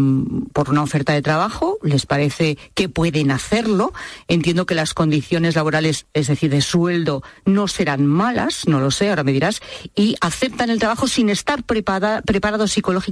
por 0.53 0.69
una 0.69 0.81
oferta 0.81 1.11
de 1.11 1.21
trabajo, 1.21 1.77
les 1.83 2.05
parece 2.05 2.57
que 2.73 2.87
pueden 2.87 3.31
hacerlo, 3.31 3.91
entiendo 4.29 4.65
que 4.65 4.75
las 4.75 4.93
condiciones 4.93 5.55
laborales, 5.55 6.05
es 6.13 6.27
decir, 6.27 6.51
de 6.51 6.61
sueldo, 6.61 7.21
no 7.43 7.67
serán 7.67 8.05
malas, 8.05 8.65
no 8.65 8.79
lo 8.79 8.91
sé, 8.91 9.09
ahora 9.09 9.25
me 9.25 9.33
dirás, 9.33 9.61
y 9.93 10.15
aceptan 10.21 10.69
el 10.69 10.79
trabajo 10.79 11.07
sin 11.07 11.29
estar 11.29 11.63
preparados 11.63 12.71
psicológicamente 12.71 13.11